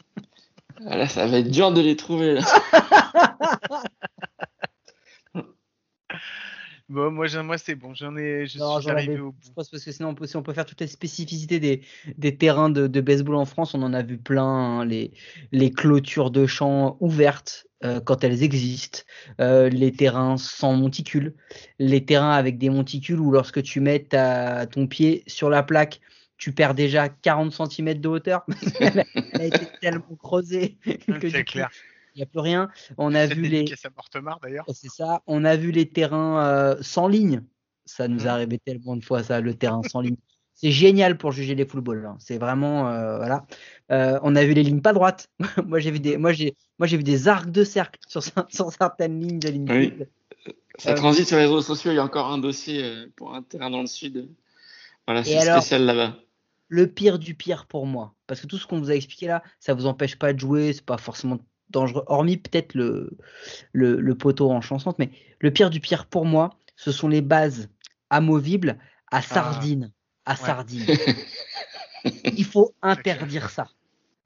[0.86, 2.36] Ah, Là, ça va être dur de les trouver.
[2.36, 2.42] Là.
[6.96, 9.38] Bon, moi, moi c'est bon, j'en ai, je Non, suis j'en arrivé avais- au bout.
[9.44, 11.82] je pense parce que sinon, on peut, si on peut faire toutes les spécificités des,
[12.18, 14.44] des terrains de, de baseball en France, on en a vu plein.
[14.46, 15.12] hein, les,
[15.52, 19.00] les clôtures de champs ouvertes euh, quand elles existent,
[19.42, 21.36] euh, les terrains sans monticule,
[21.80, 26.00] les terrains avec des monticules où lorsque tu mets ta, ton pied sur la plaque,
[26.38, 28.46] tu perds déjà 40 cm de hauteur.
[28.80, 29.04] elle,
[29.40, 31.70] a, été tellement creusée que C'est coup, clair.
[31.74, 32.70] il n'y a plus rien.
[32.98, 33.50] On a vu les.
[33.50, 34.66] dédicace à Mortemart d'ailleurs.
[34.74, 35.22] C'est ça.
[35.28, 37.42] On a vu les terrains euh, sans ligne.
[37.86, 38.26] Ça nous Mhm.
[38.26, 40.18] est arrivé tellement de fois, ça, le terrain sans ligne.
[40.54, 42.06] C'est génial pour juger les footballs.
[42.06, 42.16] hein.
[42.20, 43.46] C'est vraiment euh, voilà.
[43.92, 45.28] Euh, on a vu les lignes pas droites.
[45.66, 48.46] moi j'ai vu des, moi j'ai, moi j'ai vu des arcs de cercle sur, cer-
[48.56, 49.68] sur certaines lignes de ligne.
[49.70, 49.94] Oui.
[50.78, 51.92] Ça Euh, transite sur les réseaux sociaux.
[51.92, 54.30] Il y a encore un dossier pour un terrain dans le sud.
[55.08, 56.16] Voilà, c'est alors spécial là-bas.
[56.68, 59.44] Le pire du pire pour moi, parce que tout ce qu'on vous a expliqué là,
[59.60, 61.38] ça vous empêche pas de jouer, c'est pas forcément
[61.70, 63.18] dangereux, hormis peut-être le,
[63.74, 67.22] le, le poteau en chansante, mais le pire du pire pour moi, ce sont les
[67.22, 67.70] bases
[68.10, 68.78] amovibles
[69.12, 69.92] à sardines.
[70.26, 70.86] À sardines.
[72.04, 73.68] Il faut interdire ça.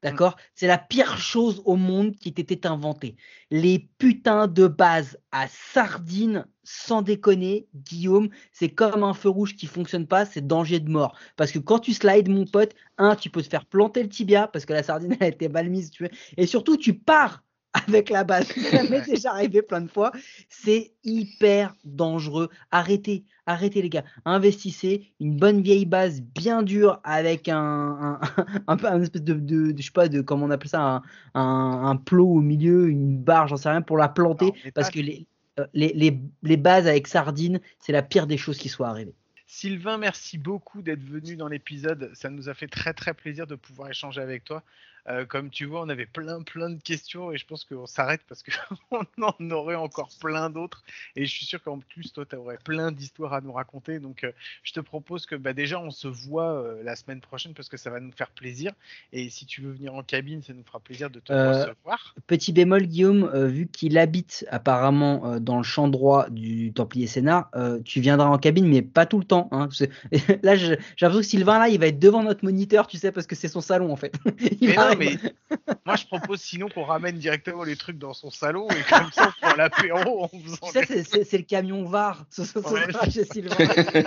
[0.02, 0.36] D'accord?
[0.54, 3.16] C'est la pire chose au monde qui ait été inventée.
[3.50, 9.66] Les putains de bases à sardines, sans déconner, Guillaume, c'est comme un feu rouge qui
[9.66, 11.18] fonctionne pas, c'est danger de mort.
[11.36, 14.48] Parce que quand tu slides, mon pote, un, tu peux te faire planter le tibia
[14.48, 16.12] parce que la sardine a été mal mise, tu vois.
[16.38, 17.42] Et surtout, tu pars
[17.72, 18.46] avec la base.
[18.70, 20.12] Ça m'est déjà arrivé plein de fois.
[20.48, 22.48] C'est hyper dangereux.
[22.70, 24.04] Arrêtez, arrêtez les gars.
[24.24, 28.18] Investissez une bonne vieille base bien dure avec un,
[28.66, 31.02] un, un, espèce de, de, de- je sais pas, de comment on appelle ça,
[31.34, 34.52] un, plot au milieu, une barre, j'en sais rien, pour la planter.
[34.74, 35.26] Parce que les,
[35.74, 39.14] les, les, les bases avec sardines, c'est la pire des choses qui soient arrivées.
[39.46, 42.12] Sylvain, merci beaucoup d'être venu dans l'épisode.
[42.14, 44.62] Ça nous a fait très très plaisir de pouvoir échanger avec toi.
[45.08, 48.20] Euh, comme tu vois, on avait plein plein de questions et je pense qu'on s'arrête
[48.28, 50.82] parce qu'on en aurait encore plein d'autres.
[51.16, 53.98] Et je suis sûr qu'en plus, toi, tu aurais plein d'histoires à nous raconter.
[53.98, 54.32] Donc, euh,
[54.62, 57.76] je te propose que bah, déjà, on se voit euh, la semaine prochaine parce que
[57.76, 58.72] ça va nous faire plaisir.
[59.12, 62.14] Et si tu veux venir en cabine, ça nous fera plaisir de te recevoir.
[62.26, 67.50] Petit bémol, Guillaume, vu qu'il habite apparemment dans le champ droit du Templier Sénat,
[67.84, 69.48] tu viendras en cabine, mais pas tout le temps.
[69.52, 69.68] hein,
[70.42, 73.26] là, j'ai l'impression que Sylvain, là, il va être devant notre moniteur, tu sais, parce
[73.26, 74.14] que c'est son salon, en fait.
[74.60, 75.16] Il Mais non, mais
[75.86, 79.28] moi, je propose sinon qu'on ramène directement les trucs dans son salon et comme ça,
[79.42, 82.24] on prend l'apéro en faisant Tu sais, c'est- le camion VAR.
[82.30, 82.92] Ce, ce- ce Ouais.
[82.92, 83.56] sera chez Sylvain.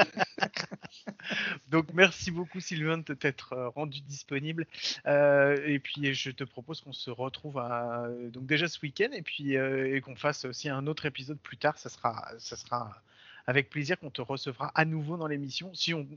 [1.70, 4.68] Donc merci beaucoup Sylvain de t'être euh, rendu disponible.
[5.08, 9.22] Euh, et puis je te propose qu'on se retrouve à, donc déjà ce week-end et
[9.22, 11.78] puis euh, et qu'on fasse aussi un autre épisode plus tard.
[11.78, 13.02] Ça sera, ça sera
[13.48, 16.08] avec plaisir qu'on te recevra à nouveau dans l'émission si on,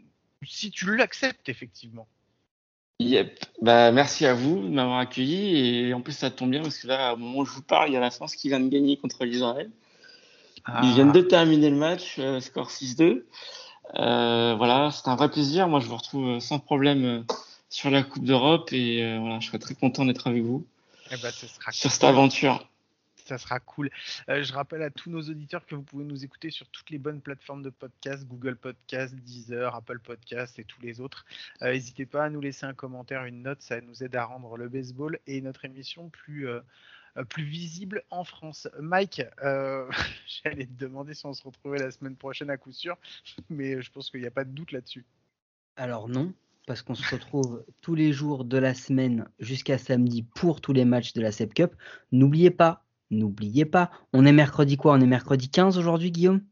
[0.44, 2.06] si tu l'acceptes effectivement.
[2.98, 3.44] Yep.
[3.60, 5.88] Bah, merci à vous de m'avoir accueilli.
[5.88, 7.90] Et en plus, ça tombe bien parce que là, au moment où je vous parle,
[7.90, 9.70] il y a la France qui vient de gagner contre l'Israël.
[10.82, 13.22] Ils viennent de terminer le match, euh, score 6-2.
[13.94, 15.68] Euh, voilà, c'est un vrai plaisir.
[15.68, 17.22] Moi, je vous retrouve euh, sans problème euh,
[17.70, 20.66] sur la Coupe d'Europe et euh, voilà, je serais très content d'être avec vous
[21.12, 22.66] Eh ben, ce sera sur cette aventure.
[23.26, 23.90] Ça sera cool.
[24.28, 26.98] Euh, je rappelle à tous nos auditeurs que vous pouvez nous écouter sur toutes les
[26.98, 31.26] bonnes plateformes de podcast, Google Podcast, Deezer, Apple Podcast et tous les autres.
[31.62, 34.56] Euh, N'hésitez pas à nous laisser un commentaire, une note, ça nous aide à rendre
[34.56, 36.60] le baseball et notre émission plus, euh,
[37.28, 38.68] plus visible en France.
[38.78, 42.96] Mike, j'allais te demander si on se retrouvait la semaine prochaine à coup sûr,
[43.50, 45.04] mais je pense qu'il n'y a pas de doute là-dessus.
[45.76, 46.32] Alors non,
[46.66, 50.84] parce qu'on se retrouve tous les jours de la semaine jusqu'à samedi pour tous les
[50.84, 51.74] matchs de la SEP Cup.
[52.12, 54.92] N'oubliez pas, n'oubliez pas, on est mercredi quoi?
[54.92, 56.42] On est mercredi 15 aujourd'hui, Guillaume?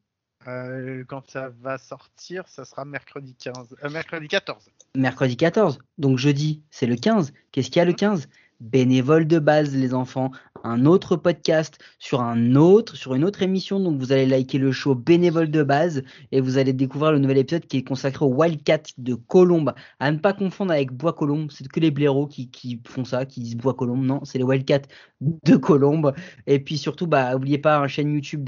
[0.47, 4.70] Euh, quand ça va sortir, ça sera mercredi 15, euh, mercredi 14.
[4.94, 5.78] Mercredi 14.
[5.97, 7.32] Donc jeudi, c'est le 15.
[7.51, 8.28] Qu'est-ce qu'il y a le 15
[8.60, 10.31] Bénévole de base, les enfants.
[10.66, 13.81] Un autre podcast sur un autre, sur une autre émission.
[13.81, 17.36] Donc vous allez liker le show Bénévole de base et vous allez découvrir le nouvel
[17.36, 19.74] épisode qui est consacré au Wildcat de Colombe.
[20.01, 21.51] À ne pas confondre avec Bois Colombe.
[21.51, 24.03] C'est que les blaireaux qui, font ça, qui disent Bois Colombe.
[24.03, 24.89] Non, c'est les Wildcats
[25.20, 26.15] de Colombe.
[26.47, 28.43] Et puis surtout, bah, n'oubliez pas une chaîne YouTube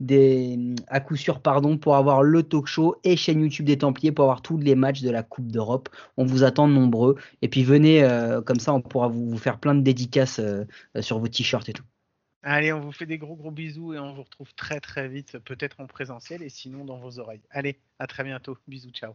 [0.00, 0.58] des,
[0.88, 4.24] à coup sûr, pardon, pour avoir le talk show et chaîne YouTube des Templiers pour
[4.24, 5.90] avoir tous les matchs de la Coupe d'Europe.
[6.16, 7.16] On vous attend nombreux.
[7.42, 10.64] Et puis venez, euh, comme ça, on pourra vous, faire plein de dédicaces euh,
[11.00, 11.84] sur vos t-shirts et tout.
[12.42, 15.38] Allez, on vous fait des gros gros bisous et on vous retrouve très très vite,
[15.40, 17.42] peut-être en présentiel et sinon dans vos oreilles.
[17.50, 18.56] Allez, à très bientôt.
[18.68, 19.14] Bisous, ciao.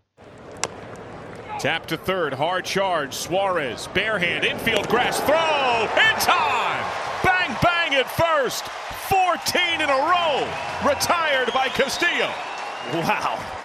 [1.59, 3.13] Tap to third, hard charge.
[3.13, 6.83] Suarez, bare hand, infield grass throw, in time!
[7.23, 8.65] Bang, bang at first!
[9.07, 10.45] 14 in a row!
[10.83, 12.29] Retired by Castillo.
[12.93, 13.39] Wow.